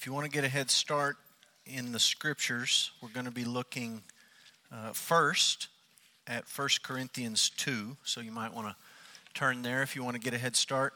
if 0.00 0.06
you 0.06 0.14
want 0.14 0.24
to 0.24 0.30
get 0.30 0.44
a 0.44 0.48
head 0.48 0.70
start 0.70 1.18
in 1.66 1.92
the 1.92 1.98
scriptures, 1.98 2.90
we're 3.02 3.10
going 3.10 3.26
to 3.26 3.30
be 3.30 3.44
looking 3.44 4.00
uh, 4.72 4.92
first 4.94 5.68
at 6.26 6.44
1 6.56 6.68
Corinthians 6.82 7.50
2. 7.58 7.98
So 8.02 8.22
you 8.22 8.32
might 8.32 8.54
want 8.54 8.68
to 8.68 8.74
turn 9.34 9.60
there 9.60 9.82
if 9.82 9.94
you 9.94 10.02
want 10.02 10.14
to 10.14 10.20
get 10.20 10.32
a 10.32 10.38
head 10.38 10.56
start. 10.56 10.94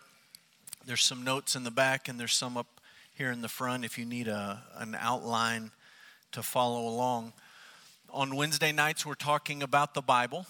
There's 0.87 1.03
some 1.03 1.23
notes 1.23 1.55
in 1.55 1.65
the 1.65 1.71
back, 1.71 2.09
and 2.09 2.19
there's 2.19 2.33
some 2.33 2.57
up 2.57 2.81
here 3.15 3.31
in 3.31 3.43
the 3.43 3.49
front 3.49 3.85
if 3.85 3.99
you 3.99 4.07
need 4.07 4.27
a, 4.27 4.63
an 4.77 4.97
outline 4.99 5.73
to 6.33 6.43
follow 6.43 6.89
along. 6.89 7.35
On 8.09 8.35
Wednesday 8.35 8.73
nights, 8.73 9.05
we're 9.05 9.13
talking 9.13 9.63
about 9.63 9.93
the 9.93 10.01
Bible, 10.01 10.47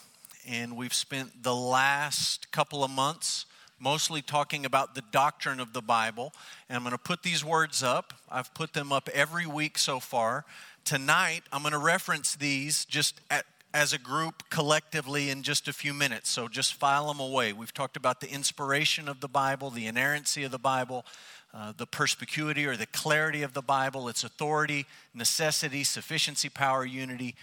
and 0.46 0.77
we've 0.77 0.95
spent 0.95 1.43
the 1.43 1.57
last 1.57 2.52
couple 2.52 2.84
of 2.84 2.91
months 2.93 3.46
mostly 3.84 4.22
talking 4.22 4.64
about 4.64 4.94
the 4.94 5.02
doctrine 5.12 5.60
of 5.60 5.74
the 5.74 5.82
Bible. 5.82 6.32
And 6.68 6.76
I'm 6.76 6.82
going 6.82 6.92
to 6.92 6.98
put 6.98 7.22
these 7.22 7.44
words 7.44 7.82
up. 7.82 8.14
I've 8.30 8.52
put 8.54 8.72
them 8.72 8.92
up 8.92 9.10
every 9.12 9.46
week 9.46 9.76
so 9.76 10.00
far. 10.00 10.46
Tonight, 10.86 11.42
I'm 11.52 11.61
going 11.61 11.72
to 11.72 11.79
reference 11.79 12.34
these 12.34 12.86
just 12.86 13.20
at, 13.30 13.44
as 13.75 13.92
a 13.92 13.98
group 13.98 14.44
collectively 14.48 15.28
in 15.28 15.42
just 15.42 15.68
a 15.68 15.72
few 15.75 15.92
minutes. 15.92 16.30
So 16.30 16.48
just 16.48 16.72
file 16.72 17.08
them 17.08 17.20
away. 17.20 17.52
We've 17.52 17.75
talked 17.75 17.98
about 17.98 18.22
the 18.22 18.30
inspiration 18.30 19.06
of 19.06 19.20
the 19.20 19.28
Bible, 19.28 19.68
the 19.68 19.86
inerrancy 19.86 20.44
of 20.44 20.50
the 20.50 20.58
Bible, 20.58 21.04
uh, 21.53 21.75
the 21.76 21.86
perspicuity 21.86 22.64
or 22.64 22.76
the 22.78 22.86
clarity 22.86 23.42
of 23.42 23.53
the 23.53 23.62
Bible, 23.62 24.08
its 24.08 24.25
authority, 24.25 24.86
necessity, 25.12 25.84
sufficiency, 25.84 26.48
power, 26.48 26.86
unity, 26.86 27.34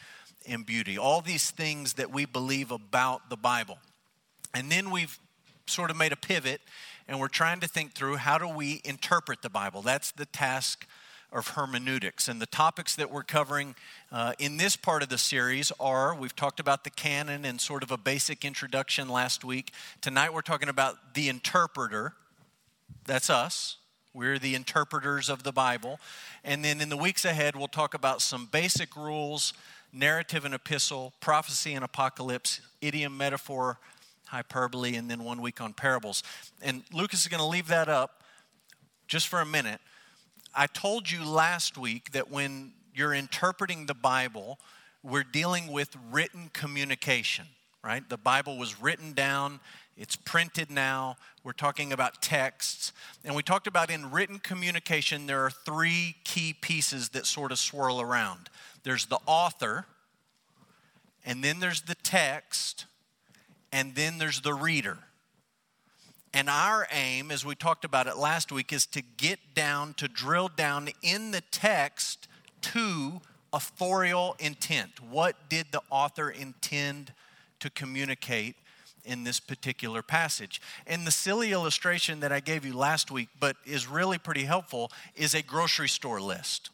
and 0.47 0.65
beauty. 0.65 0.97
All 0.97 1.21
these 1.21 1.51
things 1.51 1.93
that 1.93 2.11
we 2.11 2.25
believe 2.25 2.71
about 2.71 3.29
the 3.29 3.37
Bible. 3.37 3.77
And 4.55 4.71
then 4.71 4.89
we've 4.89 5.19
sort 5.71 5.89
of 5.89 5.97
made 5.97 6.11
a 6.11 6.17
pivot 6.17 6.61
and 7.07 7.19
we're 7.19 7.27
trying 7.27 7.59
to 7.59 7.67
think 7.67 7.93
through 7.93 8.17
how 8.17 8.37
do 8.37 8.47
we 8.47 8.81
interpret 8.85 9.41
the 9.41 9.49
Bible. 9.49 9.81
That's 9.81 10.11
the 10.11 10.25
task 10.25 10.87
of 11.31 11.49
hermeneutics. 11.49 12.27
And 12.27 12.41
the 12.41 12.45
topics 12.45 12.95
that 12.95 13.11
we're 13.11 13.23
covering 13.23 13.75
uh, 14.11 14.33
in 14.37 14.57
this 14.57 14.75
part 14.75 15.01
of 15.01 15.09
the 15.09 15.17
series 15.17 15.71
are 15.79 16.13
we've 16.15 16.35
talked 16.35 16.59
about 16.59 16.83
the 16.83 16.89
canon 16.89 17.45
and 17.45 17.59
sort 17.59 17.83
of 17.83 17.91
a 17.91 17.97
basic 17.97 18.43
introduction 18.43 19.09
last 19.09 19.43
week. 19.43 19.73
Tonight 20.01 20.33
we're 20.33 20.41
talking 20.41 20.69
about 20.69 21.13
the 21.13 21.29
interpreter. 21.29 22.13
That's 23.05 23.29
us. 23.29 23.77
We're 24.13 24.39
the 24.39 24.55
interpreters 24.55 25.29
of 25.29 25.43
the 25.43 25.53
Bible. 25.53 25.99
And 26.43 26.65
then 26.65 26.81
in 26.81 26.89
the 26.89 26.97
weeks 26.97 27.23
ahead, 27.23 27.55
we'll 27.55 27.69
talk 27.69 27.93
about 27.93 28.21
some 28.21 28.47
basic 28.51 28.95
rules 28.95 29.53
narrative 29.93 30.45
and 30.45 30.53
epistle, 30.53 31.11
prophecy 31.19 31.73
and 31.73 31.83
apocalypse, 31.83 32.61
idiom, 32.81 33.17
metaphor, 33.17 33.77
hyperbole, 34.31 34.95
and 34.95 35.11
then 35.11 35.23
one 35.23 35.41
week 35.41 35.59
on 35.61 35.73
parables. 35.73 36.23
And 36.61 36.83
Lucas 36.93 37.21
is 37.21 37.27
going 37.27 37.41
to 37.41 37.47
leave 37.47 37.67
that 37.67 37.89
up 37.89 38.23
just 39.07 39.27
for 39.27 39.41
a 39.41 39.45
minute. 39.45 39.81
I 40.55 40.67
told 40.67 41.11
you 41.11 41.23
last 41.25 41.77
week 41.77 42.13
that 42.13 42.31
when 42.31 42.71
you're 42.93 43.13
interpreting 43.13 43.85
the 43.85 43.93
Bible, 43.93 44.57
we're 45.03 45.23
dealing 45.23 45.71
with 45.71 45.95
written 46.11 46.49
communication, 46.53 47.45
right? 47.83 48.07
The 48.07 48.17
Bible 48.17 48.57
was 48.57 48.81
written 48.81 49.13
down, 49.13 49.59
it's 49.97 50.15
printed 50.15 50.71
now. 50.71 51.17
We're 51.43 51.51
talking 51.51 51.91
about 51.91 52.21
texts. 52.21 52.93
And 53.25 53.35
we 53.35 53.43
talked 53.43 53.67
about 53.67 53.91
in 53.91 54.11
written 54.11 54.39
communication, 54.39 55.27
there 55.27 55.43
are 55.43 55.51
three 55.51 56.15
key 56.23 56.53
pieces 56.53 57.09
that 57.09 57.25
sort 57.25 57.51
of 57.51 57.59
swirl 57.59 58.01
around 58.01 58.49
there's 58.83 59.05
the 59.05 59.19
author, 59.27 59.85
and 61.23 61.43
then 61.43 61.59
there's 61.59 61.81
the 61.81 61.93
text, 61.93 62.85
and 63.71 63.95
then 63.95 64.17
there's 64.17 64.41
the 64.41 64.53
reader. 64.53 64.97
And 66.33 66.49
our 66.49 66.87
aim, 66.91 67.29
as 67.29 67.45
we 67.45 67.55
talked 67.55 67.83
about 67.83 68.07
it 68.07 68.15
last 68.15 68.51
week, 68.51 68.71
is 68.71 68.85
to 68.87 69.01
get 69.01 69.39
down, 69.53 69.93
to 69.95 70.07
drill 70.07 70.47
down 70.47 70.89
in 71.01 71.31
the 71.31 71.41
text 71.51 72.27
to 72.61 73.21
authorial 73.51 74.35
intent. 74.39 75.01
What 75.09 75.49
did 75.49 75.67
the 75.71 75.81
author 75.89 76.29
intend 76.29 77.13
to 77.59 77.69
communicate 77.69 78.55
in 79.03 79.25
this 79.25 79.41
particular 79.41 80.01
passage? 80.01 80.61
And 80.87 81.05
the 81.05 81.11
silly 81.11 81.51
illustration 81.51 82.21
that 82.21 82.31
I 82.31 82.39
gave 82.39 82.63
you 82.63 82.73
last 82.73 83.11
week, 83.11 83.27
but 83.39 83.57
is 83.65 83.87
really 83.87 84.17
pretty 84.17 84.43
helpful, 84.43 84.89
is 85.15 85.33
a 85.33 85.41
grocery 85.41 85.89
store 85.89 86.21
list. 86.21 86.69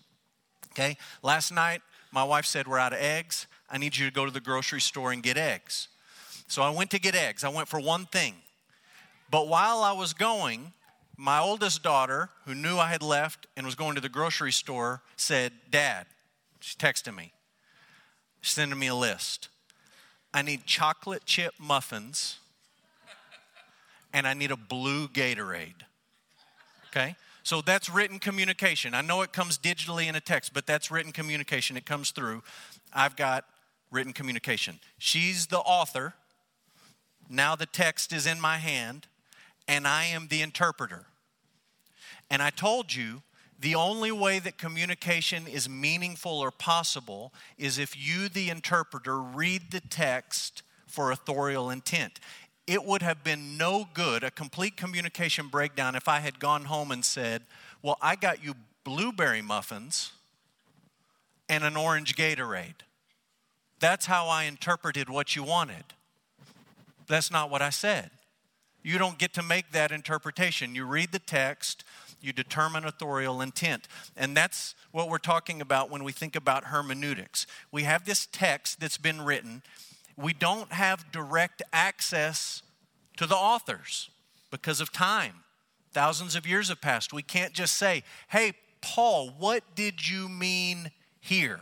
Okay? 0.72 0.98
Last 1.24 1.52
night, 1.52 1.82
my 2.12 2.24
wife 2.24 2.46
said, 2.46 2.68
We're 2.68 2.78
out 2.78 2.94
of 2.94 3.00
eggs. 3.00 3.48
I 3.70 3.80
need 3.80 3.98
you 3.98 4.06
to 4.06 4.14
go 4.14 4.26
to 4.26 4.32
the 4.32 4.40
grocery 4.40 4.82
store 4.82 5.12
and 5.12 5.24
get 5.24 5.38
eggs. 5.38 5.88
So 6.48 6.62
I 6.62 6.70
went 6.70 6.92
to 6.92 7.00
get 7.00 7.16
eggs. 7.16 7.44
I 7.44 7.50
went 7.50 7.68
for 7.68 7.80
one 7.80 8.06
thing. 8.06 8.36
But 9.30 9.48
while 9.48 9.84
I 9.84 9.92
was 9.92 10.14
going, 10.14 10.72
my 11.18 11.40
oldest 11.40 11.84
daughter, 11.84 12.30
who 12.46 12.56
knew 12.56 12.78
I 12.78 12.90
had 12.90 13.02
left 13.02 13.48
and 13.58 13.66
was 13.66 13.76
going 13.76 13.96
to 13.96 14.02
the 14.02 14.10
grocery 14.10 14.52
store, 14.52 15.02
said, 15.18 15.52
Dad, 15.70 16.06
she's 16.60 16.76
texting 16.76 17.16
me, 17.16 17.34
she's 18.42 18.54
sending 18.54 18.80
me 18.80 18.88
a 18.88 18.96
list. 18.96 19.50
I 20.34 20.42
need 20.42 20.66
chocolate 20.66 21.26
chip 21.26 21.54
muffins 21.60 22.40
and 24.14 24.28
I 24.28 24.34
need 24.34 24.52
a 24.52 24.58
blue 24.58 25.08
Gatorade. 25.08 25.84
Okay? 26.90 27.16
So 27.44 27.62
that's 27.62 27.90
written 27.90 28.20
communication. 28.20 28.94
I 28.94 29.02
know 29.02 29.22
it 29.22 29.34
comes 29.34 29.58
digitally 29.58 30.08
in 30.08 30.16
a 30.16 30.20
text, 30.20 30.54
but 30.54 30.66
that's 30.66 30.92
written 30.92 31.12
communication. 31.12 31.78
It 31.78 31.86
comes 31.86 32.12
through. 32.12 32.44
I've 32.94 33.16
got 33.16 33.46
written 33.92 34.14
communication. 34.14 34.80
She's 34.98 35.48
the 35.48 35.60
author 35.60 36.14
now 37.30 37.56
the 37.56 37.66
text 37.66 38.14
is 38.14 38.26
in 38.26 38.40
my 38.40 38.58
hand, 38.58 39.08
and 39.68 39.88
I 39.88 40.06
am 40.06 40.28
the 40.28 40.42
interpreter. 40.42 41.06
And 42.30 42.42
I 42.42 42.50
told 42.50 42.94
you 42.94 43.22
the 43.60 43.76
only 43.76 44.12
way 44.12 44.40
that 44.40 44.58
communication 44.58 45.48
is 45.48 45.68
meaningful 45.68 46.40
or 46.40 46.52
possible 46.52 47.34
is 47.58 47.80
if 47.80 47.98
you, 47.98 48.30
the 48.30 48.50
interpreter, 48.50 49.20
read 49.20 49.72
the 49.72 49.82
text 49.82 50.62
for 50.86 51.12
authorial 51.12 51.70
intent. 51.70 52.20
It 52.68 52.84
would 52.84 53.02
have 53.02 53.24
been 53.24 53.58
no 53.58 53.88
good, 53.94 54.24
a 54.24 54.32
complete 54.32 54.78
communication 54.78 55.48
breakdown, 55.48 55.96
if 55.96 56.08
I 56.08 56.20
had 56.20 56.40
gone 56.40 56.66
home 56.66 56.92
and 56.92 57.04
said, 57.04 57.44
Well, 57.82 57.98
I 58.02 58.16
got 58.16 58.44
you 58.44 58.56
blueberry 58.84 59.42
muffins 59.42 60.12
and 61.50 61.64
an 61.64 61.76
orange 61.78 62.16
Gatorade. 62.16 62.82
That's 63.80 64.06
how 64.06 64.28
I 64.28 64.44
interpreted 64.44 65.10
what 65.10 65.36
you 65.36 65.44
wanted. 65.44 65.84
That's 67.08 67.32
not 67.32 67.50
what 67.50 67.62
I 67.62 67.70
said. 67.70 68.12
You 68.84 68.98
don't 68.98 69.18
get 69.18 69.34
to 69.34 69.44
make 69.44 69.72
that 69.72 69.92
interpretation. 69.92 70.76
You 70.76 70.86
read 70.86 71.12
the 71.12 71.20
text, 71.20 71.84
you 72.22 72.32
determine 72.32 72.86
authorial 72.86 73.42
intent. 73.42 73.88
And 74.16 74.36
that's 74.36 74.76
what 74.92 75.10
we're 75.10 75.18
talking 75.18 75.62
about 75.62 75.90
when 75.90 76.04
we 76.04 76.12
think 76.12 76.36
about 76.36 76.66
hermeneutics. 76.66 77.48
We 77.72 77.84
have 77.84 78.06
this 78.06 78.28
text 78.32 78.80
that's 78.80 78.98
been 78.98 79.22
written, 79.22 79.62
we 80.16 80.34
don't 80.34 80.72
have 80.72 81.12
direct 81.12 81.62
access 81.72 82.64
to 83.18 83.28
the 83.28 83.36
authors 83.36 84.10
because 84.52 84.82
of 84.82 84.92
time. 84.92 85.44
Thousands 85.92 86.36
of 86.36 86.48
years 86.48 86.70
have 86.70 86.82
passed. 86.82 87.14
We 87.14 87.24
can't 87.24 87.54
just 87.54 87.76
say, 87.76 88.04
hey, 88.30 88.54
Paul, 88.82 89.32
what 89.38 89.64
did 89.76 90.08
you 90.08 90.30
mean 90.30 90.92
here? 91.20 91.62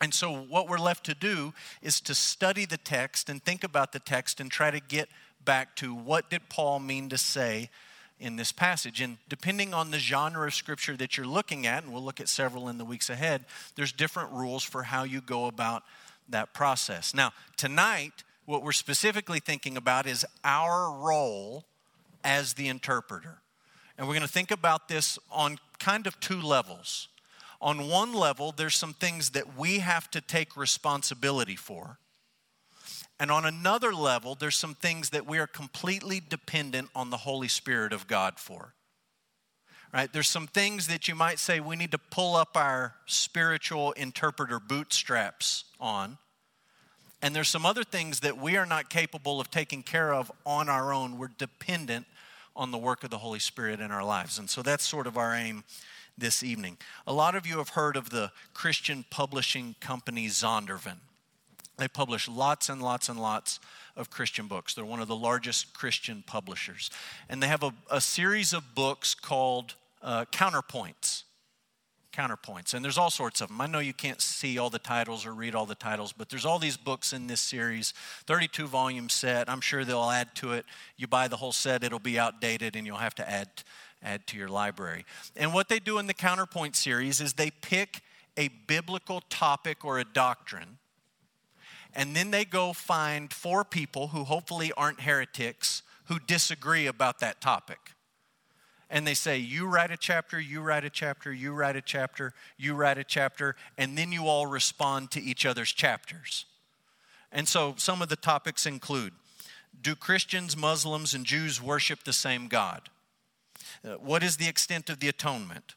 And 0.00 0.14
so, 0.14 0.34
what 0.34 0.68
we're 0.68 0.78
left 0.78 1.04
to 1.06 1.14
do 1.14 1.52
is 1.82 2.00
to 2.02 2.14
study 2.14 2.64
the 2.64 2.78
text 2.78 3.28
and 3.28 3.42
think 3.42 3.62
about 3.62 3.92
the 3.92 3.98
text 3.98 4.40
and 4.40 4.50
try 4.50 4.70
to 4.70 4.80
get 4.80 5.08
back 5.44 5.76
to 5.76 5.94
what 5.94 6.30
did 6.30 6.48
Paul 6.48 6.80
mean 6.80 7.08
to 7.10 7.18
say 7.18 7.68
in 8.18 8.36
this 8.36 8.52
passage. 8.52 9.00
And 9.00 9.18
depending 9.28 9.74
on 9.74 9.90
the 9.90 9.98
genre 9.98 10.46
of 10.46 10.54
scripture 10.54 10.96
that 10.96 11.16
you're 11.16 11.26
looking 11.26 11.66
at, 11.66 11.84
and 11.84 11.92
we'll 11.92 12.02
look 12.02 12.20
at 12.20 12.28
several 12.28 12.68
in 12.68 12.78
the 12.78 12.84
weeks 12.84 13.10
ahead, 13.10 13.44
there's 13.76 13.92
different 13.92 14.30
rules 14.32 14.62
for 14.62 14.84
how 14.84 15.04
you 15.04 15.20
go 15.20 15.46
about 15.46 15.82
that 16.28 16.54
process. 16.54 17.14
Now, 17.14 17.32
tonight, 17.56 18.24
what 18.46 18.62
we're 18.62 18.72
specifically 18.72 19.40
thinking 19.40 19.76
about 19.76 20.06
is 20.06 20.24
our 20.44 20.90
role 20.90 21.64
as 22.24 22.54
the 22.54 22.68
interpreter. 22.68 23.38
And 23.98 24.06
we're 24.06 24.14
going 24.14 24.26
to 24.26 24.32
think 24.32 24.50
about 24.50 24.88
this 24.88 25.18
on 25.30 25.58
kind 25.78 26.06
of 26.06 26.18
two 26.20 26.40
levels 26.40 27.08
on 27.60 27.88
one 27.88 28.14
level, 28.14 28.52
there's 28.52 28.76
some 28.76 28.94
things 28.94 29.30
that 29.30 29.56
we 29.56 29.80
have 29.80 30.10
to 30.12 30.20
take 30.20 30.56
responsibility 30.56 31.56
for. 31.56 31.98
And 33.18 33.30
on 33.30 33.44
another 33.44 33.92
level, 33.92 34.34
there's 34.34 34.56
some 34.56 34.74
things 34.74 35.10
that 35.10 35.26
we 35.26 35.38
are 35.38 35.46
completely 35.46 36.22
dependent 36.26 36.88
on 36.94 37.10
the 37.10 37.18
Holy 37.18 37.48
Spirit 37.48 37.92
of 37.92 38.06
God 38.06 38.38
for. 38.38 38.74
Right? 39.92 40.10
There's 40.10 40.28
some 40.28 40.46
things 40.46 40.86
that 40.86 41.06
you 41.06 41.14
might 41.14 41.38
say 41.38 41.60
we 41.60 41.76
need 41.76 41.90
to 41.90 41.98
pull 41.98 42.34
up 42.34 42.56
our 42.56 42.94
spiritual 43.06 43.92
interpreter 43.92 44.58
bootstraps 44.58 45.64
on. 45.78 46.16
And 47.20 47.36
there's 47.36 47.48
some 47.48 47.66
other 47.66 47.84
things 47.84 48.20
that 48.20 48.38
we 48.38 48.56
are 48.56 48.64
not 48.64 48.88
capable 48.88 49.40
of 49.40 49.50
taking 49.50 49.82
care 49.82 50.14
of 50.14 50.32
on 50.46 50.70
our 50.70 50.94
own. 50.94 51.18
We're 51.18 51.28
dependent 51.36 52.06
on 52.56 52.70
the 52.70 52.78
work 52.78 53.04
of 53.04 53.10
the 53.10 53.18
Holy 53.18 53.38
Spirit 53.38 53.80
in 53.80 53.90
our 53.90 54.04
lives. 54.04 54.38
And 54.38 54.48
so 54.48 54.62
that's 54.62 54.84
sort 54.84 55.06
of 55.06 55.18
our 55.18 55.34
aim 55.34 55.64
this 56.20 56.42
evening. 56.42 56.78
A 57.06 57.12
lot 57.12 57.34
of 57.34 57.46
you 57.46 57.58
have 57.58 57.70
heard 57.70 57.96
of 57.96 58.10
the 58.10 58.30
Christian 58.54 59.04
publishing 59.10 59.74
company 59.80 60.28
Zondervan. 60.28 60.98
They 61.80 61.88
publish 61.88 62.28
lots 62.28 62.68
and 62.68 62.82
lots 62.82 63.08
and 63.08 63.18
lots 63.18 63.58
of 63.96 64.10
Christian 64.10 64.46
books. 64.46 64.74
They're 64.74 64.84
one 64.84 65.00
of 65.00 65.08
the 65.08 65.16
largest 65.16 65.72
Christian 65.72 66.22
publishers. 66.26 66.90
And 67.28 67.42
they 67.42 67.48
have 67.48 67.62
a, 67.62 67.72
a 67.90 68.00
series 68.02 68.52
of 68.52 68.74
books 68.74 69.14
called 69.14 69.74
uh, 70.02 70.26
Counterpoints. 70.26 71.22
counterpoints. 72.12 72.74
And 72.74 72.84
there's 72.84 72.98
all 72.98 73.10
sorts 73.10 73.40
of 73.40 73.48
them. 73.48 73.62
I 73.62 73.66
know 73.66 73.78
you 73.78 73.94
can't 73.94 74.20
see 74.20 74.58
all 74.58 74.68
the 74.68 74.78
titles 74.78 75.24
or 75.24 75.32
read 75.32 75.54
all 75.54 75.64
the 75.64 75.74
titles, 75.74 76.12
but 76.12 76.28
there's 76.28 76.44
all 76.44 76.58
these 76.58 76.76
books 76.76 77.14
in 77.14 77.28
this 77.28 77.40
series, 77.40 77.94
32 78.26 78.66
volume 78.66 79.08
set. 79.08 79.48
I'm 79.48 79.62
sure 79.62 79.82
they'll 79.82 80.10
add 80.10 80.34
to 80.36 80.52
it. 80.52 80.66
You 80.98 81.06
buy 81.06 81.28
the 81.28 81.36
whole 81.36 81.52
set, 81.52 81.82
it'll 81.82 81.98
be 81.98 82.18
outdated 82.18 82.76
and 82.76 82.86
you'll 82.86 82.98
have 82.98 83.14
to 83.16 83.28
add 83.28 83.48
add 84.02 84.26
to 84.28 84.36
your 84.36 84.48
library. 84.48 85.04
And 85.36 85.52
what 85.52 85.68
they 85.68 85.78
do 85.78 85.98
in 85.98 86.06
the 86.06 86.14
counterpoint 86.14 86.76
series 86.76 87.20
is 87.20 87.34
they 87.34 87.50
pick 87.50 88.00
a 88.36 88.48
biblical 88.48 89.22
topic 89.28 89.84
or 89.84 89.98
a 89.98 90.04
doctrine 90.04 90.78
and 91.92 92.14
then 92.14 92.30
they 92.30 92.44
go 92.44 92.72
find 92.72 93.32
four 93.32 93.64
people 93.64 94.08
who 94.08 94.22
hopefully 94.22 94.70
aren't 94.76 95.00
heretics 95.00 95.82
who 96.04 96.20
disagree 96.20 96.86
about 96.86 97.18
that 97.18 97.40
topic 97.40 97.94
and 98.90 99.06
they 99.06 99.14
say, 99.14 99.38
You 99.38 99.66
write 99.66 99.92
a 99.92 99.96
chapter, 99.96 100.40
you 100.40 100.60
write 100.60 100.84
a 100.84 100.90
chapter, 100.90 101.32
you 101.32 101.52
write 101.52 101.76
a 101.76 101.80
chapter, 101.80 102.34
you 102.58 102.74
write 102.74 102.98
a 102.98 103.04
chapter, 103.04 103.54
and 103.78 103.96
then 103.96 104.10
you 104.10 104.26
all 104.26 104.46
respond 104.46 105.12
to 105.12 105.22
each 105.22 105.46
other's 105.46 105.72
chapters. 105.72 106.44
And 107.30 107.46
so 107.46 107.74
some 107.76 108.02
of 108.02 108.08
the 108.08 108.16
topics 108.16 108.66
include 108.66 109.12
Do 109.80 109.94
Christians, 109.94 110.56
Muslims, 110.56 111.14
and 111.14 111.24
Jews 111.24 111.62
worship 111.62 112.02
the 112.02 112.12
same 112.12 112.48
God? 112.48 112.90
Uh, 113.84 113.94
what 113.94 114.22
is 114.22 114.36
the 114.36 114.48
extent 114.48 114.90
of 114.90 115.00
the 115.00 115.08
atonement? 115.08 115.74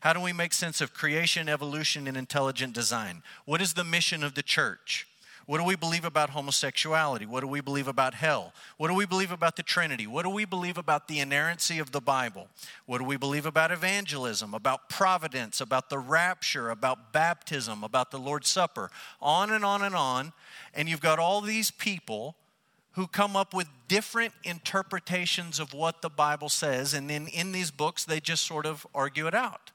How 0.00 0.12
do 0.12 0.20
we 0.20 0.32
make 0.32 0.52
sense 0.52 0.80
of 0.80 0.92
creation, 0.92 1.48
evolution, 1.48 2.06
and 2.06 2.16
intelligent 2.16 2.74
design? 2.74 3.22
What 3.44 3.62
is 3.62 3.74
the 3.74 3.84
mission 3.84 4.22
of 4.22 4.34
the 4.34 4.42
church? 4.42 5.06
What 5.46 5.58
do 5.58 5.64
we 5.64 5.76
believe 5.76 6.04
about 6.04 6.30
homosexuality? 6.30 7.24
What 7.24 7.40
do 7.40 7.46
we 7.46 7.60
believe 7.60 7.86
about 7.86 8.14
hell? 8.14 8.52
What 8.78 8.88
do 8.88 8.94
we 8.94 9.06
believe 9.06 9.30
about 9.30 9.54
the 9.54 9.62
Trinity? 9.62 10.04
What 10.08 10.24
do 10.24 10.30
we 10.30 10.44
believe 10.44 10.76
about 10.76 11.06
the 11.06 11.20
inerrancy 11.20 11.78
of 11.78 11.92
the 11.92 12.00
Bible? 12.00 12.48
What 12.84 12.98
do 12.98 13.04
we 13.04 13.16
believe 13.16 13.46
about 13.46 13.70
evangelism, 13.70 14.54
about 14.54 14.88
providence, 14.88 15.60
about 15.60 15.88
the 15.88 16.00
rapture, 16.00 16.70
about 16.70 17.12
baptism, 17.12 17.84
about 17.84 18.10
the 18.10 18.18
Lord's 18.18 18.48
Supper? 18.48 18.90
On 19.22 19.52
and 19.52 19.64
on 19.64 19.82
and 19.82 19.94
on. 19.94 20.32
And 20.74 20.88
you've 20.88 21.00
got 21.00 21.20
all 21.20 21.40
these 21.40 21.70
people 21.70 22.34
who 22.96 23.06
come 23.06 23.36
up 23.36 23.54
with 23.54 23.68
different 23.88 24.32
interpretations 24.42 25.60
of 25.60 25.72
what 25.72 26.02
the 26.02 26.08
Bible 26.08 26.48
says, 26.48 26.94
and 26.94 27.08
then 27.08 27.28
in 27.28 27.52
these 27.52 27.70
books, 27.70 28.04
they 28.04 28.20
just 28.20 28.44
sort 28.44 28.66
of 28.66 28.86
argue 28.94 29.26
it 29.26 29.34
out. 29.34 29.70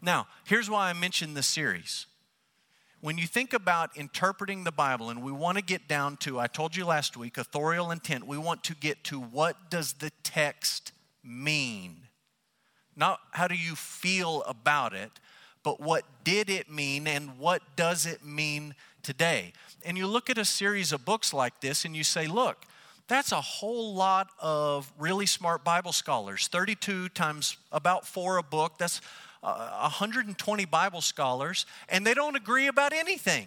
Now, 0.00 0.28
here's 0.46 0.70
why 0.70 0.88
I 0.88 0.92
mentioned 0.92 1.36
this 1.36 1.48
series 1.48 2.06
when 3.00 3.16
you 3.16 3.28
think 3.28 3.52
about 3.52 3.96
interpreting 3.96 4.64
the 4.64 4.72
Bible, 4.72 5.10
and 5.10 5.22
we 5.22 5.30
want 5.30 5.56
to 5.56 5.62
get 5.62 5.86
down 5.86 6.16
to, 6.18 6.40
I 6.40 6.48
told 6.48 6.74
you 6.74 6.84
last 6.84 7.16
week, 7.16 7.38
authorial 7.38 7.92
intent, 7.92 8.26
we 8.26 8.38
want 8.38 8.64
to 8.64 8.74
get 8.74 9.04
to 9.04 9.20
what 9.20 9.70
does 9.70 9.94
the 9.94 10.10
text 10.24 10.90
mean? 11.22 12.08
Not 12.96 13.20
how 13.32 13.46
do 13.46 13.54
you 13.54 13.76
feel 13.76 14.42
about 14.48 14.94
it, 14.94 15.12
but 15.62 15.80
what 15.80 16.04
did 16.24 16.50
it 16.50 16.70
mean 16.70 17.06
and 17.06 17.38
what 17.38 17.62
does 17.76 18.04
it 18.04 18.24
mean 18.24 18.74
today? 19.08 19.54
And 19.86 19.96
you 19.96 20.06
look 20.06 20.28
at 20.28 20.36
a 20.36 20.44
series 20.44 20.92
of 20.92 21.06
books 21.06 21.32
like 21.32 21.60
this 21.60 21.86
and 21.86 21.96
you 21.96 22.04
say, 22.04 22.26
look, 22.26 22.66
that's 23.08 23.32
a 23.32 23.40
whole 23.40 23.94
lot 23.94 24.28
of 24.38 24.92
really 24.98 25.24
smart 25.24 25.64
Bible 25.64 25.92
scholars. 25.92 26.46
32 26.48 27.08
times 27.08 27.56
about 27.72 28.06
four 28.06 28.36
a 28.36 28.42
book. 28.42 28.76
That's 28.76 29.00
120 29.40 30.64
Bible 30.66 31.00
scholars, 31.00 31.64
and 31.88 32.06
they 32.06 32.12
don't 32.12 32.36
agree 32.36 32.66
about 32.66 32.92
anything. 32.92 33.46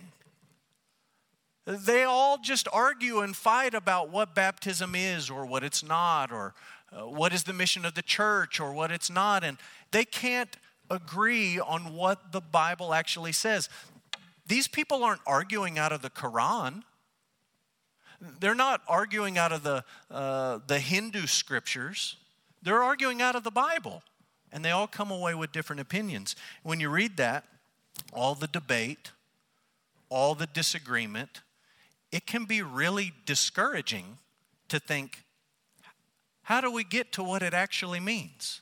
They 1.68 2.06
all 2.06 2.40
just 2.40 2.68
argue 2.74 3.20
and 3.20 3.36
fight 3.36 3.76
about 3.76 4.10
what 4.10 4.34
baptism 4.34 4.96
is 4.96 5.30
or 5.30 5.46
what 5.46 5.64
it's 5.64 5.84
not, 5.84 6.32
or 6.32 6.56
uh, 6.92 7.02
what 7.02 7.34
is 7.34 7.44
the 7.44 7.54
mission 7.54 7.86
of 7.86 7.94
the 7.94 8.02
church 8.02 8.60
or 8.60 8.74
what 8.74 8.90
it's 8.90 9.12
not. 9.12 9.44
And 9.44 9.58
they 9.92 10.06
can't 10.06 10.58
agree 10.90 11.60
on 11.60 11.94
what 11.96 12.32
the 12.32 12.42
Bible 12.42 12.94
actually 12.94 13.32
says. 13.32 13.70
These 14.52 14.68
people 14.68 15.06
aren't 15.06 15.22
arguing 15.26 15.80
out 15.80 15.94
of 15.94 16.02
the 16.02 16.10
Quran. 16.10 16.84
They're 18.42 18.54
not 18.54 18.82
arguing 18.86 19.38
out 19.38 19.54
of 19.54 19.64
the, 19.64 19.86
uh, 20.12 20.60
the 20.68 20.78
Hindu 20.78 21.26
scriptures. 21.28 22.18
They're 22.62 22.84
arguing 22.84 23.22
out 23.22 23.38
of 23.38 23.46
the 23.46 23.50
Bible 23.50 24.04
and 24.52 24.66
they 24.66 24.72
all 24.72 24.88
come 24.88 25.10
away 25.10 25.34
with 25.36 25.54
different 25.54 25.80
opinions. 25.80 26.36
When 26.64 26.82
you 26.82 26.90
read 26.90 27.16
that, 27.16 27.46
all 28.12 28.36
the 28.36 28.48
debate, 28.48 29.12
all 30.10 30.36
the 30.36 30.48
disagreement, 30.48 31.44
it 32.12 32.28
can 32.28 32.44
be 32.44 32.62
really 32.62 33.14
discouraging 33.26 34.18
to 34.68 34.82
think, 34.82 35.24
how 36.42 36.60
do 36.60 36.70
we 36.70 36.84
get 36.84 37.14
to 37.14 37.24
what 37.24 37.42
it 37.42 37.54
actually 37.54 38.02
means? 38.02 38.60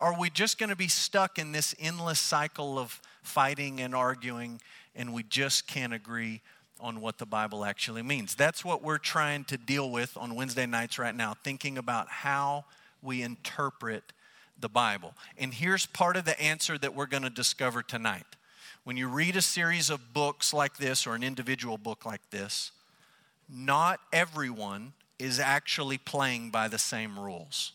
Are 0.00 0.18
we 0.18 0.30
just 0.30 0.58
going 0.58 0.70
to 0.70 0.74
be 0.74 0.88
stuck 0.88 1.38
in 1.38 1.52
this 1.52 1.76
endless 1.78 2.18
cycle 2.18 2.76
of 2.76 3.00
fighting 3.22 3.80
and 3.80 3.94
arguing 3.94 4.60
and 4.94 5.12
we 5.12 5.22
just 5.22 5.66
can't 5.66 5.92
agree 5.92 6.40
on 6.80 7.00
what 7.00 7.18
the 7.18 7.26
Bible 7.26 7.64
actually 7.64 8.02
means? 8.02 8.34
That's 8.34 8.64
what 8.64 8.82
we're 8.82 8.98
trying 8.98 9.44
to 9.44 9.56
deal 9.56 9.90
with 9.90 10.16
on 10.16 10.34
Wednesday 10.34 10.66
nights 10.66 10.98
right 10.98 11.14
now, 11.14 11.34
thinking 11.44 11.78
about 11.78 12.08
how 12.08 12.64
we 13.02 13.22
interpret 13.22 14.04
the 14.58 14.68
Bible. 14.68 15.14
And 15.38 15.54
here's 15.54 15.86
part 15.86 16.16
of 16.16 16.24
the 16.24 16.40
answer 16.40 16.78
that 16.78 16.94
we're 16.94 17.06
going 17.06 17.22
to 17.22 17.30
discover 17.30 17.82
tonight. 17.82 18.26
When 18.84 18.96
you 18.96 19.08
read 19.08 19.36
a 19.36 19.42
series 19.42 19.90
of 19.90 20.12
books 20.12 20.52
like 20.52 20.76
this 20.76 21.06
or 21.06 21.14
an 21.14 21.22
individual 21.22 21.78
book 21.78 22.04
like 22.04 22.30
this, 22.30 22.72
not 23.48 24.00
everyone 24.12 24.92
is 25.18 25.38
actually 25.38 25.98
playing 25.98 26.50
by 26.50 26.68
the 26.68 26.78
same 26.78 27.18
rules. 27.18 27.72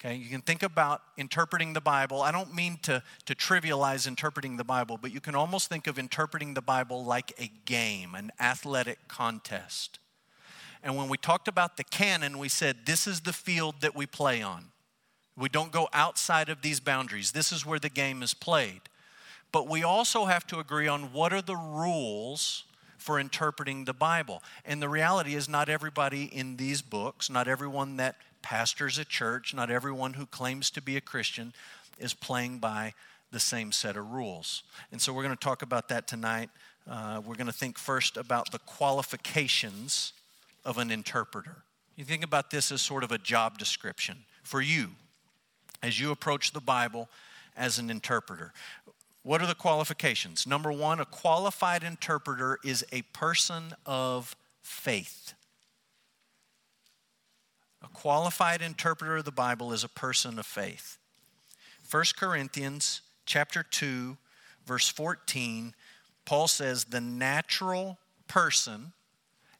Okay, 0.00 0.14
you 0.14 0.28
can 0.28 0.42
think 0.42 0.62
about 0.62 1.02
interpreting 1.16 1.72
the 1.72 1.80
Bible. 1.80 2.22
I 2.22 2.30
don't 2.30 2.54
mean 2.54 2.78
to, 2.82 3.02
to 3.24 3.34
trivialize 3.34 4.06
interpreting 4.06 4.56
the 4.56 4.62
Bible, 4.62 4.96
but 4.96 5.12
you 5.12 5.20
can 5.20 5.34
almost 5.34 5.68
think 5.68 5.88
of 5.88 5.98
interpreting 5.98 6.54
the 6.54 6.62
Bible 6.62 7.04
like 7.04 7.32
a 7.36 7.50
game, 7.64 8.14
an 8.14 8.30
athletic 8.38 9.08
contest. 9.08 9.98
And 10.84 10.96
when 10.96 11.08
we 11.08 11.16
talked 11.16 11.48
about 11.48 11.76
the 11.76 11.82
canon, 11.82 12.38
we 12.38 12.48
said 12.48 12.86
this 12.86 13.08
is 13.08 13.22
the 13.22 13.32
field 13.32 13.80
that 13.80 13.96
we 13.96 14.06
play 14.06 14.40
on. 14.40 14.66
We 15.36 15.48
don't 15.48 15.72
go 15.72 15.88
outside 15.92 16.48
of 16.48 16.62
these 16.62 16.78
boundaries. 16.78 17.32
This 17.32 17.50
is 17.50 17.66
where 17.66 17.80
the 17.80 17.88
game 17.88 18.22
is 18.22 18.34
played. 18.34 18.82
But 19.50 19.68
we 19.68 19.82
also 19.82 20.26
have 20.26 20.46
to 20.48 20.60
agree 20.60 20.86
on 20.86 21.12
what 21.12 21.32
are 21.32 21.42
the 21.42 21.56
rules 21.56 22.64
for 22.98 23.18
interpreting 23.18 23.84
the 23.84 23.94
Bible. 23.94 24.42
And 24.64 24.82
the 24.82 24.88
reality 24.88 25.34
is, 25.34 25.48
not 25.48 25.68
everybody 25.68 26.24
in 26.24 26.56
these 26.56 26.82
books, 26.82 27.30
not 27.30 27.48
everyone 27.48 27.96
that 27.96 28.16
pastors 28.42 28.98
a 28.98 29.04
church, 29.04 29.54
not 29.54 29.70
everyone 29.70 30.14
who 30.14 30.26
claims 30.26 30.70
to 30.70 30.82
be 30.82 30.96
a 30.96 31.00
Christian 31.00 31.52
is 31.98 32.14
playing 32.14 32.58
by 32.58 32.94
the 33.30 33.40
same 33.40 33.72
set 33.72 33.96
of 33.96 34.10
rules. 34.10 34.62
And 34.90 35.00
so 35.00 35.12
we're 35.12 35.22
going 35.22 35.36
to 35.36 35.40
talk 35.40 35.62
about 35.62 35.88
that 35.88 36.06
tonight. 36.06 36.50
Uh, 36.88 37.20
we're 37.24 37.34
going 37.34 37.46
to 37.46 37.52
think 37.52 37.78
first 37.78 38.16
about 38.16 38.50
the 38.50 38.58
qualifications 38.60 40.12
of 40.64 40.78
an 40.78 40.90
interpreter. 40.90 41.56
You 41.96 42.04
think 42.04 42.24
about 42.24 42.50
this 42.50 42.72
as 42.72 42.80
sort 42.80 43.04
of 43.04 43.12
a 43.12 43.18
job 43.18 43.58
description 43.58 44.18
for 44.42 44.60
you 44.60 44.90
as 45.82 46.00
you 46.00 46.10
approach 46.10 46.52
the 46.52 46.60
Bible 46.60 47.08
as 47.56 47.78
an 47.78 47.90
interpreter. 47.90 48.52
What 49.22 49.42
are 49.42 49.46
the 49.46 49.54
qualifications? 49.54 50.46
Number 50.46 50.72
one, 50.72 51.00
a 51.00 51.04
qualified 51.04 51.82
interpreter 51.82 52.58
is 52.64 52.84
a 52.92 53.02
person 53.12 53.74
of 53.84 54.36
faith. 54.62 55.34
A 57.82 57.88
qualified 57.88 58.62
interpreter 58.62 59.16
of 59.16 59.24
the 59.24 59.30
Bible 59.30 59.72
is 59.72 59.84
a 59.84 59.88
person 59.88 60.38
of 60.38 60.46
faith. 60.46 60.98
1 61.90 62.04
Corinthians 62.16 63.02
chapter 63.24 63.62
2 63.62 64.16
verse 64.66 64.88
14 64.88 65.74
Paul 66.24 66.48
says 66.48 66.84
the 66.84 67.00
natural 67.00 67.98
person 68.26 68.92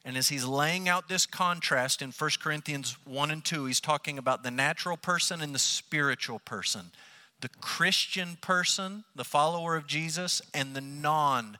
and 0.05 0.17
as 0.17 0.29
he's 0.29 0.45
laying 0.45 0.87
out 0.87 1.09
this 1.09 1.25
contrast 1.25 2.01
in 2.01 2.11
1 2.11 2.29
Corinthians 2.41 2.97
1 3.05 3.31
and 3.31 3.43
2, 3.43 3.65
he's 3.65 3.81
talking 3.81 4.17
about 4.17 4.43
the 4.43 4.51
natural 4.51 4.97
person 4.97 5.41
and 5.41 5.53
the 5.53 5.59
spiritual 5.59 6.39
person, 6.39 6.91
the 7.41 7.49
Christian 7.49 8.37
person, 8.39 9.03
the 9.15 9.25
follower 9.25 9.75
of 9.75 9.87
Jesus, 9.87 10.41
and 10.53 10.75
the 10.75 10.81
non 10.81 11.57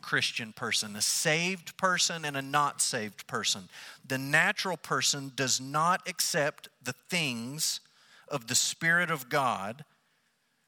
Christian 0.00 0.52
person, 0.52 0.96
a 0.96 1.02
saved 1.02 1.76
person 1.76 2.24
and 2.24 2.36
a 2.36 2.42
not 2.42 2.80
saved 2.80 3.26
person. 3.26 3.68
The 4.06 4.18
natural 4.18 4.76
person 4.76 5.32
does 5.34 5.60
not 5.60 6.08
accept 6.08 6.68
the 6.82 6.94
things 7.08 7.80
of 8.28 8.46
the 8.46 8.54
Spirit 8.54 9.10
of 9.10 9.28
God, 9.28 9.84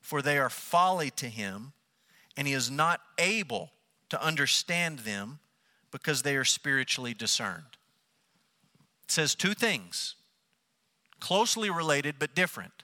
for 0.01 0.21
they 0.21 0.39
are 0.39 0.51
folly 0.51 1.11
to 1.11 1.27
him, 1.27 1.73
and 2.37 2.47
he 2.47 2.55
is 2.55 2.71
not 2.71 3.01
able 3.19 3.71
to 4.09 4.23
understand 4.23 5.01
them 5.01 5.39
because 5.91 6.23
they 6.23 6.37
are 6.37 6.45
spiritually 6.45 7.15
discerned. 7.15 7.77
It 9.05 9.11
says 9.11 9.35
two 9.35 9.55
things 9.55 10.17
closely 11.21 11.71
related 11.71 12.17
but 12.19 12.35
different. 12.35 12.83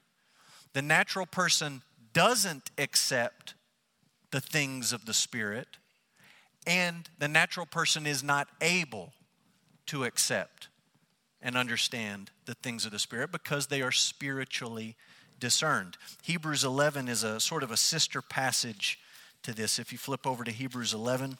The 0.73 0.83
natural 0.83 1.27
person 1.27 1.83
doesn't 2.13 2.71
accept 2.79 3.55
the 4.31 4.41
things 4.41 4.93
of 4.93 5.07
the 5.07 5.15
Spirit, 5.15 5.67
and 6.69 7.09
the 7.19 7.29
natural 7.29 7.65
person 7.65 8.07
is 8.07 8.23
not 8.23 8.47
able 8.61 9.15
to 9.87 10.05
accept 10.05 10.69
and 11.41 11.57
understand 11.57 12.31
the 12.45 12.55
things 12.55 12.85
of 12.85 12.93
the 12.93 12.99
Spirit 12.99 13.33
because 13.33 13.69
they 13.69 13.81
are 13.81 13.91
spiritually 13.91 14.95
discerned. 15.41 15.97
Hebrews 16.23 16.65
11 16.65 17.09
is 17.09 17.23
a 17.23 17.41
sort 17.41 17.63
of 17.63 17.71
a 17.71 17.77
sister 17.77 18.21
passage 18.21 18.99
to 19.45 19.55
this. 19.55 19.79
If 19.79 19.93
you 19.93 19.99
flip 19.99 20.27
over 20.27 20.45
to 20.45 20.51
Hebrews 20.51 20.93
11 20.93 21.39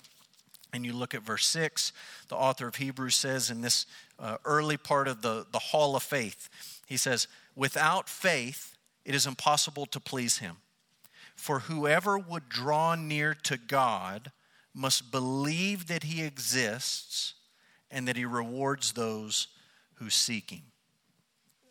and 0.73 0.87
you 0.87 0.95
look 0.95 1.15
at 1.15 1.23
verse 1.23 1.47
6, 1.47 1.93
the 2.29 2.37
author 2.37 2.67
of 2.67 2.77
Hebrews 2.77 3.15
says 3.15 3.51
in 3.51 3.61
this 3.61 3.85
uh, 4.19 4.39
early 4.47 4.79
part 4.79 5.09
of 5.09 5.21
the, 5.21 5.45
the 5.53 5.59
hall 5.59 5.95
of 5.95 6.03
faith, 6.03 6.49
he 6.87 6.97
says, 6.97 7.29
Without 7.55 8.09
faith, 8.09 8.77
it 9.05 9.15
is 9.15 9.27
impossible 9.27 9.85
to 9.87 10.01
please 10.01 10.39
him. 10.39 10.57
For 11.37 11.61
whoever 11.61 12.19
would 12.19 12.49
draw 12.49 12.95
near 12.95 13.35
to 13.35 13.59
God 13.59 14.33
must 14.75 15.11
believe 15.11 15.87
that 15.89 16.05
he 16.05 16.23
exists 16.23 17.35
and 17.91 18.07
that 18.07 18.17
he 18.17 18.25
rewards 18.25 18.93
those 18.93 19.49
who 19.95 20.11
seek 20.11 20.51
him 20.51 20.63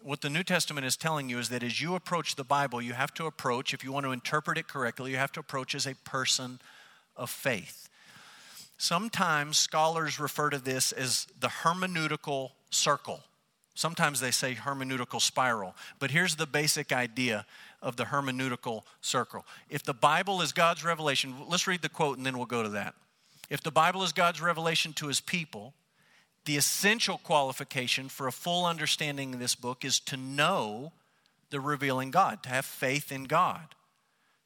what 0.07 0.21
the 0.21 0.29
New 0.29 0.43
Testament 0.43 0.85
is 0.85 0.95
telling 0.95 1.27
you 1.27 1.37
is 1.37 1.49
that 1.49 1.63
as 1.63 1.81
you 1.81 1.93
approach 1.93 2.35
the 2.35 2.45
Bible, 2.45 2.81
you 2.81 2.93
have 2.93 3.13
to 3.15 3.25
approach, 3.25 3.73
if 3.73 3.83
you 3.83 3.91
want 3.91 4.05
to 4.05 4.13
interpret 4.13 4.57
it 4.57 4.65
correctly, 4.65 5.11
you 5.11 5.17
have 5.17 5.33
to 5.33 5.41
approach 5.41 5.75
as 5.75 5.85
a 5.85 5.95
person 6.05 6.61
of 7.17 7.29
faith. 7.29 7.89
Sometimes 8.77 9.57
scholars 9.57 10.17
refer 10.17 10.49
to 10.49 10.59
this 10.59 10.93
as 10.93 11.27
the 11.37 11.49
hermeneutical 11.49 12.51
circle. 12.69 13.19
Sometimes 13.75 14.21
they 14.21 14.31
say 14.31 14.55
hermeneutical 14.55 15.19
spiral. 15.19 15.75
But 15.99 16.11
here's 16.11 16.37
the 16.37 16.47
basic 16.47 16.93
idea 16.93 17.45
of 17.81 17.95
the 17.95 18.05
hermeneutical 18.05 18.83
circle. 19.01 19.45
If 19.69 19.83
the 19.83 19.93
Bible 19.93 20.41
is 20.41 20.51
God's 20.51 20.83
revelation, 20.83 21.35
let's 21.47 21.67
read 21.67 21.81
the 21.81 21.89
quote 21.89 22.17
and 22.17 22.25
then 22.25 22.37
we'll 22.37 22.47
go 22.47 22.63
to 22.63 22.69
that. 22.69 22.95
If 23.49 23.61
the 23.61 23.71
Bible 23.71 24.03
is 24.03 24.11
God's 24.11 24.41
revelation 24.41 24.93
to 24.93 25.07
his 25.07 25.21
people, 25.21 25.73
the 26.45 26.57
essential 26.57 27.17
qualification 27.17 28.09
for 28.09 28.27
a 28.27 28.31
full 28.31 28.65
understanding 28.65 29.33
of 29.33 29.39
this 29.39 29.55
book 29.55 29.83
is 29.83 29.99
to 30.01 30.17
know 30.17 30.93
the 31.49 31.59
revealing 31.59 32.11
God, 32.11 32.41
to 32.43 32.49
have 32.49 32.65
faith 32.65 33.11
in 33.11 33.25
God. 33.25 33.75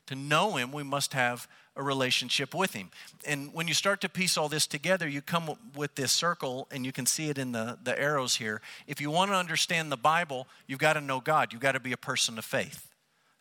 To 0.07 0.15
know 0.15 0.55
Him, 0.55 0.71
we 0.71 0.83
must 0.83 1.13
have 1.13 1.47
a 1.75 1.83
relationship 1.83 2.53
with 2.53 2.73
Him. 2.73 2.89
And 3.25 3.53
when 3.53 3.67
you 3.67 3.73
start 3.73 4.01
to 4.01 4.09
piece 4.09 4.35
all 4.35 4.49
this 4.49 4.67
together, 4.67 5.07
you 5.07 5.21
come 5.21 5.51
with 5.75 5.95
this 5.95 6.11
circle, 6.11 6.67
and 6.71 6.85
you 6.85 6.91
can 6.91 7.05
see 7.05 7.29
it 7.29 7.37
in 7.37 7.51
the, 7.53 7.77
the 7.81 7.97
arrows 7.97 8.35
here. 8.35 8.61
If 8.87 8.99
you 8.99 9.09
want 9.09 9.31
to 9.31 9.37
understand 9.37 9.91
the 9.91 9.97
Bible, 9.97 10.47
you've 10.67 10.79
got 10.79 10.93
to 10.93 11.01
know 11.01 11.21
God, 11.21 11.53
you've 11.53 11.61
got 11.61 11.73
to 11.73 11.79
be 11.79 11.93
a 11.93 11.97
person 11.97 12.37
of 12.37 12.45
faith. 12.45 12.90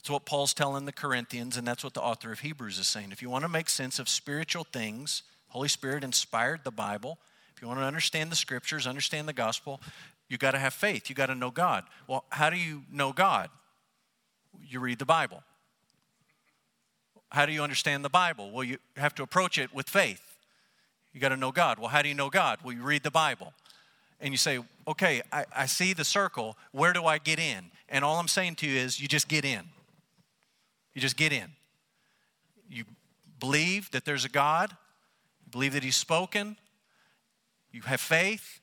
That's 0.00 0.08
what 0.08 0.24
Paul's 0.24 0.54
telling 0.54 0.86
the 0.86 0.92
Corinthians, 0.92 1.58
and 1.58 1.68
that's 1.68 1.84
what 1.84 1.92
the 1.92 2.00
author 2.00 2.32
of 2.32 2.40
Hebrews 2.40 2.78
is 2.78 2.88
saying. 2.88 3.12
If 3.12 3.20
you 3.20 3.28
want 3.28 3.44
to 3.44 3.50
make 3.50 3.68
sense 3.68 3.98
of 3.98 4.08
spiritual 4.08 4.64
things, 4.64 5.24
Holy 5.48 5.68
Spirit 5.68 6.02
inspired 6.02 6.64
the 6.64 6.70
Bible. 6.70 7.18
If 7.54 7.60
you 7.60 7.68
want 7.68 7.80
to 7.80 7.84
understand 7.84 8.32
the 8.32 8.36
scriptures, 8.36 8.86
understand 8.86 9.28
the 9.28 9.34
gospel, 9.34 9.78
you 10.30 10.38
got 10.38 10.52
to 10.52 10.58
have 10.58 10.72
faith. 10.72 11.10
You 11.10 11.14
got 11.14 11.26
to 11.26 11.34
know 11.34 11.50
God. 11.50 11.84
Well, 12.06 12.24
how 12.30 12.48
do 12.48 12.56
you 12.56 12.84
know 12.90 13.12
God? 13.12 13.50
You 14.66 14.80
read 14.80 14.98
the 14.98 15.04
Bible. 15.04 15.42
How 17.28 17.44
do 17.44 17.52
you 17.52 17.62
understand 17.62 18.02
the 18.02 18.08
Bible? 18.08 18.50
Well, 18.50 18.64
you 18.64 18.78
have 18.96 19.14
to 19.16 19.22
approach 19.22 19.58
it 19.58 19.74
with 19.74 19.86
faith. 19.86 20.22
You 21.12 21.20
got 21.20 21.28
to 21.28 21.36
know 21.36 21.52
God. 21.52 21.78
Well, 21.78 21.88
how 21.88 22.00
do 22.00 22.08
you 22.08 22.14
know 22.14 22.30
God? 22.30 22.60
Well, 22.64 22.74
you 22.74 22.82
read 22.82 23.02
the 23.02 23.10
Bible. 23.10 23.52
And 24.18 24.32
you 24.32 24.38
say, 24.38 24.60
okay, 24.88 25.20
I, 25.30 25.44
I 25.54 25.66
see 25.66 25.92
the 25.92 26.06
circle. 26.06 26.56
Where 26.72 26.94
do 26.94 27.04
I 27.04 27.18
get 27.18 27.38
in? 27.38 27.70
And 27.90 28.02
all 28.02 28.18
I'm 28.18 28.28
saying 28.28 28.54
to 28.56 28.66
you 28.66 28.80
is, 28.80 28.98
you 28.98 29.06
just 29.06 29.28
get 29.28 29.44
in. 29.44 29.64
You 30.94 31.00
just 31.00 31.16
get 31.16 31.32
in. 31.32 31.50
You 32.68 32.84
believe 33.38 33.90
that 33.92 34.04
there's 34.04 34.24
a 34.24 34.28
God, 34.28 34.70
you 34.70 35.50
believe 35.50 35.72
that 35.72 35.82
He's 35.82 35.96
spoken, 35.96 36.56
you 37.72 37.82
have 37.82 38.00
faith, 38.00 38.60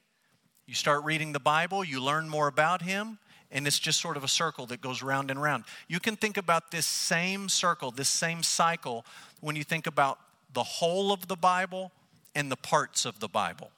you 0.66 0.76
start 0.76 1.04
reading 1.04 1.32
the 1.32 1.40
Bible, 1.40 1.84
you 1.84 2.02
learn 2.02 2.28
more 2.28 2.48
about 2.48 2.82
Him, 2.82 3.20
and 3.52 3.66
it's 3.66 3.80
just 3.80 4.02
sort 4.02 4.18
of 4.18 4.24
a 4.24 4.28
circle 4.28 4.66
that 4.68 4.82
goes 4.82 5.02
round 5.02 5.32
and 5.32 5.42
round. 5.42 5.64
You 5.88 6.00
can 6.00 6.16
think 6.16 6.38
about 6.38 6.72
this 6.72 6.86
same 6.86 7.48
circle, 7.48 7.92
this 7.92 8.10
same 8.10 8.44
cycle, 8.44 9.06
when 9.40 9.56
you 9.56 9.64
think 9.64 9.88
about 9.88 10.20
the 10.54 10.64
whole 10.64 11.12
of 11.12 11.28
the 11.28 11.36
Bible 11.36 11.92
and 12.36 12.52
the 12.52 12.58
parts 12.58 13.06
of 13.06 13.20
the 13.20 13.28
Bible. 13.28 13.72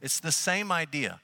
It's 0.00 0.20
the 0.20 0.32
same 0.32 0.70
idea. 0.70 1.20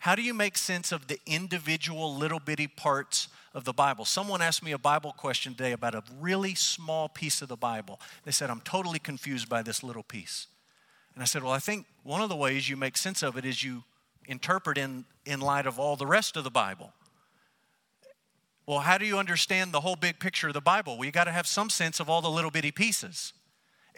How 0.00 0.14
do 0.14 0.22
you 0.22 0.34
make 0.34 0.56
sense 0.56 0.92
of 0.92 1.06
the 1.06 1.18
individual 1.26 2.14
little 2.14 2.40
bitty 2.40 2.66
parts 2.66 3.28
of 3.54 3.64
the 3.64 3.72
Bible? 3.72 4.04
Someone 4.04 4.42
asked 4.42 4.62
me 4.62 4.72
a 4.72 4.78
Bible 4.78 5.12
question 5.12 5.54
today 5.54 5.72
about 5.72 5.94
a 5.94 6.02
really 6.20 6.54
small 6.54 7.08
piece 7.08 7.42
of 7.42 7.48
the 7.48 7.56
Bible. 7.56 8.00
They 8.24 8.30
said, 8.30 8.50
I'm 8.50 8.60
totally 8.60 8.98
confused 8.98 9.48
by 9.48 9.62
this 9.62 9.82
little 9.82 10.02
piece. 10.02 10.46
And 11.14 11.22
I 11.22 11.26
said, 11.26 11.42
Well, 11.42 11.52
I 11.52 11.58
think 11.58 11.86
one 12.02 12.22
of 12.22 12.28
the 12.28 12.36
ways 12.36 12.68
you 12.68 12.76
make 12.76 12.96
sense 12.96 13.22
of 13.22 13.36
it 13.36 13.44
is 13.44 13.64
you 13.64 13.84
interpret 14.26 14.78
in, 14.78 15.04
in 15.24 15.40
light 15.40 15.66
of 15.66 15.78
all 15.78 15.96
the 15.96 16.06
rest 16.06 16.36
of 16.36 16.44
the 16.44 16.50
Bible. 16.50 16.92
Well, 18.66 18.80
how 18.80 18.98
do 18.98 19.06
you 19.06 19.18
understand 19.18 19.72
the 19.72 19.80
whole 19.80 19.96
big 19.96 20.20
picture 20.20 20.48
of 20.48 20.54
the 20.54 20.60
Bible? 20.60 20.96
Well, 20.96 21.06
you 21.06 21.10
got 21.10 21.24
to 21.24 21.32
have 21.32 21.46
some 21.46 21.70
sense 21.70 22.00
of 22.00 22.10
all 22.10 22.20
the 22.20 22.30
little 22.30 22.50
bitty 22.50 22.70
pieces 22.70 23.32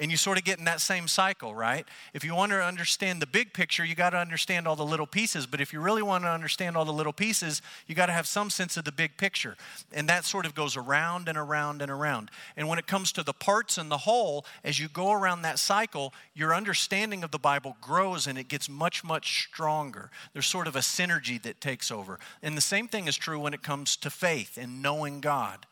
and 0.01 0.11
you 0.11 0.17
sort 0.17 0.39
of 0.39 0.45
get 0.45 0.59
in 0.59 0.65
that 0.65 0.81
same 0.81 1.07
cycle, 1.07 1.55
right? 1.55 1.87
If 2.15 2.25
you 2.25 2.35
want 2.35 2.53
to 2.53 2.63
understand 2.63 3.21
the 3.21 3.27
big 3.27 3.53
picture, 3.53 3.85
you 3.85 3.95
got 3.95 4.11
to 4.11 4.17
understand 4.17 4.67
all 4.67 4.75
the 4.75 4.85
little 4.85 5.07
pieces. 5.07 5.47
But 5.47 5.61
if 5.61 5.75
you 5.75 5.81
really 5.81 6.03
want 6.03 6.25
to 6.25 6.31
understand 6.31 6.75
all 6.75 6.87
the 6.87 6.93
little 6.93 7.13
pieces, 7.13 7.61
you 7.87 7.95
got 7.95 8.07
to 8.07 8.13
have 8.13 8.27
some 8.27 8.49
sense 8.49 8.79
of 8.79 8.85
the 8.85 8.93
big 8.93 9.19
picture. 9.19 9.57
And 9.93 10.09
that 10.09 10.25
sort 10.25 10.47
of 10.47 10.55
goes 10.55 10.75
around 10.75 11.29
and 11.29 11.37
around 11.37 11.83
and 11.83 11.91
around. 11.91 12.31
And 12.57 12.67
when 12.67 12.79
it 12.79 12.87
comes 12.87 13.13
to 13.13 13.23
the 13.23 13.35
parts 13.35 13.77
and 13.77 13.91
the 13.91 13.99
whole, 13.99 14.47
as 14.65 14.79
you 14.79 14.89
go 14.89 15.13
around 15.13 15.43
that 15.43 15.59
cycle, 15.59 16.15
your 16.35 16.55
understanding 16.55 17.23
of 17.23 17.31
the 17.31 17.39
Bible 17.39 17.77
grows 17.83 18.27
and 18.27 18.39
it 18.39 18.49
gets 18.49 18.71
much, 18.71 19.05
much 19.05 19.45
stronger. 19.49 20.11
There's 20.33 20.47
sort 20.47 20.67
of 20.67 20.77
a 20.77 20.81
synergy 20.81 21.41
that 21.43 21.61
takes 21.61 21.91
over. 21.91 22.19
And 22.43 22.57
the 22.57 22.63
same 22.63 22.89
thing 22.89 23.07
is 23.07 23.19
true 23.19 23.39
when 23.39 23.53
it 23.53 23.63
comes 23.63 23.97
to 23.99 24.09
faith 24.09 24.57
and 24.57 24.81
knowing 24.81 25.21
God. 25.21 25.67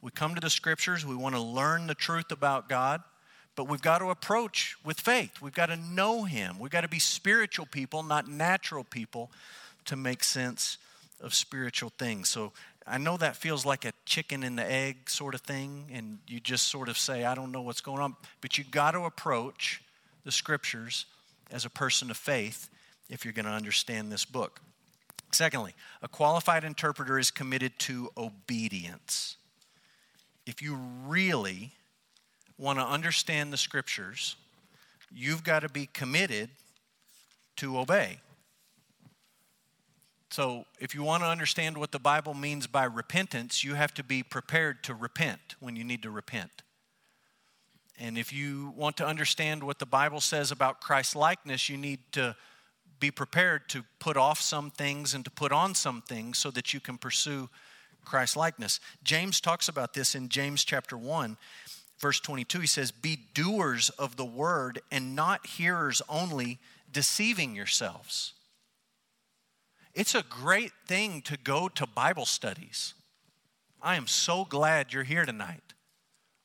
We 0.00 0.12
come 0.12 0.36
to 0.36 0.40
the 0.40 0.50
scriptures, 0.50 1.04
we 1.04 1.16
want 1.16 1.34
to 1.34 1.40
learn 1.40 1.88
the 1.88 1.94
truth 1.94 2.30
about 2.30 2.68
God. 2.68 3.02
But 3.56 3.68
we've 3.68 3.82
got 3.82 3.98
to 3.98 4.10
approach 4.10 4.76
with 4.84 5.00
faith. 5.00 5.40
We've 5.40 5.54
got 5.54 5.66
to 5.66 5.76
know 5.76 6.24
Him. 6.24 6.58
We've 6.58 6.72
got 6.72 6.80
to 6.80 6.88
be 6.88 6.98
spiritual 6.98 7.66
people, 7.66 8.02
not 8.02 8.28
natural 8.28 8.84
people, 8.84 9.30
to 9.84 9.96
make 9.96 10.24
sense 10.24 10.78
of 11.20 11.34
spiritual 11.34 11.92
things. 11.98 12.28
So 12.28 12.52
I 12.86 12.98
know 12.98 13.16
that 13.16 13.36
feels 13.36 13.64
like 13.64 13.84
a 13.84 13.92
chicken 14.04 14.42
and 14.42 14.58
the 14.58 14.70
egg 14.70 15.08
sort 15.08 15.34
of 15.34 15.40
thing, 15.40 15.86
and 15.92 16.18
you 16.26 16.40
just 16.40 16.68
sort 16.68 16.88
of 16.88 16.98
say, 16.98 17.24
I 17.24 17.34
don't 17.34 17.52
know 17.52 17.62
what's 17.62 17.80
going 17.80 18.00
on. 18.00 18.16
But 18.40 18.58
you've 18.58 18.70
got 18.70 18.92
to 18.92 19.04
approach 19.04 19.82
the 20.24 20.32
scriptures 20.32 21.06
as 21.50 21.64
a 21.64 21.70
person 21.70 22.10
of 22.10 22.16
faith 22.16 22.68
if 23.08 23.24
you're 23.24 23.32
going 23.32 23.44
to 23.44 23.52
understand 23.52 24.10
this 24.10 24.24
book. 24.24 24.60
Secondly, 25.30 25.74
a 26.02 26.08
qualified 26.08 26.64
interpreter 26.64 27.18
is 27.18 27.30
committed 27.30 27.78
to 27.80 28.10
obedience. 28.16 29.36
If 30.46 30.62
you 30.62 30.78
really 31.06 31.72
want 32.58 32.78
to 32.78 32.84
understand 32.84 33.52
the 33.52 33.56
scriptures, 33.56 34.36
you've 35.12 35.44
got 35.44 35.60
to 35.60 35.68
be 35.68 35.86
committed 35.86 36.50
to 37.56 37.78
obey. 37.78 38.18
So, 40.30 40.64
if 40.80 40.96
you 40.96 41.04
want 41.04 41.22
to 41.22 41.28
understand 41.28 41.78
what 41.78 41.92
the 41.92 42.00
Bible 42.00 42.34
means 42.34 42.66
by 42.66 42.84
repentance, 42.84 43.62
you 43.62 43.74
have 43.74 43.94
to 43.94 44.02
be 44.02 44.24
prepared 44.24 44.82
to 44.84 44.94
repent 44.94 45.54
when 45.60 45.76
you 45.76 45.84
need 45.84 46.02
to 46.02 46.10
repent. 46.10 46.62
And 48.00 48.18
if 48.18 48.32
you 48.32 48.72
want 48.76 48.96
to 48.96 49.06
understand 49.06 49.62
what 49.62 49.78
the 49.78 49.86
Bible 49.86 50.20
says 50.20 50.50
about 50.50 50.80
Christ 50.80 51.14
likeness, 51.14 51.68
you 51.68 51.76
need 51.76 52.00
to 52.12 52.34
be 52.98 53.12
prepared 53.12 53.68
to 53.68 53.84
put 54.00 54.16
off 54.16 54.40
some 54.40 54.70
things 54.70 55.14
and 55.14 55.24
to 55.24 55.30
put 55.30 55.52
on 55.52 55.74
some 55.74 56.02
things 56.02 56.38
so 56.38 56.50
that 56.50 56.74
you 56.74 56.80
can 56.80 56.98
pursue 56.98 57.48
Christ 58.04 58.36
likeness. 58.36 58.80
James 59.04 59.40
talks 59.40 59.68
about 59.68 59.94
this 59.94 60.14
in 60.14 60.28
James 60.28 60.64
chapter 60.64 60.96
1 60.96 61.36
verse 61.98 62.20
22, 62.20 62.60
he 62.60 62.66
says, 62.66 62.90
Be 62.90 63.18
doers 63.34 63.90
of 63.90 64.16
the 64.16 64.24
word 64.24 64.80
and 64.90 65.14
not 65.14 65.46
hearers 65.46 66.02
only, 66.08 66.58
deceiving 66.92 67.54
yourselves. 67.54 68.34
It's 69.94 70.14
a 70.14 70.24
great 70.28 70.72
thing 70.86 71.22
to 71.22 71.36
go 71.36 71.68
to 71.68 71.86
Bible 71.86 72.26
studies. 72.26 72.94
I 73.80 73.96
am 73.96 74.06
so 74.06 74.44
glad 74.44 74.92
you're 74.92 75.04
here 75.04 75.24
tonight. 75.24 75.74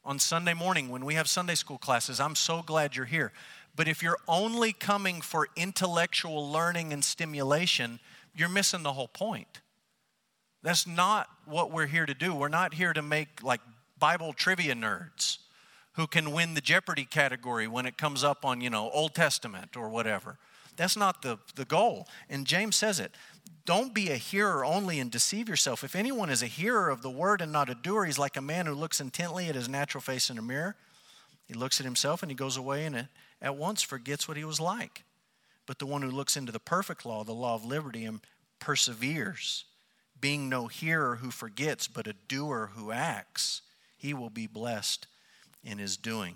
On 0.05 0.19
Sunday 0.19 0.53
morning, 0.53 0.89
when 0.89 1.05
we 1.05 1.15
have 1.15 1.27
Sunday 1.27 1.55
school 1.55 1.77
classes, 1.77 2.19
I'm 2.19 2.35
so 2.35 2.61
glad 2.61 2.95
you're 2.95 3.05
here. 3.05 3.31
But 3.75 3.87
if 3.87 4.03
you're 4.03 4.19
only 4.27 4.73
coming 4.73 5.21
for 5.21 5.47
intellectual 5.55 6.51
learning 6.51 6.93
and 6.93 7.03
stimulation, 7.03 7.99
you're 8.35 8.49
missing 8.49 8.83
the 8.83 8.93
whole 8.93 9.07
point. 9.07 9.61
That's 10.61 10.85
not 10.85 11.29
what 11.45 11.71
we're 11.71 11.87
here 11.87 12.05
to 12.05 12.13
do. 12.13 12.33
We're 12.33 12.49
not 12.49 12.73
here 12.73 12.93
to 12.93 13.01
make 13.01 13.43
like 13.43 13.61
Bible 13.99 14.33
trivia 14.33 14.75
nerds 14.75 15.39
who 15.93 16.07
can 16.07 16.31
win 16.31 16.53
the 16.53 16.61
Jeopardy 16.61 17.05
category 17.05 17.67
when 17.67 17.85
it 17.85 17.97
comes 17.97 18.23
up 18.23 18.45
on, 18.45 18.61
you 18.61 18.69
know, 18.69 18.89
Old 18.91 19.13
Testament 19.13 19.75
or 19.75 19.89
whatever. 19.89 20.37
That's 20.77 20.95
not 20.95 21.21
the, 21.21 21.39
the 21.55 21.65
goal. 21.65 22.07
And 22.29 22.47
James 22.47 22.77
says 22.77 22.99
it. 23.01 23.11
Don't 23.65 23.93
be 23.93 24.09
a 24.09 24.15
hearer 24.15 24.63
only 24.63 24.99
and 24.99 25.11
deceive 25.11 25.49
yourself. 25.49 25.83
If 25.83 25.95
anyone 25.95 26.29
is 26.29 26.41
a 26.41 26.47
hearer 26.47 26.89
of 26.89 27.01
the 27.01 27.09
word 27.09 27.41
and 27.41 27.51
not 27.51 27.69
a 27.69 27.75
doer, 27.75 28.05
he's 28.05 28.17
like 28.17 28.37
a 28.37 28.41
man 28.41 28.65
who 28.65 28.73
looks 28.73 29.01
intently 29.01 29.47
at 29.49 29.55
his 29.55 29.67
natural 29.67 30.01
face 30.01 30.29
in 30.29 30.37
a 30.37 30.41
mirror. 30.41 30.77
He 31.47 31.53
looks 31.53 31.79
at 31.81 31.85
himself 31.85 32.23
and 32.23 32.31
he 32.31 32.35
goes 32.35 32.55
away 32.55 32.85
and 32.85 33.09
at 33.41 33.57
once 33.57 33.81
forgets 33.81 34.27
what 34.27 34.37
he 34.37 34.45
was 34.45 34.61
like. 34.61 35.03
But 35.65 35.79
the 35.79 35.85
one 35.85 36.01
who 36.01 36.09
looks 36.09 36.37
into 36.37 36.51
the 36.51 36.59
perfect 36.59 37.05
law, 37.05 37.23
the 37.23 37.33
law 37.33 37.55
of 37.55 37.65
liberty, 37.65 38.05
and 38.05 38.21
perseveres, 38.59 39.65
being 40.19 40.47
no 40.47 40.67
hearer 40.67 41.17
who 41.17 41.29
forgets, 41.29 41.87
but 41.87 42.07
a 42.07 42.13
doer 42.13 42.71
who 42.73 42.91
acts, 42.91 43.61
he 43.99 44.13
will 44.13 44.29
be 44.29 44.47
blessed 44.47 45.05
in 45.63 45.77
his 45.77 45.97
doing. 45.97 46.35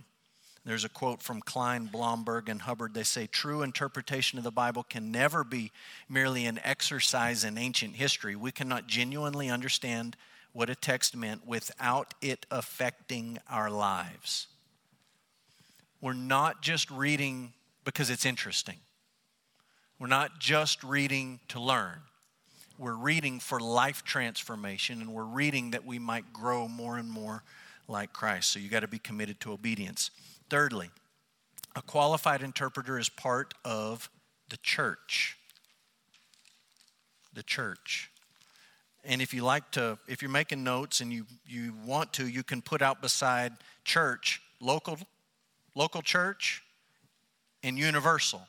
There's 0.65 0.85
a 0.85 0.89
quote 0.89 1.21
from 1.21 1.41
Klein, 1.41 1.89
Blomberg, 1.91 2.47
and 2.47 2.61
Hubbard. 2.61 2.93
They 2.93 3.03
say 3.03 3.27
true 3.27 3.63
interpretation 3.63 4.37
of 4.37 4.45
the 4.45 4.51
Bible 4.51 4.83
can 4.83 5.11
never 5.11 5.43
be 5.43 5.71
merely 6.07 6.45
an 6.45 6.59
exercise 6.63 7.43
in 7.43 7.57
ancient 7.57 7.95
history. 7.95 8.35
We 8.35 8.51
cannot 8.51 8.87
genuinely 8.87 9.49
understand 9.49 10.15
what 10.53 10.69
a 10.69 10.75
text 10.75 11.15
meant 11.15 11.45
without 11.47 12.13
it 12.21 12.45
affecting 12.51 13.39
our 13.49 13.69
lives. 13.69 14.47
We're 15.99 16.13
not 16.13 16.61
just 16.61 16.91
reading 16.91 17.53
because 17.83 18.09
it's 18.09 18.25
interesting, 18.25 18.77
we're 19.99 20.07
not 20.07 20.39
just 20.39 20.83
reading 20.83 21.39
to 21.49 21.59
learn. 21.59 21.99
We're 22.77 22.95
reading 22.95 23.39
for 23.39 23.59
life 23.59 24.03
transformation, 24.03 24.99
and 25.01 25.13
we're 25.13 25.23
reading 25.23 25.71
that 25.71 25.85
we 25.85 25.99
might 25.99 26.33
grow 26.33 26.67
more 26.67 26.97
and 26.97 27.09
more 27.09 27.43
like 27.87 28.13
Christ. 28.13 28.51
So 28.51 28.59
you 28.59 28.69
got 28.69 28.79
to 28.79 28.87
be 28.87 28.99
committed 28.99 29.39
to 29.41 29.51
obedience. 29.53 30.09
Thirdly, 30.49 30.89
a 31.75 31.81
qualified 31.81 32.41
interpreter 32.41 32.97
is 32.97 33.09
part 33.09 33.53
of 33.63 34.09
the 34.49 34.57
church. 34.57 35.37
The 37.33 37.43
church. 37.43 38.09
And 39.03 39.21
if 39.21 39.33
you 39.33 39.43
like 39.43 39.69
to, 39.71 39.97
if 40.07 40.21
you're 40.21 40.31
making 40.31 40.63
notes 40.63 41.01
and 41.01 41.11
you, 41.11 41.25
you 41.45 41.73
want 41.85 42.13
to, 42.13 42.27
you 42.27 42.41
can 42.41 42.61
put 42.61 42.81
out 42.81 43.01
beside 43.01 43.53
church, 43.83 44.41
local, 44.59 44.97
local 45.75 46.01
church, 46.01 46.63
and 47.63 47.77
universal. 47.77 48.47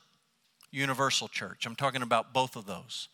Universal 0.71 1.27
church. 1.27 1.65
I'm 1.65 1.75
talking 1.75 2.01
about 2.01 2.33
both 2.33 2.55
of 2.55 2.65
those. 2.65 3.09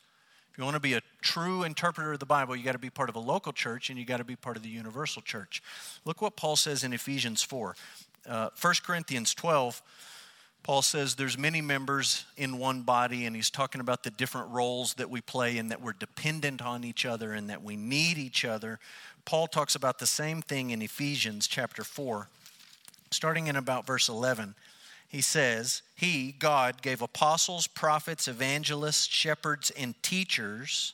If 0.52 0.58
you 0.58 0.66
want 0.66 0.76
to 0.76 0.82
be 0.82 0.96
a 0.96 1.02
true 1.22 1.64
interpreter 1.64 2.12
of 2.12 2.20
the 2.20 2.26
Bible, 2.26 2.58
you 2.58 2.64
got 2.64 2.74
to 2.74 2.78
be 2.78 2.90
part 2.90 3.08
of 3.08 3.16
a 3.16 3.20
local 3.20 3.54
church 3.54 3.90
and 3.90 3.98
you 3.98 4.04
got 4.04 4.18
to 4.18 4.26
be 4.26 4.36
part 4.36 4.58
of 4.58 4.64
the 4.64 4.70
universal 4.70 5.22
church. 5.22 5.64
Look 6.04 6.22
what 6.22 6.36
Paul 6.36 6.58
says 6.58 6.84
in 6.84 6.92
Ephesians 6.92 7.42
4. 7.42 7.76
Uh, 8.28 8.50
1 8.60 8.74
Corinthians 8.86 9.34
12, 9.34 9.82
Paul 10.64 10.82
says 10.82 11.16
there's 11.16 11.38
many 11.38 11.62
members 11.62 12.26
in 12.36 12.58
one 12.58 12.82
body, 12.82 13.26
and 13.26 13.34
he's 13.34 13.50
talking 13.50 13.80
about 13.80 14.04
the 14.04 14.12
different 14.12 14.50
roles 14.50 14.94
that 14.96 15.10
we 15.10 15.22
play 15.22 15.58
and 15.58 15.72
that 15.72 15.82
we're 15.82 15.94
dependent 15.94 16.62
on 16.62 16.84
each 16.84 17.06
other 17.06 17.32
and 17.32 17.50
that 17.50 17.64
we 17.64 17.78
need 17.78 18.18
each 18.18 18.44
other. 18.44 18.78
Paul 19.24 19.48
talks 19.48 19.76
about 19.76 20.00
the 20.00 20.06
same 20.06 20.42
thing 20.42 20.72
in 20.72 20.82
Ephesians 20.82 21.48
chapter 21.48 21.86
4, 21.86 22.28
starting 23.10 23.48
in 23.48 23.56
about 23.56 23.88
verse 23.88 24.10
11 24.10 24.56
he 25.12 25.20
says, 25.20 25.82
He, 25.94 26.32
God, 26.32 26.82
gave 26.82 27.02
apostles, 27.02 27.68
prophets, 27.68 28.30
evangelists, 28.30 29.08
shepherds, 29.08 29.70
and 29.72 30.02
teachers 30.02 30.94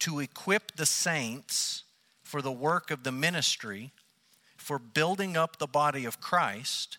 to 0.00 0.18
equip 0.18 0.74
the 0.74 0.84
saints 0.84 1.84
for 2.24 2.42
the 2.42 2.50
work 2.50 2.90
of 2.90 3.04
the 3.04 3.12
ministry, 3.12 3.92
for 4.56 4.80
building 4.80 5.36
up 5.36 5.58
the 5.58 5.68
body 5.68 6.04
of 6.04 6.20
Christ 6.20 6.98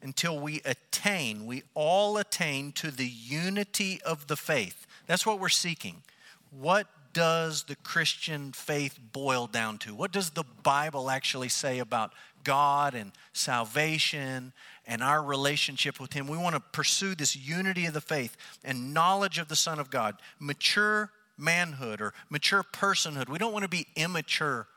until 0.00 0.38
we 0.40 0.62
attain, 0.64 1.44
we 1.44 1.62
all 1.74 2.16
attain 2.16 2.72
to 2.72 2.90
the 2.90 3.06
unity 3.06 4.00
of 4.00 4.28
the 4.28 4.36
faith. 4.36 4.86
That's 5.06 5.26
what 5.26 5.38
we're 5.38 5.50
seeking. 5.50 6.02
What 6.50 6.86
does 7.12 7.64
the 7.64 7.76
Christian 7.76 8.52
faith 8.52 8.98
boil 9.12 9.46
down 9.46 9.76
to? 9.78 9.94
What 9.94 10.12
does 10.12 10.30
the 10.30 10.44
Bible 10.62 11.10
actually 11.10 11.48
say 11.50 11.80
about 11.80 12.12
God 12.44 12.94
and 12.94 13.12
salvation 13.32 14.52
and 14.86 15.02
our 15.02 15.22
relationship 15.22 15.98
with 15.98 16.12
Him. 16.12 16.28
We 16.28 16.36
want 16.36 16.54
to 16.54 16.60
pursue 16.60 17.14
this 17.14 17.36
unity 17.36 17.86
of 17.86 17.94
the 17.94 18.00
faith 18.00 18.36
and 18.64 18.94
knowledge 18.94 19.38
of 19.38 19.48
the 19.48 19.56
Son 19.56 19.78
of 19.78 19.90
God, 19.90 20.16
mature 20.38 21.10
manhood 21.36 22.00
or 22.00 22.14
mature 22.30 22.62
personhood. 22.62 23.28
We 23.28 23.38
don't 23.38 23.52
want 23.52 23.64
to 23.64 23.68
be 23.68 23.86
immature 23.96 24.68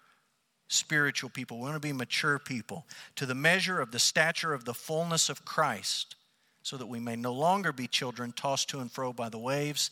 spiritual 0.67 1.29
people. 1.29 1.57
We 1.57 1.63
want 1.63 1.75
to 1.75 1.79
be 1.79 1.93
mature 1.93 2.39
people 2.39 2.85
to 3.15 3.25
the 3.25 3.35
measure 3.35 3.79
of 3.79 3.91
the 3.91 3.99
stature 3.99 4.53
of 4.53 4.65
the 4.65 4.73
fullness 4.73 5.29
of 5.29 5.45
Christ, 5.45 6.15
so 6.61 6.77
that 6.77 6.87
we 6.87 6.99
may 6.99 7.15
no 7.15 7.33
longer 7.33 7.71
be 7.71 7.87
children 7.87 8.31
tossed 8.31 8.69
to 8.69 8.79
and 8.79 8.91
fro 8.91 9.13
by 9.13 9.29
the 9.29 9.39
waves 9.39 9.91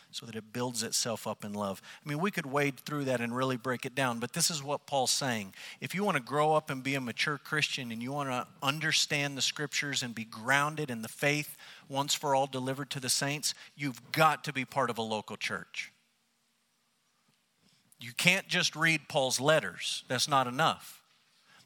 so 0.11 0.25
that 0.25 0.35
it 0.35 0.53
builds 0.53 0.83
itself 0.83 1.25
up 1.25 1.43
in 1.43 1.53
love. 1.53 1.81
I 2.05 2.09
mean, 2.09 2.19
we 2.19 2.31
could 2.31 2.45
wade 2.45 2.79
through 2.79 3.05
that 3.05 3.21
and 3.21 3.35
really 3.35 3.57
break 3.57 3.85
it 3.85 3.95
down, 3.95 4.19
but 4.19 4.33
this 4.33 4.49
is 4.49 4.63
what 4.63 4.85
Paul's 4.85 5.11
saying. 5.11 5.53
If 5.79 5.95
you 5.95 6.03
want 6.03 6.17
to 6.17 6.23
grow 6.23 6.53
up 6.53 6.69
and 6.69 6.83
be 6.83 6.95
a 6.95 7.01
mature 7.01 7.37
Christian 7.37 7.91
and 7.91 8.03
you 8.03 8.11
want 8.11 8.29
to 8.29 8.47
understand 8.61 9.37
the 9.37 9.41
scriptures 9.41 10.03
and 10.03 10.13
be 10.13 10.25
grounded 10.25 10.89
in 10.89 11.01
the 11.01 11.07
faith 11.07 11.57
once 11.89 12.13
for 12.13 12.35
all 12.35 12.47
delivered 12.47 12.89
to 12.91 12.99
the 12.99 13.09
saints, 13.09 13.53
you've 13.75 14.11
got 14.11 14.43
to 14.43 14.53
be 14.53 14.65
part 14.65 14.89
of 14.89 14.97
a 14.97 15.01
local 15.01 15.37
church. 15.37 15.91
You 17.99 18.11
can't 18.13 18.47
just 18.47 18.75
read 18.75 19.07
Paul's 19.07 19.39
letters, 19.39 20.03
that's 20.07 20.27
not 20.27 20.47
enough. 20.47 21.01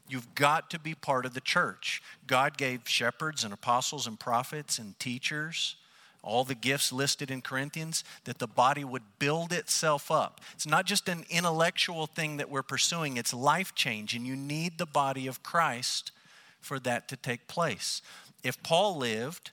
You've 0.08 0.36
got 0.36 0.70
to 0.70 0.80
be 0.80 0.94
part 0.94 1.26
of 1.26 1.34
the 1.34 1.42
church. 1.42 2.02
God 2.28 2.58
gave 2.58 2.88
shepherds 2.88 3.44
and 3.44 3.52
apostles 3.52 4.06
and 4.06 4.20
prophets 4.20 4.78
and 4.78 5.00
teachers 5.00 5.78
all 6.26 6.44
the 6.44 6.56
gifts 6.56 6.92
listed 6.92 7.32
in 7.32 7.42
Corinthians, 7.42 8.04
that 8.26 8.40
the 8.40 8.48
body 8.48 8.84
would 8.84 9.04
build 9.20 9.54
itself 9.54 10.12
up. 10.12 10.42
It's 10.54 10.68
not 10.68 10.86
just 10.86 11.08
an 11.08 11.26
intellectual 11.30 12.08
thing 12.08 12.38
that 12.38 12.50
we're 12.50 12.64
pursuing, 12.64 13.18
it's 13.18 13.34
life 13.34 13.76
change, 13.76 14.16
and 14.16 14.26
you 14.26 14.36
need 14.36 14.78
the 14.78 14.86
body 14.86 15.28
of 15.28 15.44
Christ 15.44 16.12
for 16.60 16.80
that 16.80 17.08
to 17.10 17.16
take 17.16 17.48
place. 17.48 18.02
If 18.44 18.62
Paul 18.64 18.98
lived 18.98 19.52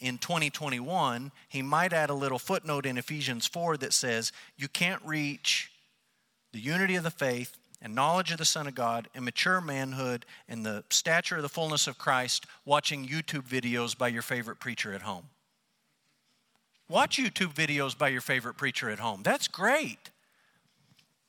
in 0.00 0.18
2021, 0.18 1.32
he 1.48 1.62
might 1.62 1.92
add 1.92 2.10
a 2.10 2.14
little 2.14 2.38
footnote 2.38 2.86
in 2.86 2.96
Ephesians 2.98 3.46
4 3.46 3.76
that 3.78 3.92
says, 3.92 4.32
You 4.56 4.68
can't 4.68 5.02
reach 5.04 5.70
the 6.52 6.60
unity 6.60 6.94
of 6.94 7.04
the 7.04 7.10
faith 7.10 7.56
and 7.82 7.94
knowledge 7.94 8.32
of 8.32 8.38
the 8.38 8.44
Son 8.44 8.66
of 8.66 8.74
God 8.74 9.08
and 9.14 9.24
mature 9.24 9.60
manhood 9.60 10.24
and 10.48 10.64
the 10.64 10.84
stature 10.90 11.36
of 11.36 11.42
the 11.42 11.48
fullness 11.48 11.86
of 11.86 11.98
Christ 11.98 12.46
watching 12.64 13.06
YouTube 13.06 13.46
videos 13.46 13.96
by 13.96 14.08
your 14.08 14.22
favorite 14.22 14.58
preacher 14.58 14.92
at 14.92 15.02
home. 15.02 15.24
Watch 16.88 17.16
YouTube 17.18 17.54
videos 17.54 17.96
by 17.96 18.08
your 18.08 18.20
favorite 18.20 18.54
preacher 18.54 18.90
at 18.90 18.98
home. 18.98 19.22
That's 19.22 19.48
great. 19.48 20.10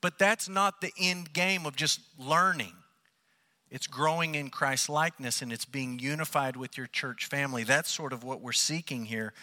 But 0.01 0.19
that's 0.19 0.49
not 0.49 0.81
the 0.81 0.91
end 0.99 1.33
game 1.33 1.65
of 1.65 1.75
just 1.75 2.01
learning. 2.19 2.73
It's 3.71 3.87
growing 3.87 4.35
in 4.35 4.49
Christ 4.49 4.89
likeness 4.89 5.41
and 5.41 5.51
it's 5.51 5.65
being 5.65 5.99
unified 5.99 6.55
with 6.55 6.77
your 6.77 6.87
church 6.87 7.25
family. 7.25 7.63
That's 7.63 7.91
sort 7.91 8.13
of 8.13 8.23
what 8.23 8.41
we're 8.41 8.51
seeking 8.51 9.05
here 9.05 9.33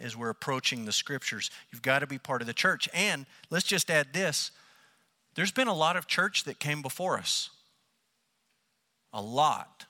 as 0.00 0.16
we're 0.16 0.30
approaching 0.30 0.84
the 0.84 0.92
scriptures. 0.92 1.50
You've 1.70 1.82
got 1.82 1.98
to 1.98 2.06
be 2.06 2.18
part 2.18 2.40
of 2.40 2.46
the 2.46 2.54
church. 2.54 2.88
And 2.94 3.26
let's 3.50 3.66
just 3.66 3.90
add 3.90 4.12
this 4.12 4.52
there's 5.34 5.52
been 5.52 5.68
a 5.68 5.74
lot 5.74 5.96
of 5.96 6.06
church 6.06 6.44
that 6.44 6.58
came 6.58 6.80
before 6.80 7.18
us. 7.18 7.50
A 9.12 9.20
lot. 9.20 9.84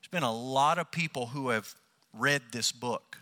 There's 0.00 0.10
been 0.10 0.24
a 0.24 0.34
lot 0.34 0.78
of 0.78 0.90
people 0.90 1.26
who 1.26 1.50
have 1.50 1.74
read 2.12 2.42
this 2.50 2.72
book 2.72 3.21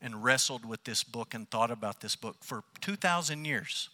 and 0.00 0.22
wrestled 0.22 0.64
with 0.64 0.84
this 0.84 1.02
book 1.02 1.34
and 1.34 1.50
thought 1.50 1.70
about 1.70 2.00
this 2.00 2.16
book 2.16 2.36
for 2.40 2.62
2,000 2.80 3.44
years. 3.44 3.88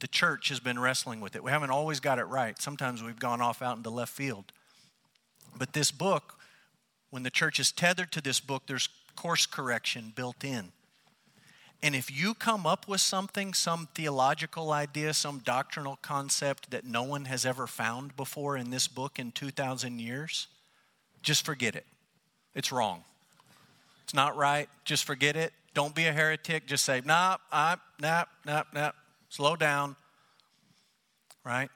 The 0.00 0.08
church 0.08 0.48
has 0.48 0.58
been 0.58 0.78
wrestling 0.78 1.20
with 1.20 1.36
it. 1.36 1.44
We 1.44 1.52
haven't 1.52 1.70
always 1.70 2.00
got 2.00 2.18
it 2.18 2.24
right. 2.24 2.60
Sometimes 2.60 3.02
we've 3.02 3.18
gone 3.18 3.40
off 3.40 3.62
out 3.62 3.76
into 3.76 3.90
left 3.90 4.12
field. 4.12 4.52
But 5.56 5.72
this 5.74 5.90
book, 5.90 6.34
when 7.10 7.22
the 7.22 7.30
church 7.30 7.60
is 7.60 7.70
tethered 7.70 8.10
to 8.12 8.20
this 8.20 8.40
book, 8.40 8.64
there's 8.66 8.88
course 9.14 9.46
correction 9.46 10.12
built 10.14 10.42
in. 10.42 10.72
And 11.82 11.96
if 11.96 12.10
you 12.10 12.34
come 12.34 12.64
up 12.66 12.86
with 12.86 13.00
something, 13.00 13.54
some 13.54 13.88
theological 13.94 14.72
idea, 14.72 15.12
some 15.14 15.40
doctrinal 15.40 15.98
concept 16.00 16.70
that 16.70 16.84
no 16.84 17.02
one 17.02 17.24
has 17.24 17.44
ever 17.44 17.66
found 17.66 18.16
before 18.16 18.56
in 18.56 18.70
this 18.70 18.86
book 18.86 19.18
in 19.18 19.32
2,000 19.32 19.98
years, 19.98 20.46
just 21.22 21.44
forget 21.44 21.74
it. 21.74 21.86
It's 22.54 22.70
wrong. 22.70 23.04
It's 24.12 24.16
not 24.18 24.36
right. 24.36 24.68
Just 24.84 25.04
forget 25.04 25.36
it. 25.36 25.54
Don't 25.72 25.94
be 25.94 26.04
a 26.04 26.12
heretic. 26.12 26.66
Just 26.66 26.84
say, 26.84 27.00
nah, 27.02 27.38
nah, 27.50 27.76
nah, 27.98 28.24
nah, 28.44 28.64
nah. 28.74 28.90
Slow 29.30 29.56
down. 29.56 29.96
Right? 31.46 31.70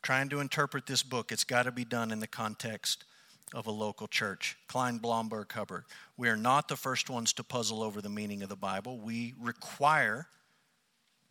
Trying 0.00 0.30
to 0.30 0.40
interpret 0.40 0.86
this 0.86 1.02
book, 1.02 1.30
it's 1.30 1.44
got 1.44 1.64
to 1.64 1.72
be 1.72 1.84
done 1.84 2.10
in 2.10 2.20
the 2.20 2.26
context 2.26 3.04
of 3.52 3.66
a 3.66 3.70
local 3.70 4.08
church. 4.08 4.56
Klein 4.66 4.96
Blomberg 4.96 5.52
Hubbard. 5.52 5.84
We 6.16 6.30
are 6.30 6.38
not 6.38 6.68
the 6.68 6.76
first 6.76 7.10
ones 7.10 7.34
to 7.34 7.44
puzzle 7.44 7.82
over 7.82 8.00
the 8.00 8.08
meaning 8.08 8.42
of 8.42 8.48
the 8.48 8.56
Bible. 8.56 8.96
We 8.96 9.34
require 9.38 10.26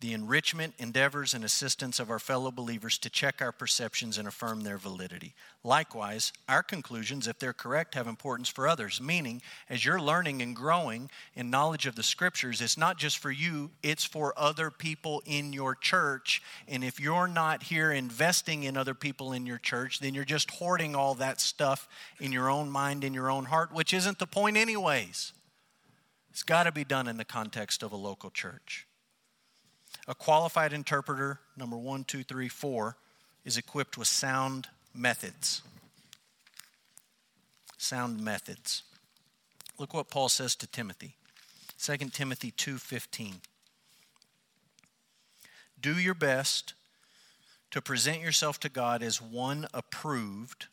the 0.00 0.14
enrichment, 0.14 0.72
endeavors, 0.78 1.34
and 1.34 1.44
assistance 1.44 2.00
of 2.00 2.10
our 2.10 2.18
fellow 2.18 2.50
believers 2.50 2.96
to 2.98 3.10
check 3.10 3.42
our 3.42 3.52
perceptions 3.52 4.16
and 4.16 4.26
affirm 4.26 4.62
their 4.62 4.78
validity. 4.78 5.34
Likewise, 5.62 6.32
our 6.48 6.62
conclusions, 6.62 7.28
if 7.28 7.38
they're 7.38 7.52
correct, 7.52 7.94
have 7.94 8.06
importance 8.06 8.48
for 8.48 8.66
others, 8.66 8.98
meaning, 8.98 9.42
as 9.68 9.84
you're 9.84 10.00
learning 10.00 10.40
and 10.40 10.56
growing 10.56 11.10
in 11.34 11.50
knowledge 11.50 11.84
of 11.84 11.96
the 11.96 12.02
scriptures, 12.02 12.62
it's 12.62 12.78
not 12.78 12.96
just 12.96 13.18
for 13.18 13.30
you, 13.30 13.70
it's 13.82 14.04
for 14.04 14.32
other 14.38 14.70
people 14.70 15.22
in 15.26 15.52
your 15.52 15.74
church. 15.74 16.40
And 16.66 16.82
if 16.82 16.98
you're 16.98 17.28
not 17.28 17.64
here 17.64 17.92
investing 17.92 18.62
in 18.62 18.78
other 18.78 18.94
people 18.94 19.32
in 19.32 19.44
your 19.44 19.58
church, 19.58 20.00
then 20.00 20.14
you're 20.14 20.24
just 20.24 20.50
hoarding 20.50 20.96
all 20.96 21.14
that 21.16 21.40
stuff 21.42 21.88
in 22.18 22.32
your 22.32 22.48
own 22.48 22.70
mind, 22.70 23.04
in 23.04 23.12
your 23.12 23.30
own 23.30 23.44
heart, 23.44 23.70
which 23.70 23.92
isn't 23.92 24.18
the 24.18 24.26
point, 24.26 24.56
anyways. 24.56 25.34
It's 26.30 26.42
got 26.42 26.62
to 26.62 26.72
be 26.72 26.84
done 26.84 27.06
in 27.06 27.18
the 27.18 27.24
context 27.24 27.82
of 27.82 27.92
a 27.92 27.96
local 27.96 28.30
church. 28.30 28.86
A 30.10 30.14
qualified 30.16 30.72
interpreter, 30.72 31.38
number 31.56 31.76
one, 31.76 32.02
two, 32.02 32.24
three, 32.24 32.48
four, 32.48 32.96
is 33.44 33.56
equipped 33.56 33.96
with 33.96 34.08
sound 34.08 34.66
methods. 34.92 35.62
Sound 37.78 38.20
methods. 38.20 38.82
Look 39.78 39.94
what 39.94 40.10
Paul 40.10 40.28
says 40.28 40.56
to 40.56 40.66
Timothy. 40.66 41.14
2 41.78 42.12
Timothy 42.12 42.50
2:15. 42.50 43.40
Do 45.80 45.96
your 45.96 46.14
best 46.14 46.74
to 47.70 47.80
present 47.80 48.20
yourself 48.20 48.58
to 48.60 48.68
God 48.68 49.04
as 49.04 49.22
one 49.22 49.68
approved, 49.72 50.66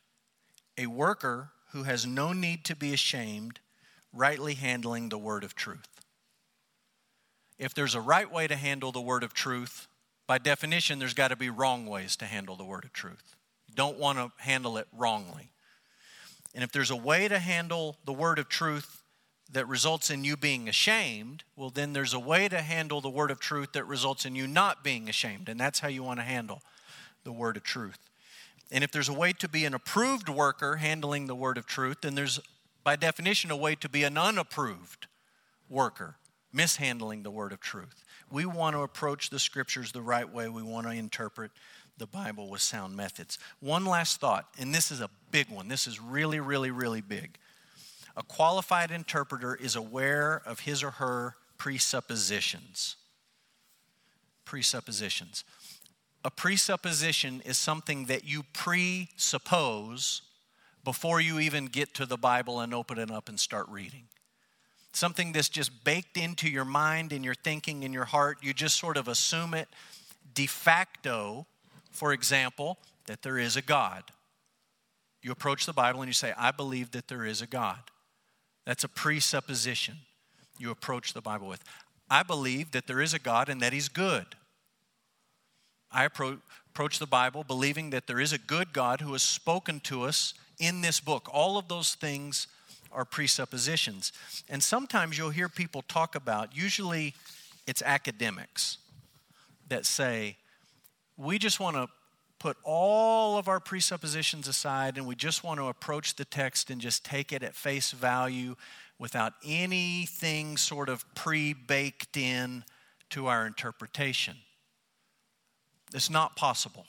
a 0.79 0.87
worker 0.87 1.51
who 1.73 1.83
has 1.83 2.07
no 2.07 2.33
need 2.33 2.65
to 2.65 2.75
be 2.75 2.91
ashamed, 2.91 3.59
rightly 4.11 4.55
handling 4.55 5.09
the 5.09 5.17
word 5.19 5.43
of 5.43 5.53
truth 5.53 5.96
if 7.59 7.73
there's 7.73 7.95
a 7.95 8.01
right 8.01 8.31
way 8.31 8.47
to 8.47 8.55
handle 8.55 8.91
the 8.91 9.01
word 9.01 9.23
of 9.23 9.33
truth, 9.33 9.87
by 10.27 10.37
definition, 10.37 10.99
there's 10.99 11.13
got 11.13 11.29
to 11.29 11.35
be 11.35 11.49
wrong 11.49 11.85
ways 11.85 12.15
to 12.17 12.25
handle 12.25 12.55
the 12.55 12.65
word 12.65 12.83
of 12.83 12.93
truth. 12.93 13.35
You 13.67 13.75
don't 13.75 13.97
want 13.97 14.17
to 14.17 14.31
handle 14.37 14.77
it 14.77 14.87
wrongly. 14.95 15.51
And 16.53 16.63
if 16.63 16.71
there's 16.71 16.91
a 16.91 16.95
way 16.95 17.27
to 17.27 17.39
handle 17.39 17.97
the 18.05 18.13
word 18.13 18.39
of 18.39 18.49
truth 18.49 19.03
that 19.51 19.67
results 19.67 20.09
in 20.09 20.23
you 20.23 20.35
being 20.35 20.67
ashamed, 20.67 21.43
well, 21.55 21.69
then 21.69 21.93
there's 21.93 22.13
a 22.13 22.19
way 22.19 22.49
to 22.49 22.61
handle 22.61 22.99
the 22.99 23.09
word 23.09 23.31
of 23.31 23.39
truth 23.39 23.73
that 23.73 23.85
results 23.85 24.25
in 24.25 24.35
you 24.35 24.47
not 24.47 24.83
being 24.83 25.07
ashamed. 25.07 25.49
And 25.49 25.59
that's 25.59 25.79
how 25.79 25.87
you 25.87 26.03
want 26.03 26.19
to 26.19 26.25
handle 26.25 26.61
the 27.23 27.31
word 27.31 27.57
of 27.57 27.63
truth. 27.63 27.99
And 28.71 28.83
if 28.83 28.91
there's 28.91 29.09
a 29.09 29.13
way 29.13 29.31
to 29.33 29.47
be 29.47 29.63
an 29.63 29.73
approved 29.73 30.27
worker 30.27 30.75
handling 30.75 31.27
the 31.27 31.35
word 31.35 31.57
of 31.57 31.65
truth, 31.65 31.99
then 32.01 32.15
there's, 32.15 32.39
by 32.83 32.97
definition, 32.97 33.49
a 33.49 33.55
way 33.55 33.75
to 33.75 33.87
be 33.87 34.03
an 34.03 34.17
unapproved 34.17 35.07
worker 35.69 36.17
mishandling 36.53 37.23
the 37.23 37.31
word 37.31 37.51
of 37.51 37.59
truth. 37.59 38.03
We 38.31 38.45
want 38.45 38.75
to 38.75 38.81
approach 38.81 39.29
the 39.29 39.39
scriptures 39.39 39.91
the 39.91 40.01
right 40.01 40.31
way. 40.31 40.49
We 40.49 40.63
want 40.63 40.87
to 40.87 40.93
interpret 40.93 41.51
the 41.97 42.07
Bible 42.07 42.49
with 42.49 42.61
sound 42.61 42.95
methods. 42.95 43.39
One 43.59 43.85
last 43.85 44.19
thought, 44.19 44.47
and 44.59 44.73
this 44.73 44.91
is 44.91 45.01
a 45.01 45.09
big 45.31 45.49
one. 45.49 45.67
This 45.67 45.87
is 45.87 45.99
really, 45.99 46.39
really, 46.39 46.71
really 46.71 47.01
big. 47.01 47.37
A 48.15 48.23
qualified 48.23 48.91
interpreter 48.91 49.55
is 49.55 49.75
aware 49.75 50.41
of 50.45 50.61
his 50.61 50.83
or 50.83 50.91
her 50.91 51.35
presuppositions. 51.57 52.95
Presuppositions. 54.45 55.43
A 56.23 56.31
presupposition 56.31 57.41
is 57.45 57.57
something 57.57 58.05
that 58.05 58.25
you 58.25 58.43
presuppose 58.53 60.21
before 60.83 61.21
you 61.21 61.39
even 61.39 61.65
get 61.67 61.93
to 61.95 62.05
the 62.05 62.17
Bible 62.17 62.59
and 62.59 62.73
open 62.73 62.97
it 62.97 63.11
up 63.11 63.29
and 63.29 63.39
start 63.39 63.67
reading 63.69 64.07
something 64.97 65.31
that's 65.31 65.49
just 65.49 65.83
baked 65.83 66.17
into 66.17 66.49
your 66.49 66.65
mind 66.65 67.13
and 67.13 67.23
your 67.23 67.35
thinking 67.35 67.83
and 67.83 67.93
your 67.93 68.05
heart. 68.05 68.39
You 68.41 68.53
just 68.53 68.77
sort 68.77 68.97
of 68.97 69.07
assume 69.07 69.53
it 69.53 69.67
de 70.33 70.45
facto, 70.45 71.45
for 71.91 72.13
example, 72.13 72.77
that 73.05 73.21
there 73.21 73.37
is 73.37 73.55
a 73.55 73.61
God. 73.61 74.03
You 75.23 75.31
approach 75.31 75.65
the 75.65 75.73
Bible 75.73 76.01
and 76.01 76.07
you 76.07 76.13
say, 76.13 76.33
I 76.37 76.51
believe 76.51 76.91
that 76.91 77.07
there 77.07 77.25
is 77.25 77.41
a 77.41 77.47
God. 77.47 77.79
That's 78.65 78.83
a 78.83 78.89
presupposition 78.89 79.95
you 80.59 80.71
approach 80.71 81.13
the 81.13 81.21
Bible 81.21 81.47
with. 81.47 81.63
I 82.09 82.23
believe 82.23 82.71
that 82.71 82.87
there 82.87 83.01
is 83.01 83.13
a 83.13 83.19
God 83.19 83.49
and 83.49 83.61
that 83.61 83.73
He's 83.73 83.89
good. 83.89 84.25
I 85.91 86.05
approach 86.05 86.99
the 86.99 87.07
Bible 87.07 87.43
believing 87.43 87.91
that 87.91 88.07
there 88.07 88.19
is 88.19 88.33
a 88.33 88.37
good 88.37 88.73
God 88.73 89.01
who 89.01 89.13
has 89.13 89.23
spoken 89.23 89.79
to 89.81 90.03
us 90.03 90.33
in 90.59 90.81
this 90.81 90.99
book. 90.99 91.29
All 91.31 91.57
of 91.57 91.67
those 91.67 91.95
things 91.95 92.47
are 92.97 93.05
presuppositions. 93.05 94.11
And 94.49 94.61
sometimes 94.61 95.17
you'll 95.17 95.29
hear 95.29 95.47
people 95.47 95.83
talk 95.83 96.15
about, 96.15 96.57
usually 96.57 97.13
it's 97.67 97.83
academics, 97.83 98.79
that 99.69 99.85
say, 99.85 100.35
we 101.15 101.37
just 101.37 101.59
want 101.59 101.75
to 101.75 101.87
put 102.39 102.57
all 102.63 103.37
of 103.37 103.47
our 103.47 103.59
presuppositions 103.59 104.47
aside 104.47 104.97
and 104.97 105.05
we 105.05 105.15
just 105.15 105.43
want 105.43 105.59
to 105.59 105.67
approach 105.67 106.15
the 106.15 106.25
text 106.25 106.71
and 106.71 106.81
just 106.81 107.05
take 107.05 107.31
it 107.31 107.43
at 107.43 107.55
face 107.55 107.91
value 107.91 108.55
without 108.97 109.33
anything 109.45 110.57
sort 110.57 110.89
of 110.89 111.05
pre 111.13 111.53
baked 111.53 112.17
in 112.17 112.63
to 113.11 113.27
our 113.27 113.45
interpretation. 113.45 114.37
It's 115.93 116.09
not 116.09 116.35
possible. 116.35 116.87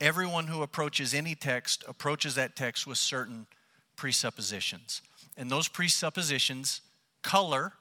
Everyone 0.00 0.46
who 0.46 0.62
approaches 0.62 1.12
any 1.12 1.34
text 1.34 1.84
approaches 1.86 2.34
that 2.36 2.56
text 2.56 2.86
with 2.86 2.98
certain 2.98 3.46
presuppositions. 3.96 5.02
And 5.36 5.50
those 5.50 5.68
presuppositions 5.68 6.80
color 7.22 7.72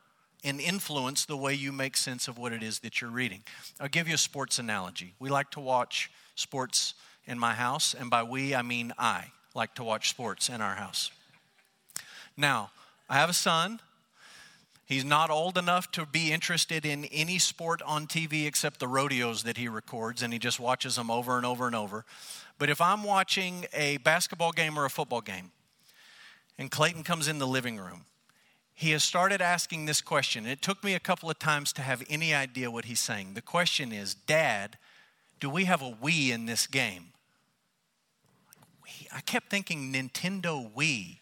and 0.43 0.59
influence 0.59 1.25
the 1.25 1.37
way 1.37 1.53
you 1.53 1.71
make 1.71 1.95
sense 1.95 2.27
of 2.27 2.37
what 2.37 2.51
it 2.51 2.61
is 2.61 2.79
that 2.79 2.99
you're 2.99 3.09
reading. 3.09 3.43
I'll 3.79 3.87
give 3.87 4.07
you 4.07 4.15
a 4.15 4.17
sports 4.17 4.59
analogy. 4.59 5.13
We 5.19 5.29
like 5.29 5.51
to 5.51 5.59
watch 5.59 6.11
sports 6.35 6.95
in 7.25 7.39
my 7.39 7.53
house, 7.53 7.93
and 7.97 8.09
by 8.09 8.23
we, 8.23 8.53
I 8.53 8.61
mean 8.61 8.93
I 8.97 9.25
like 9.55 9.75
to 9.75 9.83
watch 9.83 10.09
sports 10.09 10.49
in 10.49 10.61
our 10.61 10.75
house. 10.75 11.11
Now, 12.35 12.71
I 13.09 13.15
have 13.15 13.29
a 13.29 13.33
son. 13.33 13.79
He's 14.85 15.05
not 15.05 15.29
old 15.29 15.57
enough 15.57 15.91
to 15.91 16.05
be 16.05 16.31
interested 16.31 16.85
in 16.85 17.05
any 17.05 17.39
sport 17.39 17.81
on 17.83 18.05
TV 18.07 18.45
except 18.45 18.79
the 18.79 18.87
rodeos 18.87 19.43
that 19.43 19.57
he 19.57 19.69
records, 19.69 20.21
and 20.21 20.33
he 20.33 20.39
just 20.39 20.59
watches 20.59 20.95
them 20.95 21.09
over 21.09 21.37
and 21.37 21.45
over 21.45 21.67
and 21.67 21.75
over. 21.75 22.03
But 22.59 22.69
if 22.69 22.81
I'm 22.81 23.03
watching 23.03 23.65
a 23.73 23.97
basketball 23.97 24.51
game 24.51 24.77
or 24.77 24.85
a 24.85 24.89
football 24.89 25.21
game, 25.21 25.51
and 26.57 26.71
Clayton 26.71 27.03
comes 27.03 27.27
in 27.27 27.39
the 27.39 27.47
living 27.47 27.77
room. 27.77 28.05
He 28.73 28.91
has 28.91 29.03
started 29.03 29.41
asking 29.41 29.85
this 29.85 30.01
question. 30.01 30.45
It 30.45 30.61
took 30.61 30.83
me 30.83 30.93
a 30.93 30.99
couple 30.99 31.29
of 31.29 31.37
times 31.37 31.71
to 31.73 31.81
have 31.81 32.03
any 32.09 32.33
idea 32.33 32.71
what 32.71 32.85
he's 32.85 32.99
saying. 32.99 33.33
The 33.33 33.41
question 33.41 33.91
is 33.91 34.13
Dad, 34.13 34.77
do 35.39 35.49
we 35.49 35.65
have 35.65 35.81
a 35.81 35.91
Wii 35.91 36.29
in 36.29 36.45
this 36.45 36.67
game? 36.67 37.07
I 39.13 39.21
kept 39.21 39.49
thinking 39.49 39.93
Nintendo 39.93 40.71
Wii. 40.73 41.17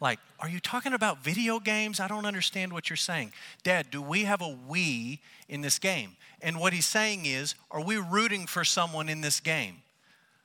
Like, 0.00 0.18
are 0.40 0.48
you 0.48 0.60
talking 0.60 0.92
about 0.92 1.22
video 1.22 1.58
games? 1.58 2.00
I 2.00 2.08
don't 2.08 2.26
understand 2.26 2.72
what 2.72 2.90
you're 2.90 2.96
saying. 2.96 3.32
Dad, 3.62 3.90
do 3.90 4.02
we 4.02 4.24
have 4.24 4.42
a 4.42 4.56
Wii 4.68 5.20
in 5.48 5.62
this 5.62 5.78
game? 5.78 6.16
And 6.42 6.60
what 6.60 6.72
he's 6.72 6.86
saying 6.86 7.24
is, 7.24 7.54
are 7.70 7.82
we 7.82 7.96
rooting 7.96 8.46
for 8.46 8.62
someone 8.62 9.08
in 9.08 9.22
this 9.22 9.40
game? 9.40 9.76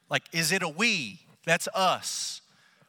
Like, 0.10 0.23
is 0.32 0.51
it 0.51 0.63
a 0.63 0.69
we? 0.69 1.19
That's 1.45 1.67
us. 1.73 2.41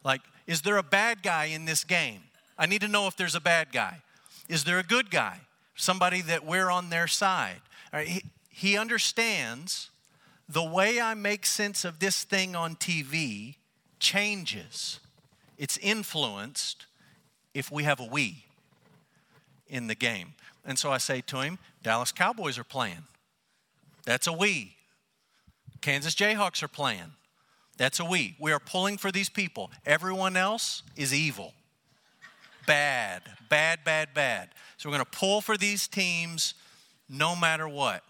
Like, 0.05 0.23
is 0.47 0.63
there 0.63 0.77
a 0.77 0.83
bad 0.83 1.23
guy 1.23 1.47
in 1.47 1.65
this 1.65 1.85
game? 1.85 2.23
I 2.59 2.67
need 2.67 2.81
to 2.83 2.89
know 2.89 3.07
if 3.07 3.17
there's 3.17 3.35
a 3.35 3.41
bad 3.41 3.73
guy. 3.73 4.03
Is 4.49 4.65
there 4.65 4.79
a 4.79 4.83
good 4.83 5.11
guy? 5.11 5.41
Somebody 5.75 6.21
that 6.23 6.45
we're 6.45 6.71
on 6.71 6.91
their 6.91 7.07
side. 7.07 7.61
Right, 7.93 8.07
he, 8.07 8.25
he 8.49 8.77
understands 8.77 9.91
the 10.49 10.63
way 10.63 11.01
I 11.01 11.15
make 11.15 11.47
sense 11.47 11.85
of 11.85 11.99
this 11.99 12.25
thing 12.25 12.55
on 12.55 12.77
TV 12.77 13.57
changes. 13.99 15.01
It's 15.57 15.79
influenced 15.79 16.87
if 17.55 17.71
we 17.71 17.85
have 17.85 18.01
a 18.01 18.05
we 18.05 18.45
in 19.69 19.87
the 19.87 19.95
game. 19.95 20.35
And 20.65 20.79
so 20.79 20.91
I 20.91 20.99
say 20.99 21.21
to 21.23 21.41
him, 21.41 21.59
Dallas 21.83 22.13
Cowboys 22.13 22.59
are 22.59 22.65
playing. 22.65 23.05
That's 24.05 24.27
a 24.27 24.33
we. 24.33 24.77
Kansas 25.81 26.15
Jayhawks 26.15 26.63
are 26.63 26.69
playing. 26.69 27.13
That's 27.83 27.99
a 27.99 28.05
we. 28.05 28.37
We 28.39 28.53
are 28.53 28.61
pulling 28.61 28.97
for 28.97 29.11
these 29.11 29.29
people. 29.29 29.73
Everyone 29.85 30.37
else 30.37 30.85
is 30.95 31.13
evil. 31.13 31.53
Bad, 32.65 33.23
bad, 33.49 33.81
bad, 33.85 34.15
bad. 34.15 34.51
So 34.77 34.89
we're 34.89 34.99
going 34.99 35.05
to 35.05 35.19
pull 35.19 35.41
for 35.41 35.57
these 35.57 35.89
teams 35.89 36.55
no 37.09 37.35
matter 37.35 37.69
what. 37.69 38.05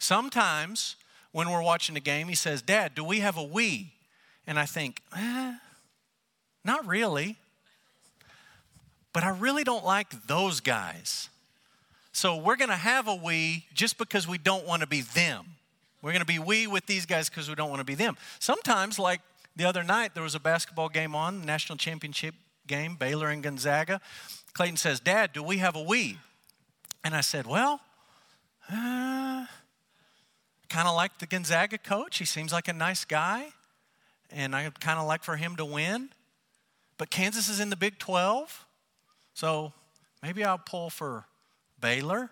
Sometimes 0.00 0.96
when 1.30 1.52
we're 1.52 1.62
watching 1.62 1.96
a 1.96 2.00
game, 2.00 2.26
he 2.26 2.34
says, 2.34 2.60
Dad, 2.60 2.96
do 2.96 3.04
we 3.04 3.20
have 3.20 3.36
a 3.36 3.44
we? 3.44 3.92
And 4.44 4.58
I 4.58 4.66
think, 4.66 5.02
eh, 5.16 5.54
not 6.64 6.84
really. 6.84 7.36
But 9.12 9.22
I 9.22 9.28
really 9.28 9.62
don't 9.62 9.84
like 9.84 10.26
those 10.26 10.58
guys. 10.58 11.28
So 12.10 12.36
we're 12.36 12.56
going 12.56 12.70
to 12.70 12.74
have 12.74 13.06
a 13.06 13.14
we 13.14 13.66
just 13.72 13.98
because 13.98 14.26
we 14.26 14.36
don't 14.36 14.66
want 14.66 14.82
to 14.82 14.88
be 14.88 15.02
them. 15.02 15.57
We're 16.02 16.12
going 16.12 16.20
to 16.20 16.26
be 16.26 16.38
we 16.38 16.66
with 16.66 16.86
these 16.86 17.06
guys 17.06 17.28
because 17.28 17.48
we 17.48 17.54
don't 17.54 17.70
want 17.70 17.80
to 17.80 17.84
be 17.84 17.94
them. 17.94 18.16
Sometimes, 18.38 18.98
like 18.98 19.20
the 19.56 19.64
other 19.64 19.82
night, 19.82 20.14
there 20.14 20.22
was 20.22 20.34
a 20.34 20.40
basketball 20.40 20.88
game 20.88 21.14
on, 21.14 21.44
national 21.44 21.76
championship 21.76 22.34
game, 22.66 22.94
Baylor 22.94 23.28
and 23.28 23.42
Gonzaga. 23.42 24.00
Clayton 24.52 24.76
says, 24.76 25.00
Dad, 25.00 25.32
do 25.32 25.42
we 25.42 25.58
have 25.58 25.74
a 25.74 25.82
we? 25.82 26.18
And 27.02 27.14
I 27.14 27.20
said, 27.20 27.46
Well, 27.46 27.80
uh, 28.70 29.46
kind 30.68 30.86
of 30.86 30.94
like 30.94 31.18
the 31.18 31.26
Gonzaga 31.26 31.78
coach. 31.78 32.18
He 32.18 32.24
seems 32.24 32.52
like 32.52 32.68
a 32.68 32.72
nice 32.72 33.04
guy, 33.04 33.48
and 34.30 34.54
I'd 34.54 34.80
kind 34.80 34.98
of 34.98 35.06
like 35.06 35.24
for 35.24 35.36
him 35.36 35.56
to 35.56 35.64
win. 35.64 36.10
But 36.98 37.10
Kansas 37.10 37.48
is 37.48 37.60
in 37.60 37.70
the 37.70 37.76
Big 37.76 37.98
12, 37.98 38.66
so 39.32 39.72
maybe 40.22 40.44
I'll 40.44 40.58
pull 40.58 40.90
for 40.90 41.26
Baylor. 41.80 42.30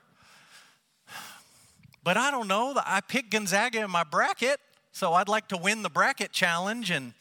But 2.06 2.16
I 2.16 2.30
don't 2.30 2.46
know. 2.46 2.72
I 2.86 3.00
picked 3.00 3.32
Gonzaga 3.32 3.82
in 3.82 3.90
my 3.90 4.04
bracket, 4.04 4.60
so 4.92 5.14
I'd 5.14 5.28
like 5.28 5.48
to 5.48 5.56
win 5.56 5.82
the 5.82 5.90
bracket 5.90 6.30
challenge 6.30 6.88
and 6.92 7.14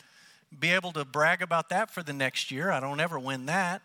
be 0.60 0.69
able 0.69 0.91
to 0.91 1.04
brag 1.04 1.41
about 1.41 1.69
that 1.69 1.89
for 1.89 2.04
the 2.04 2.13
next 2.13 2.52
year. 2.52 2.69
I 2.69 2.80
don't 2.80 3.00
ever 3.00 3.17
win 3.17 3.48
that. 3.48 3.82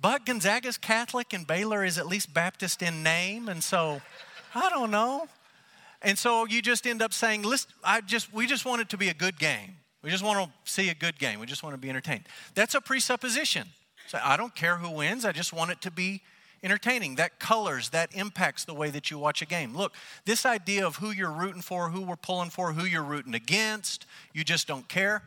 But 0.00 0.24
Gonzaga's 0.24 0.78
Catholic 0.78 1.34
and 1.34 1.46
Baylor 1.46 1.84
is 1.84 1.98
at 1.98 2.06
least 2.06 2.32
Baptist 2.32 2.80
in 2.80 3.02
name, 3.02 3.50
and 3.50 3.62
so 3.62 4.00
I 4.54 4.70
don't 4.70 4.90
know. 4.90 5.28
And 6.00 6.18
so 6.18 6.46
you 6.46 6.62
just 6.62 6.86
end 6.86 7.02
up 7.02 7.12
saying, 7.12 7.42
"Listen, 7.42 7.70
I 7.84 8.00
just 8.00 8.32
we 8.32 8.46
just 8.46 8.64
want 8.64 8.80
it 8.80 8.88
to 8.88 8.96
be 8.96 9.10
a 9.10 9.14
good 9.14 9.38
game. 9.38 9.76
We 10.00 10.08
just 10.08 10.24
want 10.24 10.38
to 10.42 10.72
see 10.72 10.88
a 10.88 10.94
good 10.94 11.18
game. 11.18 11.38
We 11.38 11.44
just 11.44 11.62
want 11.62 11.74
to 11.74 11.78
be 11.78 11.90
entertained." 11.90 12.24
That's 12.54 12.74
a 12.74 12.80
presupposition. 12.80 13.68
So 14.06 14.18
I 14.24 14.38
don't 14.38 14.54
care 14.54 14.78
who 14.78 14.88
wins. 14.88 15.26
I 15.26 15.32
just 15.32 15.52
want 15.52 15.70
it 15.70 15.82
to 15.82 15.90
be 15.90 16.22
entertaining. 16.62 17.16
That 17.16 17.38
colors, 17.38 17.90
that 17.90 18.14
impacts 18.14 18.64
the 18.64 18.74
way 18.74 18.90
that 18.90 19.10
you 19.10 19.18
watch 19.18 19.42
a 19.42 19.46
game. 19.46 19.76
Look, 19.76 19.94
this 20.24 20.46
idea 20.46 20.86
of 20.86 20.96
who 20.96 21.10
you're 21.10 21.30
rooting 21.30 21.62
for, 21.62 21.90
who 21.90 22.02
we're 22.02 22.16
pulling 22.16 22.50
for, 22.50 22.72
who 22.72 22.84
you're 22.84 23.02
rooting 23.02 23.34
against, 23.34 24.06
you 24.32 24.44
just 24.44 24.66
don't 24.66 24.88
care. 24.88 25.22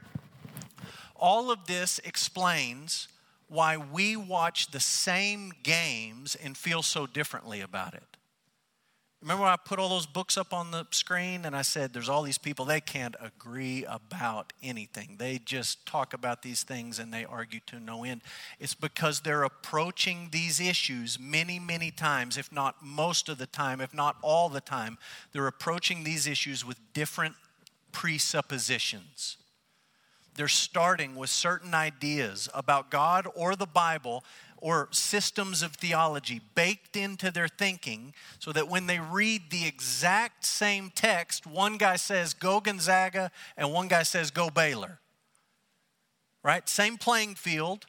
All 1.15 1.52
of 1.52 1.68
this 1.68 2.00
explains 2.04 3.08
why 3.50 3.78
we 3.78 4.15
watch 4.15 4.72
the 4.72 4.80
same 4.80 5.52
games 5.63 6.36
and 6.36 6.56
feel 6.56 6.82
so 6.82 7.08
differently 7.08 7.62
about 7.62 7.94
it. 7.94 8.04
Remember 9.21 9.43
I 9.43 9.58
put 9.58 9.79
all 9.79 9.89
those 9.89 10.05
books 10.05 10.38
up 10.38 10.53
on 10.53 10.71
the 10.71 10.88
screen 10.91 11.43
and 11.43 11.53
I 11.53 11.62
said 11.62 11.91
there's 11.91 12.08
all 12.08 12.21
these 12.21 12.38
people, 12.38 12.63
they 12.63 12.79
can't 12.79 13.17
agree 13.19 13.84
about 13.84 14.53
anything. 14.63 15.15
They 15.17 15.39
just 15.39 15.86
talk 15.86 16.13
about 16.13 16.41
these 16.41 16.63
things 16.63 16.99
and 16.99 17.13
they 17.13 17.25
argue 17.25 17.60
to 17.67 17.82
no 17.82 18.05
end. 18.05 18.21
It's 18.60 18.73
because 18.73 19.19
they're 19.19 19.43
approaching 19.43 20.29
these 20.32 20.62
issues 20.62 21.19
many, 21.19 21.60
many 21.60 21.91
times, 21.91 22.38
if 22.38 22.49
not 22.49 22.77
most 22.82 23.27
of 23.27 23.38
the 23.38 23.47
time, 23.47 23.82
if 23.82 23.93
not 23.93 24.15
all 24.21 24.47
the 24.47 24.62
time. 24.62 24.97
They're 25.34 25.47
approaching 25.47 26.05
these 26.05 26.25
issues 26.25 26.65
with 26.65 26.77
different 26.93 27.36
presuppositions. 27.91 29.36
They're 30.36 30.47
starting 30.47 31.15
with 31.15 31.29
certain 31.29 31.73
ideas 31.73 32.47
about 32.53 32.89
God 32.89 33.27
or 33.36 33.58
the 33.58 33.65
Bible 33.65 34.23
or 34.62 34.89
systems 34.91 35.62
of 35.63 35.74
theology 35.74 36.41
baked 36.56 36.95
into 36.95 37.32
their 37.32 37.48
thinking 37.48 38.13
so 38.39 38.52
that 38.52 38.67
when 38.67 38.88
they 38.88 39.00
read 39.00 39.43
the 39.50 39.65
exact 39.65 40.45
same 40.45 40.91
text, 40.93 41.48
one 41.48 41.78
guy 41.78 41.95
says, 41.95 42.34
Go 42.34 42.60
Gonzaga, 42.60 43.32
and 43.58 43.72
one 43.72 43.88
guy 43.88 44.04
says, 44.04 44.32
Go 44.32 44.50
Baylor. 44.50 45.00
Right? 46.43 46.67
Same 46.67 46.98
playing 46.98 47.36
field, 47.36 47.86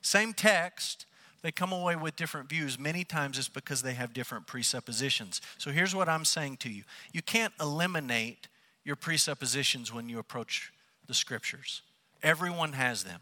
same 0.00 0.32
text. 0.32 1.06
They 1.42 1.50
come 1.50 1.72
away 1.72 1.96
with 1.96 2.14
different 2.14 2.48
views. 2.48 2.78
Many 2.78 3.02
times 3.02 3.36
it's 3.36 3.48
because 3.48 3.82
they 3.82 3.94
have 3.94 4.12
different 4.12 4.46
presuppositions. 4.46 5.40
So 5.58 5.72
here's 5.72 5.94
what 5.94 6.08
I'm 6.08 6.24
saying 6.24 6.58
to 6.58 6.70
you 6.70 6.84
you 7.12 7.22
can't 7.22 7.52
eliminate 7.60 8.48
your 8.84 8.96
presuppositions 8.96 9.92
when 9.92 10.08
you 10.08 10.18
approach 10.18 10.72
the 11.06 11.14
scriptures, 11.14 11.82
everyone 12.22 12.74
has 12.74 13.04
them. 13.04 13.20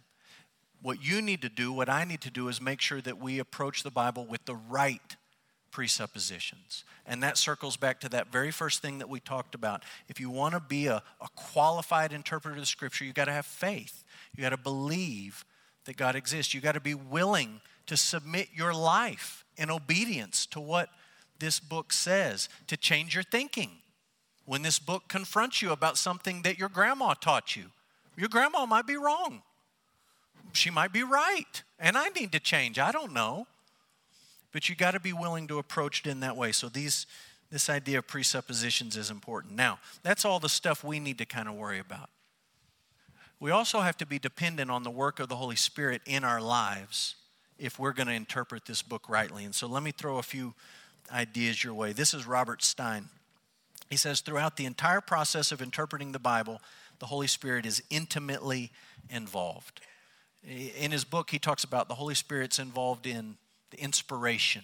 What 0.83 1.05
you 1.05 1.21
need 1.21 1.43
to 1.43 1.49
do, 1.49 1.73
what 1.73 1.89
I 1.89 2.05
need 2.05 2.23
to 2.23 2.31
do, 2.31 2.49
is 2.49 2.61
make 2.61 2.81
sure 2.81 3.01
that 3.03 3.19
we 3.19 3.39
approach 3.39 3.83
the 3.83 3.91
Bible 3.91 4.25
with 4.25 4.45
the 4.47 4.55
right 4.55 5.17
presuppositions. 5.71 6.85
And 7.07 7.23
that 7.23 7.37
circles 7.37 7.77
back 7.77 8.01
to 8.01 8.09
that 8.11 8.33
very 8.33 8.51
first 8.51 8.83
thing 8.83 8.99
that 8.99 9.09
we 9.09 9.21
talked 9.21 9.55
about. 9.55 9.85
If 10.09 10.19
you 10.19 10.31
want 10.31 10.55
to 10.55 10.61
be 10.61 10.87
a, 10.87 11.03
a 11.21 11.29
qualified 11.37 12.13
interpreter 12.13 12.59
of 12.59 12.67
scripture, 12.67 13.05
you 13.05 13.13
got 13.13 13.27
to 13.27 13.33
have 13.33 13.47
faith. 13.47 14.05
You 14.35 14.43
got 14.43 14.51
to 14.51 14.57
believe 14.57 15.45
that 15.85 15.97
God 15.97 16.17
exists. 16.17 16.55
You 16.55 16.61
got 16.61 16.73
to 16.73 16.81
be 16.81 16.95
willing 16.95 17.61
to 17.87 17.97
submit 17.97 18.49
your 18.55 18.73
life 18.73 19.45
in 19.57 19.71
obedience 19.71 20.47
to 20.47 20.61
what 20.61 20.89
this 21.39 21.61
book 21.61 21.93
says, 21.93 22.49
to 22.67 22.77
change 22.77 23.15
your 23.15 23.25
thinking. 23.25 23.71
When 24.45 24.63
this 24.63 24.79
book 24.79 25.05
confronts 25.09 25.63
you 25.63 25.73
about 25.73 25.97
something 25.97 26.43
that 26.43 26.59
your 26.59 26.69
grandma 26.69 27.15
taught 27.15 27.55
you, 27.57 27.67
your 28.17 28.29
grandma 28.29 28.67
might 28.67 28.87
be 28.87 28.97
wrong 28.97 29.43
she 30.53 30.71
might 30.71 30.93
be 30.93 31.03
right, 31.03 31.63
and 31.79 31.97
I 31.97 32.09
need 32.09 32.33
to 32.33 32.41
change. 32.41 32.79
I 32.79 32.93
don't 32.93 33.13
know. 33.13 33.47
But 34.53 34.69
you 34.69 34.75
got 34.75 34.93
to 34.93 35.01
be 35.01 35.13
willing 35.13 35.47
to 35.47 35.59
approach 35.59 36.01
it 36.01 36.11
in 36.11 36.21
that 36.21 36.37
way. 36.37 36.51
So 36.51 36.69
these 36.69 37.07
this 37.51 37.69
idea 37.69 37.99
of 37.99 38.07
presuppositions 38.07 38.97
is 38.97 39.11
important. 39.11 39.55
Now, 39.57 39.81
that's 40.03 40.25
all 40.25 40.39
the 40.39 40.49
stuff 40.49 40.85
we 40.85 41.01
need 41.01 41.19
to 41.19 41.27
kind 41.27 41.49
of 41.49 41.55
worry 41.55 41.81
about. 41.81 42.09
We 43.41 43.51
also 43.51 43.81
have 43.81 43.97
to 43.99 44.07
be 44.07 44.19
dependent 44.19 44.71
on 44.71 44.83
the 44.83 44.91
work 44.91 45.19
of 45.19 45.29
the 45.29 45.37
Holy 45.37 45.57
Spirit 45.57 46.03
in 46.07 46.25
our 46.25 46.41
lives 46.41 47.17
if 47.59 47.79
we're 47.79 47.93
going 47.93 48.07
to 48.07 48.15
interpret 48.15 48.67
this 48.67 48.83
book 48.83 49.09
rightly. 49.09 49.45
And 49.45 49.55
so 49.55 49.67
let 49.67 49.83
me 49.83 49.91
throw 49.91 50.19
a 50.19 50.23
few 50.23 50.55
ideas 51.13 51.65
your 51.65 51.75
way. 51.75 51.93
This 51.93 52.15
is 52.15 52.27
Robert 52.27 52.63
Stein. 52.63 53.09
He 53.89 53.97
says, 53.97 54.21
throughout 54.21 54.57
the 54.57 54.67
entire 54.67 55.01
process 55.01 55.51
of 55.51 55.61
interpreting 55.61 56.13
the 56.13 56.21
Bible, 56.21 56.61
the 57.01 57.07
Holy 57.07 57.27
Spirit 57.27 57.67
is 57.67 57.83
intimately 57.91 58.71
involved. 59.09 59.81
In 60.47 60.91
his 60.91 61.05
book, 61.05 61.31
he 61.31 61.39
talks 61.39 61.65
about 61.65 61.89
the 61.89 61.95
Holy 61.95 62.15
Spirit's 62.15 62.59
involved 62.59 63.07
in 63.07 63.37
the 63.71 63.81
inspiration, 63.81 64.63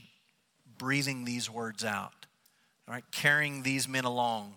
breathing 0.78 1.24
these 1.24 1.50
words 1.50 1.84
out, 1.84 2.26
right? 2.88 3.04
carrying 3.12 3.62
these 3.62 3.86
men 3.86 4.04
along. 4.04 4.54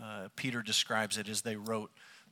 Uh, 0.00 0.28
Peter 0.36 0.62
describes 0.62 1.18
it 1.18 1.28
as 1.28 1.42
they 1.42 1.56
wrote 1.56 1.90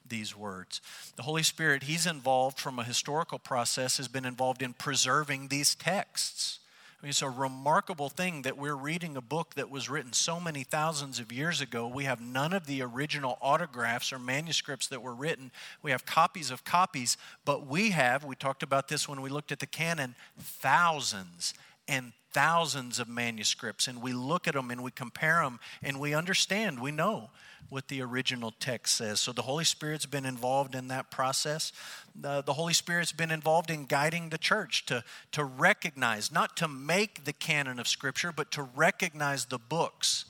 these 0.09 0.37
words. 0.37 0.81
The 1.17 1.25
Holy 1.25 1.43
Spirit, 1.43 1.83
he's 1.83 2.07
involved 2.07 2.59
from 2.59 2.79
a 2.79 2.85
historical 2.85 3.39
process, 3.39 3.99
has 3.99 4.09
been 4.09 4.25
involved 4.25 4.63
in 4.63 4.73
preserving 4.73 5.49
these 5.49 5.75
texts. 5.75 6.61
I 7.01 7.05
mean, 7.07 7.11
it's 7.11 7.23
a 7.23 7.31
remarkable 7.31 8.09
thing 8.09 8.43
that 8.43 8.59
we're 8.59 8.75
reading 8.75 9.17
a 9.17 9.21
book 9.21 9.55
that 9.55 9.71
was 9.71 9.89
written 9.89 10.13
so 10.13 10.41
many 10.41 10.65
thousands 10.65 11.21
of 11.21 11.31
years 11.31 11.61
ago. 11.61 11.87
We 11.87 12.05
have 12.05 12.21
none 12.21 12.53
of 12.53 12.67
the 12.67 12.83
original 12.83 13.39
autographs 13.41 14.13
or 14.13 14.19
manuscripts 14.19 14.89
that 14.89 15.01
were 15.01 15.15
written. 15.15 15.53
We 15.81 15.93
have 15.93 16.05
copies 16.05 16.51
of 16.51 16.65
copies, 16.65 17.17
but 17.45 17.69
we 17.69 17.91
have, 17.91 18.25
we 18.25 18.35
talked 18.35 18.65
about 18.65 18.89
this 18.89 19.09
when 19.09 19.23
we 19.23 19.31
looked 19.31 19.53
at 19.53 19.61
the 19.61 19.67
canon, 19.67 20.17
thousands 20.37 21.55
and 21.89 22.13
thousands 22.33 22.99
of 22.99 23.09
manuscripts. 23.09 23.89
And 23.89 24.03
we 24.03 24.13
look 24.13 24.47
at 24.47 24.55
them 24.55 24.71
and 24.71 24.83
we 24.83 24.91
compare 24.91 25.43
them 25.43 25.59
and 25.83 25.99
we 25.99 26.15
understand, 26.15 26.81
we 26.81 26.93
know 26.93 27.31
what 27.71 27.89
the 27.89 28.01
original 28.01 28.53
text 28.61 28.97
says. 28.97 29.21
So 29.21 29.33
the 29.33 29.43
Holy 29.43 29.65
Spirit's 29.65 30.07
been 30.07 30.25
involved 30.25 30.75
in 30.75 30.89
that 30.89 31.11
process. 31.11 31.73
The, 32.15 32.43
the 32.43 32.53
Holy 32.53 32.73
Spirit's 32.73 33.13
been 33.13 33.31
involved 33.31 33.71
in 33.71 33.87
guiding 33.87 34.29
the 34.29 34.39
church 34.39 34.87
to, 34.87 35.05
to 35.33 35.45
recognize, 35.45 36.31
not 36.31 36.57
to 36.59 36.69
make 36.69 37.25
the 37.25 37.33
canon 37.33 37.79
of 37.79 37.89
Scripture, 37.89 38.33
but 38.33 38.51
to 38.53 38.63
recognize 38.63 39.47
the 39.47 39.59
books 39.59 40.27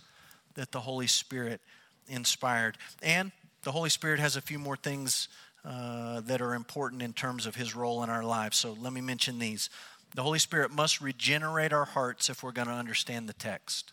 that 0.55 0.73
the 0.73 0.81
Holy 0.81 1.07
Spirit 1.07 1.61
inspired. 2.09 2.79
And 3.03 3.31
the 3.62 3.73
Holy 3.73 3.90
Spirit 3.90 4.18
has 4.18 4.37
a 4.37 4.40
few 4.40 4.59
more 4.59 4.77
things 4.77 5.29
uh, 5.64 6.21
that 6.23 6.40
are 6.40 6.55
important 6.55 7.03
in 7.03 7.12
terms 7.12 7.44
of 7.44 7.55
his 7.55 7.75
role 7.77 8.03
in 8.03 8.11
our 8.11 8.25
lives. 8.25 8.57
So 8.57 8.77
let 8.81 8.92
me 8.92 9.01
mention 9.01 9.38
these. 9.38 9.68
The 10.14 10.23
Holy 10.23 10.38
Spirit 10.38 10.71
must 10.71 11.01
regenerate 11.01 11.73
our 11.73 11.85
hearts 11.85 12.29
if 12.29 12.42
we're 12.42 12.53
going 12.53 12.68
to 12.68 12.75
understand 12.75 13.29
the 13.29 13.35
text. 13.35 13.92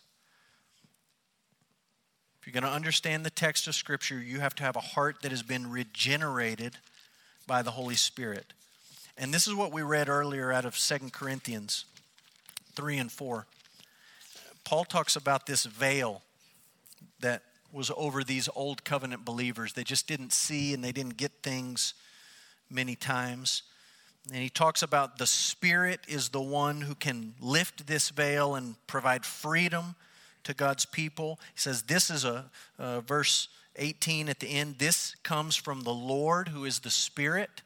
If 2.40 2.46
you're 2.46 2.60
going 2.60 2.70
to 2.70 2.76
understand 2.76 3.24
the 3.24 3.30
text 3.30 3.66
of 3.66 3.74
Scripture, 3.74 4.20
you 4.20 4.40
have 4.40 4.54
to 4.56 4.62
have 4.62 4.76
a 4.76 4.80
heart 4.80 5.22
that 5.22 5.30
has 5.30 5.42
been 5.42 5.70
regenerated 5.70 6.78
by 7.46 7.62
the 7.62 7.72
Holy 7.72 7.94
Spirit. 7.94 8.52
And 9.18 9.32
this 9.32 9.46
is 9.46 9.54
what 9.54 9.72
we 9.72 9.82
read 9.82 10.08
earlier 10.08 10.52
out 10.52 10.64
of 10.64 10.76
Second 10.76 11.12
Corinthians 11.12 11.86
3 12.74 12.98
and 12.98 13.12
4. 13.12 13.46
Paul 14.64 14.84
talks 14.84 15.16
about 15.16 15.46
this 15.46 15.64
veil 15.64 16.22
that 17.20 17.42
was 17.72 17.90
over 17.96 18.22
these 18.22 18.48
old 18.54 18.84
covenant 18.84 19.24
believers. 19.24 19.72
They 19.72 19.84
just 19.84 20.06
didn't 20.06 20.32
see 20.32 20.74
and 20.74 20.82
they 20.82 20.92
didn't 20.92 21.16
get 21.16 21.32
things 21.42 21.94
many 22.70 22.94
times. 22.94 23.62
And 24.32 24.42
he 24.42 24.48
talks 24.48 24.82
about 24.82 25.18
the 25.18 25.26
Spirit 25.26 26.00
is 26.08 26.30
the 26.30 26.40
one 26.40 26.80
who 26.80 26.94
can 26.94 27.34
lift 27.40 27.86
this 27.86 28.10
veil 28.10 28.54
and 28.56 28.74
provide 28.86 29.24
freedom 29.24 29.94
to 30.44 30.54
God's 30.54 30.84
people. 30.84 31.38
He 31.54 31.60
says, 31.60 31.82
This 31.82 32.10
is 32.10 32.24
a, 32.24 32.46
verse 33.06 33.48
18 33.76 34.28
at 34.28 34.40
the 34.40 34.48
end. 34.48 34.78
This 34.78 35.14
comes 35.22 35.54
from 35.54 35.82
the 35.82 35.94
Lord 35.94 36.48
who 36.48 36.64
is 36.64 36.80
the 36.80 36.90
Spirit. 36.90 37.62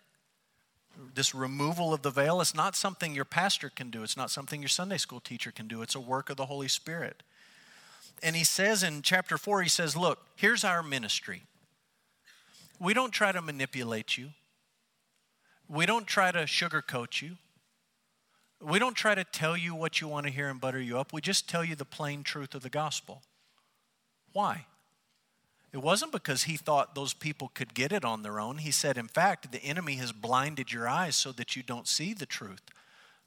This 1.15 1.35
removal 1.35 1.95
of 1.95 2.03
the 2.03 2.11
veil 2.11 2.43
is 2.43 2.55
not 2.55 2.77
something 2.77 3.15
your 3.15 3.25
pastor 3.25 3.71
can 3.71 3.91
do. 3.91 4.03
It's 4.03 4.17
not 4.17 4.31
something 4.31 4.61
your 4.61 4.69
Sunday 4.69 4.99
school 4.99 5.21
teacher 5.21 5.51
can 5.51 5.67
do. 5.67 5.81
It's 5.81 5.95
a 5.95 6.01
work 6.01 6.29
of 6.29 6.37
the 6.37 6.47
Holy 6.47 6.69
Spirit. 6.69 7.23
And 8.23 8.37
he 8.37 8.45
says 8.45 8.83
in 8.83 9.01
chapter 9.01 9.39
4, 9.39 9.63
he 9.63 9.69
says, 9.69 9.97
Look, 9.97 10.19
here's 10.37 10.63
our 10.63 10.83
ministry. 10.83 11.45
We 12.79 12.93
don't 12.93 13.13
try 13.13 13.33
to 13.33 13.41
manipulate 13.41 14.19
you, 14.19 14.31
we 15.71 15.87
don't 15.87 16.07
try 16.07 16.33
to 16.33 16.41
sugarcoat 16.41 17.23
you. 17.23 17.37
We 18.61 18.79
don't 18.79 18.97
try 18.97 19.15
to 19.15 19.25
tell 19.25 19.57
you 19.57 19.75
what 19.75 20.01
you 20.01 20.09
want 20.09 20.27
to 20.27 20.33
hear 20.33 20.49
and 20.49 20.61
butter 20.61 20.81
you 20.81 20.99
up. 20.99 21.13
We 21.13 21.21
just 21.21 21.49
tell 21.49 21.65
you 21.65 21.77
the 21.77 21.85
plain 21.85 22.25
truth 22.25 22.55
of 22.55 22.63
the 22.63 22.69
gospel. 22.69 23.23
Why? 24.33 24.67
It 25.73 25.79
wasn't 25.79 26.13
because 26.13 26.43
he 26.43 26.57
thought 26.57 26.95
those 26.95 27.15
people 27.15 27.53
could 27.55 27.73
get 27.73 27.93
it 27.93 28.05
on 28.05 28.23
their 28.23 28.41
own. 28.41 28.59
He 28.59 28.73
said, 28.73 28.99
in 28.99 29.07
fact, 29.07 29.53
the 29.53 29.63
enemy 29.63 29.95
has 29.95 30.11
blinded 30.11 30.73
your 30.73 30.89
eyes 30.89 31.15
so 31.15 31.31
that 31.33 31.55
you 31.55 31.63
don't 31.63 31.87
see 31.87 32.13
the 32.13 32.27
truth 32.27 32.63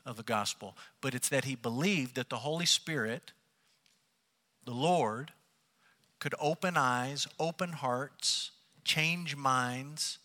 of 0.06 0.18
the 0.18 0.24
gospel. 0.24 0.76
But 1.00 1.16
it's 1.16 1.30
that 1.30 1.46
he 1.46 1.56
believed 1.56 2.16
that 2.16 2.30
the 2.30 2.38
Holy 2.38 2.66
Spirit, 2.66 3.32
the 4.66 4.74
Lord, 4.74 5.32
could 6.20 6.36
open 6.40 6.76
eyes, 6.76 7.26
open 7.40 7.72
hearts, 7.72 8.52
change 8.84 9.38
minds, 9.38 10.20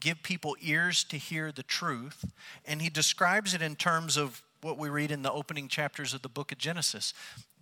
give 0.00 0.22
people 0.22 0.56
ears 0.62 1.04
to 1.04 1.16
hear 1.16 1.52
the 1.52 1.62
truth. 1.62 2.24
And 2.64 2.80
he 2.80 2.88
describes 2.88 3.54
it 3.54 3.62
in 3.62 3.76
terms 3.76 4.16
of 4.16 4.42
what 4.60 4.78
we 4.78 4.88
read 4.88 5.10
in 5.10 5.22
the 5.22 5.32
opening 5.32 5.68
chapters 5.68 6.14
of 6.14 6.22
the 6.22 6.28
book 6.28 6.52
of 6.52 6.58
Genesis. 6.58 7.12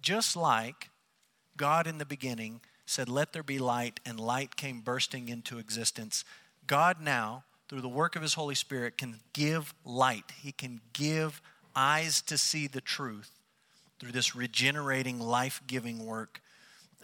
Just 0.01 0.37
like 0.37 0.90
God 1.57 1.87
in 1.87 1.98
the 1.98 2.07
beginning 2.07 2.61
said, 2.87 3.09
Let 3.09 3.33
there 3.33 3.42
be 3.42 3.59
light, 3.59 4.01
and 4.07 4.18
light 4.18 4.57
came 4.57 4.81
bursting 4.81 5.29
into 5.29 5.59
existence. 5.59 6.25
God 6.66 7.01
now, 7.01 7.44
through 7.68 7.81
the 7.81 7.88
work 7.88 8.16
of 8.16 8.22
his 8.22 8.35
Holy 8.35 8.55
Spirit, 8.55 8.98
can 8.98 9.20
give 9.33 9.75
light. 9.85 10.33
He 10.40 10.53
can 10.53 10.81
give 10.92 11.42
eyes 11.75 12.20
to 12.22 12.38
see 12.38 12.66
the 12.66 12.81
truth 12.81 13.31
through 13.98 14.12
this 14.12 14.35
regenerating, 14.35 15.18
life 15.18 15.62
giving 15.66 16.05
work 16.05 16.40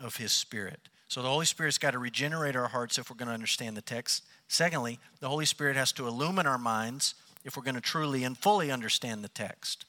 of 0.01 0.17
his 0.17 0.33
Spirit. 0.33 0.81
So 1.09 1.23
the 1.23 1.29
Holy 1.29 1.47
Spirit's 1.47 1.79
got 1.79 1.93
to 1.93 1.99
regenerate 1.99 2.55
our 2.55 2.69
hearts 2.69 2.99
if 2.99 3.09
we're 3.09 3.17
going 3.17 3.29
to 3.29 3.35
understand 3.35 3.77
the 3.77 3.83
text. 3.83 4.25
Secondly, 4.49 4.99
the 5.21 5.29
Holy 5.29 5.45
Spirit 5.45 5.77
has 5.77 5.93
to 5.93 6.09
illumine 6.09 6.47
our 6.47 6.59
minds 6.59 7.15
if 7.45 7.57
we're 7.57 7.63
going 7.63 7.75
to 7.75 7.81
truly 7.81 8.25
and 8.25 8.37
fully 8.37 8.71
understand 8.71 9.23
the 9.23 9.29
text. 9.29 9.85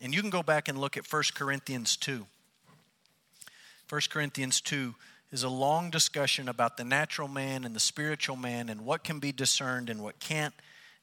And 0.00 0.14
you 0.14 0.20
can 0.20 0.30
go 0.30 0.42
back 0.42 0.68
and 0.68 0.78
look 0.78 0.96
at 0.96 1.10
1 1.10 1.22
Corinthians 1.34 1.96
2. 1.96 2.26
1 3.88 4.00
Corinthians 4.10 4.60
2 4.60 4.94
is 5.30 5.42
a 5.42 5.48
long 5.48 5.90
discussion 5.90 6.48
about 6.48 6.76
the 6.76 6.84
natural 6.84 7.28
man 7.28 7.64
and 7.64 7.74
the 7.74 7.80
spiritual 7.80 8.36
man 8.36 8.68
and 8.68 8.84
what 8.84 9.04
can 9.04 9.18
be 9.18 9.32
discerned 9.32 9.90
and 9.90 10.02
what 10.02 10.18
can't 10.18 10.54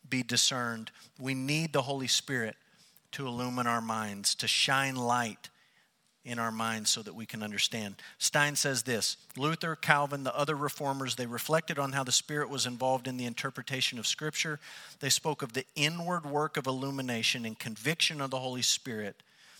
be 0.10 0.24
discerned. 0.24 0.92
We 1.20 1.34
need 1.34 1.74
the 1.74 1.84
Holy 1.84 2.08
Spirit 2.08 2.56
to 3.12 3.28
illumine 3.28 3.68
our 3.68 3.82
minds, 3.82 4.36
to 4.36 4.48
shine 4.48 4.96
light 4.96 5.50
in 6.26 6.40
our 6.40 6.52
minds 6.52 6.90
so 6.90 7.02
that 7.04 7.16
we 7.16 7.26
can 7.26 7.44
understand. 7.44 7.96
Stein 8.18 8.56
says 8.56 8.84
this 8.84 9.16
Luther, 9.38 9.76
Calvin, 9.76 10.24
the 10.24 10.38
other 10.38 10.56
reformers, 10.56 11.16
they 11.16 11.28
reflected 11.28 11.78
on 11.78 11.92
how 11.92 12.04
the 12.04 12.12
Spirit 12.12 12.50
was 12.50 12.66
involved 12.66 13.08
in 13.08 13.18
the 13.18 13.26
interpretation 13.26 14.00
of 14.00 14.08
Scripture. 14.08 14.60
They 15.00 15.10
spoke 15.10 15.42
of 15.42 15.54
the 15.54 15.66
inward 15.76 16.26
work 16.26 16.58
of 16.58 16.68
illumination 16.68 17.46
and 17.46 17.58
conviction 17.58 18.20
of 18.20 18.32
the 18.32 18.40
Holy 18.40 18.64
Spirit. 18.64 19.16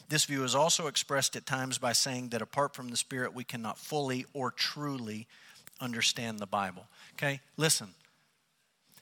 This 0.10 0.26
view 0.26 0.44
is 0.44 0.56
also 0.56 0.88
expressed 0.88 1.36
at 1.36 1.46
times 1.46 1.78
by 1.78 1.94
saying 1.94 2.30
that 2.30 2.42
apart 2.42 2.76
from 2.76 2.90
the 2.90 2.98
Spirit, 2.98 3.34
we 3.34 3.44
cannot 3.44 3.78
fully 3.78 4.26
or 4.34 4.52
truly 4.52 5.28
understand 5.80 6.40
the 6.40 6.46
Bible. 6.46 6.88
Okay, 7.14 7.42
listen. 7.58 7.90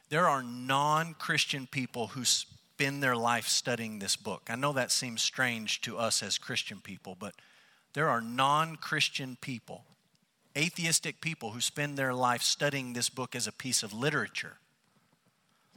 There 0.09 0.27
are 0.27 0.43
non 0.43 1.15
Christian 1.15 1.67
people 1.67 2.07
who 2.07 2.23
spend 2.23 3.01
their 3.01 3.15
life 3.15 3.47
studying 3.47 3.99
this 3.99 4.15
book. 4.15 4.43
I 4.49 4.55
know 4.55 4.73
that 4.73 4.91
seems 4.91 5.21
strange 5.21 5.81
to 5.81 5.97
us 5.97 6.21
as 6.21 6.37
Christian 6.37 6.79
people, 6.79 7.17
but 7.19 7.33
there 7.93 8.09
are 8.09 8.21
non 8.21 8.75
Christian 8.75 9.37
people, 9.39 9.85
atheistic 10.57 11.21
people, 11.21 11.51
who 11.51 11.61
spend 11.61 11.97
their 11.97 12.13
life 12.13 12.41
studying 12.41 12.93
this 12.93 13.09
book 13.09 13.35
as 13.35 13.47
a 13.47 13.51
piece 13.51 13.83
of 13.83 13.93
literature. 13.93 14.57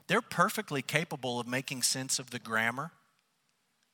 They're 0.06 0.22
perfectly 0.22 0.82
capable 0.82 1.40
of 1.40 1.46
making 1.46 1.82
sense 1.82 2.18
of 2.18 2.30
the 2.30 2.38
grammar. 2.38 2.92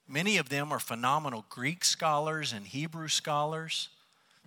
Many 0.07 0.37
of 0.37 0.51
them 0.51 0.73
are 0.73 0.79
phenomenal 0.79 1.47
Greek 1.49 1.85
scholars 1.85 2.53
and 2.53 2.67
Hebrew 2.67 3.09
scholars. 3.09 3.89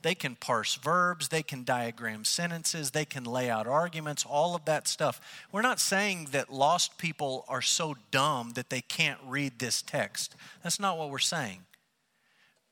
They 0.01 0.13
can 0.13 0.35
parse 0.35 0.75
verbs, 0.75 1.29
they 1.29 1.41
can 1.41 1.63
diagram 1.63 2.25
sentences, 2.25 2.91
they 2.91 3.05
can 3.05 3.23
lay 3.23 3.49
out 3.49 3.65
arguments, 3.65 4.23
all 4.23 4.53
of 4.53 4.65
that 4.65 4.87
stuff. 4.87 5.19
We're 5.51 5.63
not 5.63 5.79
saying 5.79 6.29
that 6.31 6.53
lost 6.53 6.99
people 6.99 7.43
are 7.47 7.63
so 7.63 7.95
dumb 8.11 8.51
that 8.51 8.69
they 8.69 8.81
can't 8.81 9.19
read 9.25 9.57
this 9.57 9.81
text. 9.81 10.35
That's 10.61 10.79
not 10.79 10.99
what 10.99 11.09
we're 11.09 11.17
saying. 11.17 11.61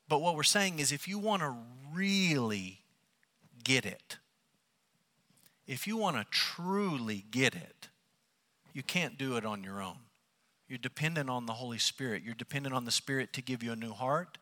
But 0.08 0.20
what 0.20 0.36
we're 0.36 0.42
saying 0.42 0.78
is 0.78 0.92
if 0.92 1.08
you 1.08 1.18
want 1.18 1.42
to 1.42 1.54
really 1.92 2.80
get 3.62 3.86
it, 3.86 4.18
if 5.66 5.86
you 5.86 5.96
want 5.96 6.16
to 6.16 6.26
truly 6.30 7.24
get 7.30 7.54
it, 7.54 7.88
you 8.72 8.82
can't 8.82 9.16
do 9.16 9.36
it 9.36 9.46
on 9.46 9.64
your 9.64 9.80
own. 9.80 9.96
You're 10.68 10.78
dependent 10.78 11.30
on 11.30 11.46
the 11.46 11.54
Holy 11.54 11.78
Spirit. 11.78 12.22
You're 12.22 12.34
dependent 12.34 12.74
on 12.74 12.84
the 12.84 12.90
Spirit 12.90 13.32
to 13.34 13.42
give 13.42 13.62
you 13.62 13.72
a 13.72 13.76
new 13.76 13.92
heart, 13.92 14.38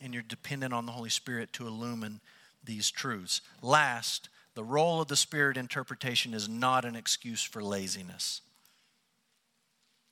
and 0.00 0.14
you're 0.14 0.22
dependent 0.22 0.72
on 0.72 0.86
the 0.86 0.92
Holy 0.92 1.10
Spirit 1.10 1.52
to 1.54 1.66
illumine 1.66 2.20
these 2.64 2.90
truths. 2.90 3.40
Last, 3.60 4.28
the 4.54 4.64
role 4.64 5.00
of 5.00 5.08
the 5.08 5.16
Spirit 5.16 5.56
interpretation 5.56 6.34
is 6.34 6.48
not 6.48 6.84
an 6.84 6.94
excuse 6.94 7.42
for 7.42 7.62
laziness. 7.62 8.42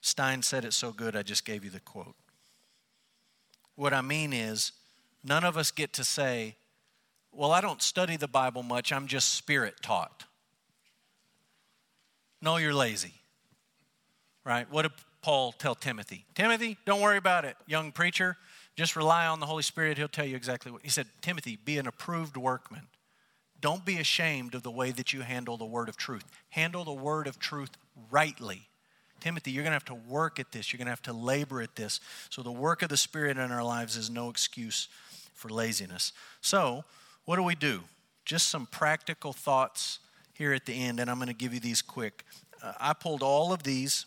Stein 0.00 0.42
said 0.42 0.64
it 0.64 0.72
so 0.72 0.92
good, 0.92 1.14
I 1.14 1.22
just 1.22 1.44
gave 1.44 1.62
you 1.62 1.70
the 1.70 1.80
quote. 1.80 2.16
What 3.76 3.92
I 3.92 4.00
mean 4.00 4.32
is, 4.32 4.72
None 5.22 5.44
of 5.44 5.56
us 5.56 5.70
get 5.70 5.92
to 5.94 6.04
say, 6.04 6.56
Well, 7.32 7.52
I 7.52 7.60
don't 7.60 7.82
study 7.82 8.16
the 8.16 8.28
Bible 8.28 8.62
much, 8.62 8.92
I'm 8.92 9.06
just 9.06 9.34
spirit 9.34 9.74
taught. 9.82 10.24
No, 12.42 12.56
you're 12.56 12.74
lazy. 12.74 13.14
Right? 14.44 14.70
What 14.70 14.82
did 14.82 14.92
Paul 15.22 15.52
tell 15.52 15.74
Timothy? 15.74 16.24
Timothy, 16.34 16.78
don't 16.86 17.02
worry 17.02 17.18
about 17.18 17.44
it, 17.44 17.56
young 17.66 17.92
preacher. 17.92 18.36
Just 18.76 18.96
rely 18.96 19.26
on 19.26 19.40
the 19.40 19.46
Holy 19.46 19.62
Spirit. 19.62 19.98
He'll 19.98 20.08
tell 20.08 20.24
you 20.24 20.36
exactly 20.36 20.72
what. 20.72 20.82
He 20.82 20.88
said, 20.88 21.06
Timothy, 21.20 21.58
be 21.62 21.76
an 21.76 21.86
approved 21.86 22.36
workman. 22.36 22.86
Don't 23.60 23.84
be 23.84 23.98
ashamed 23.98 24.54
of 24.54 24.62
the 24.62 24.70
way 24.70 24.90
that 24.90 25.12
you 25.12 25.20
handle 25.20 25.58
the 25.58 25.66
word 25.66 25.90
of 25.90 25.98
truth. 25.98 26.24
Handle 26.50 26.84
the 26.84 26.92
word 26.92 27.26
of 27.26 27.38
truth 27.38 27.72
rightly. 28.10 28.68
Timothy, 29.20 29.50
you're 29.50 29.64
going 29.64 29.72
to 29.72 29.74
have 29.74 29.84
to 29.86 29.94
work 29.94 30.40
at 30.40 30.50
this. 30.52 30.72
You're 30.72 30.78
going 30.78 30.86
to 30.86 30.92
have 30.92 31.02
to 31.02 31.12
labor 31.12 31.60
at 31.60 31.76
this. 31.76 32.00
So, 32.30 32.42
the 32.42 32.50
work 32.50 32.80
of 32.80 32.88
the 32.88 32.96
Spirit 32.96 33.36
in 33.36 33.52
our 33.52 33.62
lives 33.62 33.96
is 33.96 34.08
no 34.08 34.30
excuse 34.30 34.88
for 35.40 35.48
laziness. 35.48 36.12
So, 36.40 36.84
what 37.24 37.36
do 37.36 37.42
we 37.42 37.54
do? 37.54 37.80
Just 38.24 38.48
some 38.48 38.66
practical 38.66 39.32
thoughts 39.32 39.98
here 40.34 40.52
at 40.52 40.66
the 40.66 40.74
end, 40.74 41.00
and 41.00 41.10
I'm 41.10 41.16
going 41.16 41.28
to 41.28 41.34
give 41.34 41.54
you 41.54 41.60
these 41.60 41.82
quick. 41.82 42.24
Uh, 42.62 42.72
I 42.78 42.92
pulled 42.92 43.22
all 43.22 43.52
of 43.52 43.62
these 43.62 44.06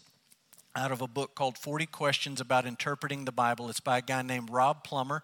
out 0.76 0.91
of 0.91 1.02
a 1.02 1.08
book 1.08 1.36
called 1.36 1.58
40 1.58 1.88
Questions 1.88 2.39
About 2.39 2.65
Interpreting 2.65 3.26
the 3.26 3.32
Bible. 3.32 3.69
It's 3.69 3.80
by 3.80 3.98
a 3.98 4.02
guy 4.02 4.22
named 4.22 4.50
Rob 4.50 4.84
Plummer. 4.84 5.24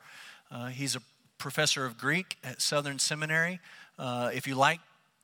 Uh, 0.52 0.68
he's 0.68 0.96
a 0.96 1.02
professor 1.38 1.86
of 1.86 1.98
Greek 1.98 2.38
at 2.44 2.62
Southern 2.62 3.00
Seminary. 3.00 3.60
Uh, 3.98 4.32
if 4.34 4.48
you 4.48 4.56
like 4.56 4.80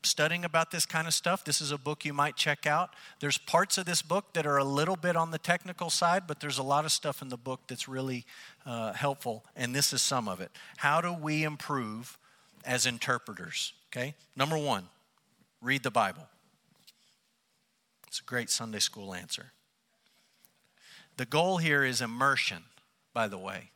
studying 0.06 0.46
about 0.46 0.72
this 0.72 0.86
kind 0.86 1.08
of 1.08 1.14
stuff, 1.14 1.44
this 1.44 1.60
is 1.60 1.72
a 1.72 1.78
book 1.78 2.06
you 2.06 2.14
might 2.14 2.36
check 2.36 2.66
out. 2.66 2.96
There's 3.20 3.38
parts 3.38 3.78
of 3.78 3.86
this 3.86 4.02
book 4.02 4.34
that 4.34 4.46
are 4.46 4.58
a 4.58 4.64
little 4.64 4.96
bit 4.96 5.16
on 5.16 5.32
the 5.32 5.38
technical 5.38 5.90
side, 5.90 6.24
but 6.28 6.40
there's 6.40 6.58
a 6.58 6.64
lot 6.64 6.86
of 6.86 6.92
stuff 6.92 7.22
in 7.22 7.30
the 7.30 7.38
book 7.38 7.62
that's 7.68 7.88
really 7.88 8.26
uh, 8.66 8.94
helpful, 8.94 9.44
and 9.56 9.76
this 9.76 9.92
is 9.92 10.02
some 10.02 10.28
of 10.28 10.40
it. 10.40 10.52
How 10.78 11.02
do 11.02 11.12
we 11.12 11.44
improve 11.44 12.18
as 12.64 12.86
interpreters? 12.86 13.74
Okay, 13.92 14.16
number 14.36 14.58
one, 14.58 14.86
read 15.62 15.84
the 15.84 15.92
Bible. 15.92 16.28
It's 18.08 18.20
a 18.20 18.24
great 18.24 18.50
Sunday 18.50 18.80
school 18.80 19.14
answer. 19.14 19.52
The 21.18 21.26
goal 21.26 21.58
here 21.58 21.84
is 21.84 22.02
immersion, 22.02 22.64
by 23.14 23.28
the 23.28 23.38
way. 23.38 23.72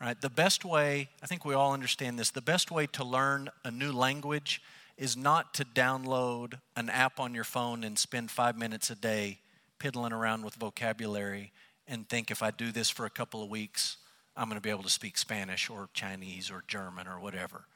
Right? 0.00 0.20
The 0.20 0.30
best 0.30 0.64
way, 0.64 1.10
I 1.22 1.26
think 1.26 1.44
we 1.44 1.54
all 1.54 1.72
understand 1.72 2.18
this, 2.18 2.30
the 2.30 2.42
best 2.42 2.72
way 2.72 2.88
to 2.88 3.04
learn 3.04 3.50
a 3.64 3.70
new 3.70 3.92
language 3.92 4.60
is 4.96 5.16
not 5.16 5.54
to 5.54 5.64
download 5.64 6.60
an 6.76 6.88
app 6.88 7.18
on 7.18 7.34
your 7.34 7.44
phone 7.44 7.84
and 7.84 7.98
spend 7.98 8.30
five 8.30 8.56
minutes 8.56 8.90
a 8.90 8.94
day 8.94 9.38
piddling 9.78 10.12
around 10.12 10.44
with 10.44 10.54
vocabulary 10.54 11.52
and 11.88 12.08
think 12.08 12.30
if 12.30 12.42
I 12.42 12.50
do 12.50 12.70
this 12.70 12.88
for 12.88 13.04
a 13.04 13.10
couple 13.10 13.42
of 13.42 13.50
weeks, 13.50 13.96
I'm 14.36 14.48
going 14.48 14.56
to 14.56 14.62
be 14.62 14.70
able 14.70 14.84
to 14.84 14.90
speak 14.90 15.18
Spanish 15.18 15.68
or 15.68 15.88
Chinese 15.92 16.50
or 16.50 16.62
German 16.68 17.06
or 17.06 17.18
whatever. 17.20 17.66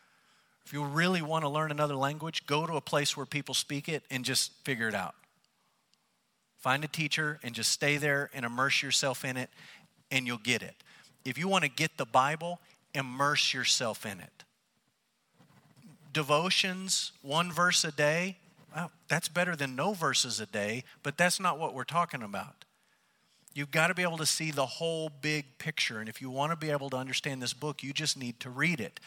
If 0.65 0.73
you 0.73 0.85
really 0.85 1.23
want 1.23 1.45
to 1.45 1.49
learn 1.49 1.71
another 1.71 1.97
language, 1.97 2.47
go 2.47 2.67
to 2.67 2.75
a 2.75 2.81
place 2.81 3.17
where 3.17 3.27
people 3.27 3.55
speak 3.55 3.89
it 3.89 4.05
and 4.11 4.25
just 4.25 4.53
figure 4.65 4.89
it 4.89 4.95
out. 4.95 5.15
Find 6.59 6.83
a 6.85 6.89
teacher 6.89 7.39
and 7.43 7.55
just 7.55 7.71
stay 7.71 7.97
there 7.97 8.31
and 8.35 8.45
immerse 8.45 8.83
yourself 8.83 9.25
in 9.25 9.37
it, 9.37 9.51
and 10.11 10.27
you'll 10.27 10.39
get 10.39 10.63
it. 10.63 10.75
If 11.25 11.39
you 11.39 11.49
want 11.49 11.65
to 11.65 11.71
get 11.71 11.97
the 11.97 12.07
Bible, 12.07 12.61
immerse 12.95 13.53
yourself 13.53 14.07
in 14.07 14.21
it 14.21 14.45
devotions, 16.17 17.13
one 17.21 17.53
verse 17.53 17.85
a 17.85 17.93
day, 17.93 18.39
well, 18.75 18.91
that's 19.07 19.29
better 19.29 19.55
than 19.55 19.77
no 19.77 19.93
verses 19.93 20.41
a 20.41 20.47
day, 20.47 20.83
but 21.03 21.19
that's 21.19 21.39
not 21.39 21.59
what 21.59 21.75
we're 21.75 21.85
talking 21.85 22.23
about. 22.23 22.65
You've 23.53 23.71
got 23.71 23.89
to 23.89 23.95
be 23.95 24.03
able 24.03 24.17
to 24.17 24.25
see 24.25 24.51
the 24.51 24.65
whole 24.65 25.11
big 25.21 25.45
picture. 25.59 25.99
And 25.99 26.09
if 26.09 26.23
you 26.23 26.31
want 26.31 26.53
to 26.53 26.57
be 26.57 26.71
able 26.71 26.89
to 26.89 26.97
understand 26.97 27.43
this 27.43 27.53
book, 27.53 27.83
you 27.83 27.93
just 27.93 28.17
need 28.17 28.41
to 28.41 28.49
read 28.49 28.81
it. 28.81 28.99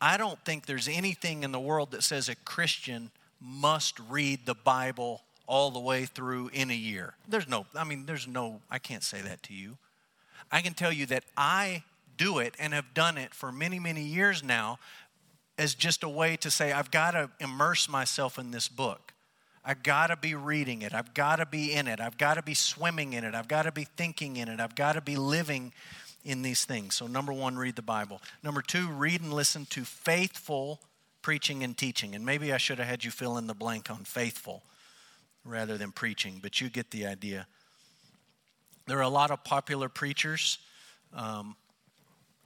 I 0.00 0.16
don't 0.16 0.42
think 0.46 0.64
there's 0.64 0.88
anything 0.88 1.42
in 1.42 1.52
the 1.52 1.60
world 1.60 1.90
that 1.90 2.02
says 2.02 2.30
a 2.30 2.34
Christian 2.34 3.10
must 3.42 4.00
read 4.08 4.46
the 4.46 4.54
Bible 4.54 5.20
all 5.46 5.70
the 5.70 5.78
way 5.78 6.06
through 6.06 6.48
in 6.54 6.70
a 6.70 6.74
year. 6.74 7.12
There's 7.28 7.46
no, 7.46 7.66
I 7.74 7.84
mean, 7.84 8.06
there's 8.06 8.26
no, 8.26 8.62
I 8.70 8.78
can't 8.78 9.02
say 9.02 9.20
that 9.20 9.42
to 9.44 9.52
you. 9.52 9.76
I 10.50 10.62
can 10.62 10.72
tell 10.72 10.92
you 10.92 11.04
that 11.06 11.24
I 11.36 11.82
do 12.16 12.38
it 12.38 12.54
and 12.58 12.72
have 12.72 12.94
done 12.94 13.18
it 13.18 13.34
for 13.34 13.52
many, 13.52 13.78
many 13.78 14.02
years 14.02 14.42
now 14.42 14.78
as 15.58 15.74
just 15.74 16.04
a 16.04 16.08
way 16.08 16.36
to 16.36 16.50
say, 16.50 16.72
I've 16.72 16.90
got 16.90 17.10
to 17.10 17.30
immerse 17.40 17.88
myself 17.88 18.38
in 18.38 18.52
this 18.52 18.68
book. 18.68 19.12
I've 19.64 19.82
got 19.82 20.06
to 20.06 20.16
be 20.16 20.34
reading 20.34 20.82
it. 20.82 20.94
I've 20.94 21.12
got 21.12 21.36
to 21.36 21.46
be 21.46 21.72
in 21.72 21.88
it. 21.88 22.00
I've 22.00 22.16
got 22.16 22.34
to 22.34 22.42
be 22.42 22.54
swimming 22.54 23.12
in 23.12 23.24
it. 23.24 23.34
I've 23.34 23.48
got 23.48 23.64
to 23.64 23.72
be 23.72 23.84
thinking 23.84 24.36
in 24.36 24.48
it. 24.48 24.60
I've 24.60 24.76
got 24.76 24.94
to 24.94 25.00
be 25.00 25.16
living 25.16 25.72
in 26.24 26.42
these 26.42 26.64
things. 26.64 26.94
So, 26.94 27.06
number 27.06 27.32
one, 27.32 27.56
read 27.56 27.76
the 27.76 27.82
Bible. 27.82 28.22
Number 28.42 28.62
two, 28.62 28.88
read 28.88 29.20
and 29.20 29.32
listen 29.32 29.66
to 29.70 29.84
faithful 29.84 30.80
preaching 31.22 31.62
and 31.64 31.76
teaching. 31.76 32.14
And 32.14 32.24
maybe 32.24 32.52
I 32.52 32.56
should 32.56 32.78
have 32.78 32.86
had 32.86 33.04
you 33.04 33.10
fill 33.10 33.36
in 33.36 33.46
the 33.46 33.54
blank 33.54 33.90
on 33.90 34.04
faithful 34.04 34.62
rather 35.44 35.76
than 35.76 35.92
preaching, 35.92 36.38
but 36.40 36.60
you 36.60 36.70
get 36.70 36.90
the 36.90 37.06
idea. 37.06 37.46
There 38.86 38.98
are 38.98 39.02
a 39.02 39.08
lot 39.08 39.30
of 39.30 39.44
popular 39.44 39.88
preachers. 39.88 40.58
Um, 41.12 41.56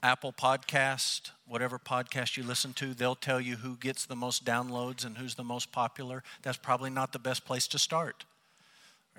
Apple 0.03 0.33
Podcast, 0.33 1.31
whatever 1.47 1.79
podcast 1.79 2.37
you 2.37 2.43
listen 2.43 2.73
to, 2.75 2.93
they'll 2.93 3.15
tell 3.15 3.41
you 3.41 3.57
who 3.57 3.77
gets 3.77 4.05
the 4.05 4.17
most 4.17 4.45
downloads 4.45 5.05
and 5.05 5.17
who's 5.17 5.37
the 5.37 5.45
most 5.45 5.71
popular. 5.71 6.25
That's 6.43 6.59
probably 6.59 6.91
not 6.91 7.13
the 7.13 7.21
best 7.21 7.45
place 7.45 7.69
to 7.69 7.79
start. 7.79 8.25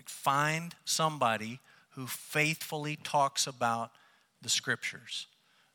Find 0.06 0.76
somebody 0.84 1.60
who 1.92 2.08
faithfully 2.08 2.98
talks 2.98 3.48
about 3.48 3.92
the 4.42 4.50
scriptures. 4.50 5.28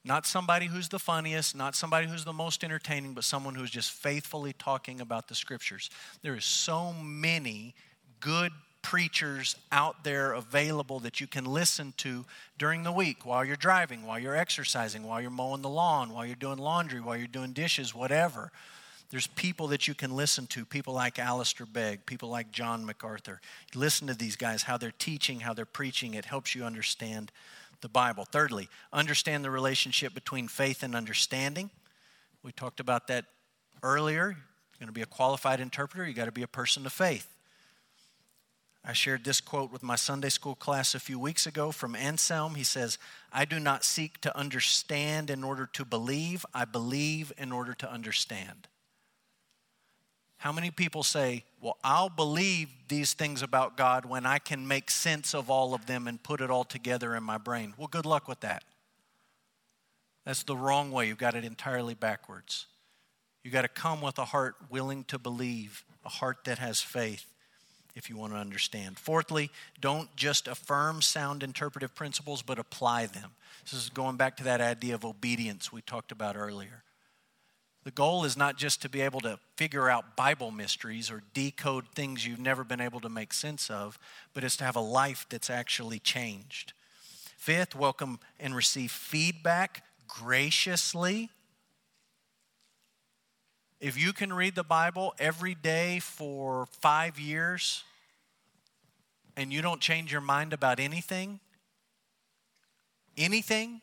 Not 0.04 0.26
somebody 0.26 0.66
who's 0.66 0.88
the 0.88 0.98
funniest, 0.98 1.56
not 1.56 1.74
somebody 1.74 2.06
who's 2.06 2.24
the 2.24 2.32
most 2.32 2.62
entertaining, 2.62 3.14
but 3.14 3.24
someone 3.24 3.54
who's 3.54 3.70
just 3.70 3.90
faithfully 3.90 4.52
talking 4.52 5.00
about 5.00 5.28
the 5.28 5.34
scriptures. 5.34 5.88
There 6.22 6.34
is 6.34 6.44
so 6.44 6.92
many 6.92 7.74
good 8.20 8.52
preachers 8.88 9.54
out 9.70 10.02
there 10.02 10.32
available 10.32 10.98
that 10.98 11.20
you 11.20 11.26
can 11.26 11.44
listen 11.44 11.92
to 11.98 12.24
during 12.56 12.84
the 12.84 12.90
week 12.90 13.26
while 13.26 13.44
you're 13.44 13.54
driving, 13.54 14.06
while 14.06 14.18
you're 14.18 14.34
exercising, 14.34 15.02
while 15.02 15.20
you're 15.20 15.30
mowing 15.30 15.60
the 15.60 15.68
lawn, 15.68 16.10
while 16.10 16.24
you're 16.24 16.34
doing 16.34 16.56
laundry, 16.56 16.98
while 16.98 17.14
you're 17.14 17.26
doing 17.26 17.52
dishes, 17.52 17.94
whatever. 17.94 18.50
There's 19.10 19.26
people 19.26 19.66
that 19.66 19.88
you 19.88 19.92
can 19.92 20.16
listen 20.16 20.46
to, 20.46 20.64
people 20.64 20.94
like 20.94 21.18
Alistair 21.18 21.66
Begg, 21.66 22.06
people 22.06 22.30
like 22.30 22.50
John 22.50 22.82
MacArthur. 22.86 23.42
listen 23.74 24.06
to 24.06 24.14
these 24.14 24.36
guys, 24.36 24.62
how 24.62 24.78
they're 24.78 24.90
teaching, 24.98 25.40
how 25.40 25.52
they're 25.52 25.66
preaching. 25.66 26.14
It 26.14 26.24
helps 26.24 26.54
you 26.54 26.64
understand 26.64 27.30
the 27.82 27.90
Bible. 27.90 28.24
Thirdly, 28.24 28.70
understand 28.90 29.44
the 29.44 29.50
relationship 29.50 30.14
between 30.14 30.48
faith 30.48 30.82
and 30.82 30.96
understanding. 30.96 31.68
We 32.42 32.52
talked 32.52 32.80
about 32.80 33.06
that 33.08 33.26
earlier. 33.82 34.28
You're 34.28 34.78
going 34.80 34.86
to 34.86 34.92
be 34.92 35.02
a 35.02 35.06
qualified 35.06 35.60
interpreter, 35.60 36.08
you 36.08 36.14
got 36.14 36.24
to 36.24 36.32
be 36.32 36.42
a 36.42 36.48
person 36.48 36.86
of 36.86 36.92
faith. 36.94 37.34
I 38.88 38.94
shared 38.94 39.22
this 39.22 39.42
quote 39.42 39.70
with 39.70 39.82
my 39.82 39.96
Sunday 39.96 40.30
school 40.30 40.54
class 40.54 40.94
a 40.94 40.98
few 40.98 41.18
weeks 41.18 41.46
ago 41.46 41.72
from 41.72 41.94
Anselm. 41.94 42.54
He 42.54 42.64
says, 42.64 42.96
I 43.30 43.44
do 43.44 43.60
not 43.60 43.84
seek 43.84 44.18
to 44.22 44.34
understand 44.34 45.28
in 45.28 45.44
order 45.44 45.68
to 45.74 45.84
believe, 45.84 46.46
I 46.54 46.64
believe 46.64 47.30
in 47.36 47.52
order 47.52 47.74
to 47.74 47.92
understand. 47.92 48.66
How 50.38 50.52
many 50.52 50.70
people 50.70 51.02
say, 51.02 51.44
Well, 51.60 51.76
I'll 51.84 52.08
believe 52.08 52.70
these 52.88 53.12
things 53.12 53.42
about 53.42 53.76
God 53.76 54.06
when 54.06 54.24
I 54.24 54.38
can 54.38 54.66
make 54.66 54.90
sense 54.90 55.34
of 55.34 55.50
all 55.50 55.74
of 55.74 55.84
them 55.84 56.08
and 56.08 56.22
put 56.22 56.40
it 56.40 56.50
all 56.50 56.64
together 56.64 57.14
in 57.14 57.22
my 57.22 57.36
brain? 57.36 57.74
Well, 57.76 57.88
good 57.88 58.06
luck 58.06 58.26
with 58.26 58.40
that. 58.40 58.64
That's 60.24 60.44
the 60.44 60.56
wrong 60.56 60.92
way. 60.92 61.08
You've 61.08 61.18
got 61.18 61.34
it 61.34 61.44
entirely 61.44 61.92
backwards. 61.92 62.64
You've 63.44 63.52
got 63.52 63.62
to 63.62 63.68
come 63.68 64.00
with 64.00 64.16
a 64.18 64.24
heart 64.24 64.56
willing 64.70 65.04
to 65.04 65.18
believe, 65.18 65.84
a 66.06 66.08
heart 66.08 66.38
that 66.44 66.58
has 66.58 66.80
faith 66.80 67.26
if 67.98 68.08
you 68.08 68.16
want 68.16 68.32
to 68.32 68.38
understand. 68.38 68.98
Fourthly, 68.98 69.50
don't 69.80 70.14
just 70.16 70.48
affirm 70.48 71.02
sound 71.02 71.42
interpretive 71.42 71.94
principles, 71.94 72.40
but 72.40 72.58
apply 72.58 73.06
them. 73.06 73.32
This 73.64 73.74
is 73.74 73.90
going 73.90 74.16
back 74.16 74.36
to 74.38 74.44
that 74.44 74.60
idea 74.60 74.94
of 74.94 75.04
obedience 75.04 75.72
we 75.72 75.82
talked 75.82 76.12
about 76.12 76.36
earlier. 76.36 76.84
The 77.84 77.90
goal 77.90 78.24
is 78.24 78.36
not 78.36 78.56
just 78.56 78.82
to 78.82 78.88
be 78.88 79.00
able 79.00 79.20
to 79.20 79.38
figure 79.56 79.90
out 79.90 80.16
Bible 80.16 80.50
mysteries 80.50 81.10
or 81.10 81.22
decode 81.34 81.88
things 81.94 82.26
you've 82.26 82.38
never 82.38 82.64
been 82.64 82.80
able 82.80 83.00
to 83.00 83.08
make 83.08 83.32
sense 83.32 83.68
of, 83.68 83.98
but 84.32 84.44
it's 84.44 84.56
to 84.58 84.64
have 84.64 84.76
a 84.76 84.80
life 84.80 85.26
that's 85.28 85.50
actually 85.50 85.98
changed. 85.98 86.72
Fifth, 87.36 87.74
welcome 87.74 88.20
and 88.38 88.54
receive 88.54 88.90
feedback 88.90 89.84
graciously 90.06 91.30
if 93.80 94.00
you 94.00 94.12
can 94.12 94.32
read 94.32 94.56
the 94.56 94.64
Bible 94.64 95.14
every 95.18 95.54
day 95.54 96.00
for 96.00 96.66
five 96.80 97.18
years 97.18 97.84
and 99.38 99.52
you 99.52 99.62
don't 99.62 99.80
change 99.80 100.10
your 100.10 100.20
mind 100.20 100.52
about 100.52 100.80
anything, 100.80 101.38
anything, 103.16 103.80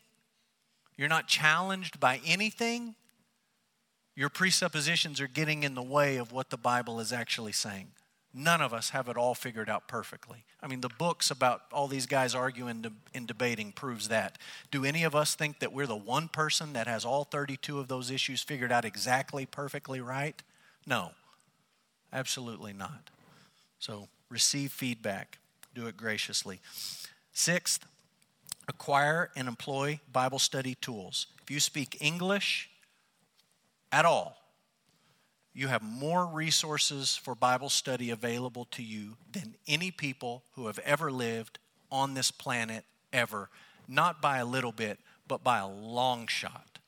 you're 0.97 1.07
not 1.07 1.27
challenged 1.27 1.97
by 1.97 2.19
anything, 2.25 2.93
your 4.17 4.27
presuppositions 4.27 5.21
are 5.21 5.27
getting 5.27 5.63
in 5.63 5.73
the 5.73 5.81
way 5.81 6.17
of 6.17 6.33
what 6.33 6.49
the 6.49 6.57
Bible 6.57 6.99
is 6.99 7.13
actually 7.13 7.53
saying. 7.53 7.87
None 8.33 8.59
of 8.59 8.73
us 8.73 8.89
have 8.89 9.07
it 9.07 9.15
all 9.15 9.33
figured 9.33 9.69
out 9.69 9.87
perfectly. 9.87 10.43
I 10.61 10.67
mean, 10.67 10.81
the 10.81 10.89
books 10.89 11.31
about 11.31 11.61
all 11.71 11.87
these 11.87 12.05
guys 12.05 12.35
arguing 12.35 12.85
and 13.13 13.25
debating 13.25 13.71
proves 13.71 14.09
that. 14.09 14.37
Do 14.71 14.83
any 14.83 15.05
of 15.05 15.15
us 15.15 15.35
think 15.35 15.59
that 15.59 15.71
we're 15.71 15.87
the 15.87 15.95
one 15.95 16.27
person 16.27 16.73
that 16.73 16.85
has 16.85 17.05
all 17.05 17.23
32 17.23 17.79
of 17.79 17.87
those 17.87 18.11
issues 18.11 18.41
figured 18.41 18.73
out 18.73 18.83
exactly 18.83 19.45
perfectly 19.45 20.01
right? 20.01 20.41
No, 20.85 21.11
absolutely 22.11 22.73
not. 22.73 23.09
So 23.79 24.09
receive 24.29 24.73
feedback, 24.73 25.37
do 25.75 25.87
it 25.87 25.97
graciously. 25.97 26.59
Sixth, 27.33 27.85
acquire 28.67 29.29
and 29.35 29.47
employ 29.47 29.99
Bible 30.11 30.39
study 30.39 30.75
tools. 30.75 31.27
If 31.43 31.51
you 31.51 31.59
speak 31.59 31.97
English 31.99 32.69
at 33.91 34.05
all, 34.05 34.37
you 35.53 35.67
have 35.67 35.81
more 35.81 36.25
resources 36.25 37.15
for 37.15 37.35
Bible 37.35 37.69
study 37.69 38.09
available 38.09 38.65
to 38.71 38.83
you 38.83 39.17
than 39.31 39.55
any 39.67 39.91
people 39.91 40.43
who 40.53 40.67
have 40.67 40.79
ever 40.79 41.11
lived 41.11 41.59
on 41.91 42.13
this 42.13 42.31
planet 42.31 42.83
ever. 43.13 43.49
Not 43.87 44.21
by 44.21 44.39
a 44.39 44.45
little 44.45 44.73
bit, 44.73 44.99
but 45.27 45.43
by 45.43 45.59
a 45.59 45.67
long 45.67 46.27
shot. 46.27 46.79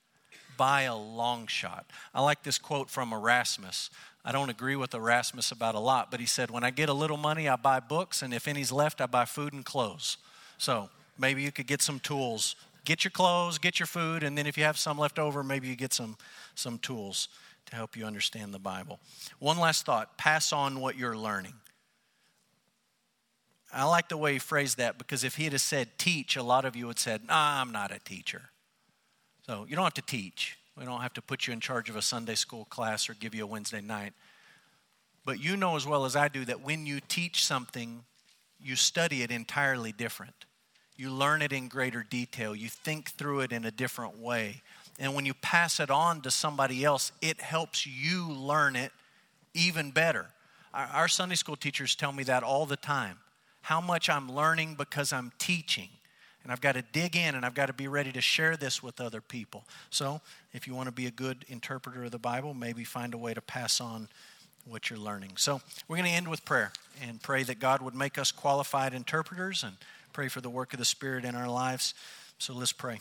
By 0.58 0.82
a 0.82 0.96
long 0.96 1.48
shot. 1.48 1.86
I 2.14 2.22
like 2.22 2.44
this 2.44 2.58
quote 2.58 2.90
from 2.90 3.14
Erasmus. 3.14 3.90
I 4.28 4.34
don't 4.34 4.50
agree 4.50 4.76
with 4.76 4.94
Erasmus 4.94 5.54
about 5.54 5.74
a 5.74 5.80
lot, 5.80 6.12
but 6.12 6.20
he 6.20 6.26
said, 6.26 6.52
When 6.52 6.66
I 6.66 6.70
get 6.70 6.90
a 6.90 6.94
little 6.94 7.16
money, 7.16 7.48
I 7.48 7.56
buy 7.56 7.80
books, 7.80 8.22
and 8.22 8.34
if 8.34 8.46
any's 8.46 8.74
left, 8.74 9.00
I 9.00 9.06
buy 9.06 9.24
food 9.24 9.54
and 9.54 9.64
clothes. 9.64 10.18
So 10.58 10.90
maybe 11.18 11.44
you 11.44 11.52
could 11.54 11.66
get 11.66 11.82
some 11.82 12.02
tools. 12.02 12.58
Get 12.84 13.06
your 13.06 13.12
clothes, 13.12 13.58
get 13.58 13.80
your 13.80 13.88
food, 13.88 14.24
and 14.24 14.38
then 14.38 14.46
if 14.46 14.58
you 14.58 14.66
have 14.66 14.78
some 14.78 14.98
left 14.98 15.18
over, 15.18 15.46
maybe 15.46 15.70
you 15.70 15.78
get 15.78 15.94
some, 15.94 16.18
some 16.56 16.78
tools 16.78 17.30
to 17.68 17.76
help 17.78 17.96
you 17.96 18.04
understand 18.04 18.54
the 18.54 18.60
Bible. 18.60 19.00
One 19.40 19.60
last 19.60 19.86
thought 19.86 20.18
pass 20.18 20.52
on 20.52 20.82
what 20.82 20.98
you're 20.98 21.18
learning. 21.18 21.54
I 23.72 23.86
like 23.86 24.10
the 24.10 24.18
way 24.18 24.34
he 24.34 24.40
phrased 24.40 24.78
that 24.78 24.98
because 24.98 25.24
if 25.24 25.38
he 25.38 25.46
had 25.46 25.58
said 25.62 25.98
teach, 25.98 26.36
a 26.36 26.44
lot 26.44 26.66
of 26.66 26.76
you 26.76 26.88
would 26.88 26.98
have 26.98 27.02
said, 27.02 27.28
nah, 27.28 27.62
I'm 27.62 27.72
not 27.72 27.94
a 27.94 28.00
teacher. 28.00 28.50
So 29.46 29.66
you 29.70 29.78
don't 29.78 29.86
have 29.86 29.94
to 29.94 30.02
teach. 30.02 30.58
We 30.78 30.86
don't 30.86 31.02
have 31.02 31.14
to 31.14 31.22
put 31.22 31.48
you 31.48 31.54
in 31.54 31.60
charge 31.60 31.90
of 31.90 31.96
a 31.96 32.02
Sunday 32.02 32.36
school 32.36 32.66
class 32.66 33.10
or 33.10 33.16
give 33.16 33.34
you 33.34 33.44
a 33.44 33.48
Wednesday 33.48 33.82
night. 33.82 34.14
But 35.26 35.44
you 35.44 35.58
know 35.58 35.76
as 35.76 35.88
well 35.88 36.06
as 36.06 36.16
I 36.16 36.28
do 36.28 36.46
that 36.46 36.62
when 36.62 36.86
you 36.86 37.00
teach 37.08 37.44
something, 37.44 38.04
you 38.62 38.76
study 38.76 39.24
it 39.24 39.32
entirely 39.32 39.92
different. 39.92 40.46
You 40.96 41.10
learn 41.10 41.42
it 41.42 41.52
in 41.52 41.68
greater 41.68 42.04
detail. 42.04 42.56
You 42.56 42.70
think 42.70 43.12
through 43.12 43.42
it 43.42 43.52
in 43.52 43.66
a 43.66 43.72
different 43.72 44.20
way. 44.20 44.62
And 45.00 45.16
when 45.16 45.26
you 45.26 45.34
pass 45.34 45.80
it 45.80 45.92
on 45.92 46.22
to 46.22 46.32
somebody 46.32 46.84
else, 46.84 47.12
it 47.22 47.42
helps 47.42 47.86
you 47.86 48.32
learn 48.32 48.76
it 48.76 48.92
even 49.54 49.92
better. 49.92 50.28
Our 50.74 51.08
Sunday 51.08 51.36
school 51.36 51.56
teachers 51.56 51.96
tell 51.96 52.12
me 52.12 52.24
that 52.24 52.44
all 52.44 52.66
the 52.66 52.78
time. 52.78 53.18
How 53.62 53.82
much 53.82 54.10
I'm 54.10 54.32
learning 54.32 54.76
because 54.76 55.12
I'm 55.12 55.32
teaching. 55.40 55.90
And 56.48 56.54
I've 56.54 56.62
got 56.62 56.76
to 56.76 56.82
dig 56.82 57.18
in 57.18 57.36
and 57.36 57.46
I've 57.46 57.54
got 57.54 57.66
to 57.66 57.74
be 57.74 57.90
ready 57.90 58.14
to 58.14 58.22
share 58.22 58.56
this 58.56 58.82
with 58.82 59.02
other 59.02 59.20
people. 59.20 59.66
So, 59.90 60.22
if 60.54 60.66
you 60.66 60.74
want 60.74 60.88
to 60.88 60.94
be 60.94 61.06
a 61.06 61.12
good 61.12 61.44
interpreter 61.50 62.06
of 62.06 62.12
the 62.12 62.20
Bible, 62.20 62.54
maybe 62.54 62.86
find 62.86 63.14
a 63.14 63.18
way 63.18 63.34
to 63.34 63.42
pass 63.42 63.82
on 63.82 64.08
what 64.64 64.90
you're 64.90 64.98
learning. 64.98 65.32
So, 65.36 65.60
we're 65.90 65.98
going 65.98 66.10
to 66.10 66.16
end 66.16 66.30
with 66.30 66.46
prayer 66.46 66.72
and 67.06 67.22
pray 67.22 67.44
that 67.44 67.60
God 67.60 67.82
would 67.82 67.96
make 67.96 68.18
us 68.18 68.32
qualified 68.32 68.94
interpreters 68.94 69.62
and 69.62 69.76
pray 70.14 70.30
for 70.30 70.40
the 70.40 70.50
work 70.50 70.72
of 70.72 70.80
the 70.80 70.86
Spirit 70.86 71.26
in 71.26 71.36
our 71.36 71.50
lives. 71.50 71.94
So, 72.40 72.54
let's 72.54 72.72
pray. 72.72 73.00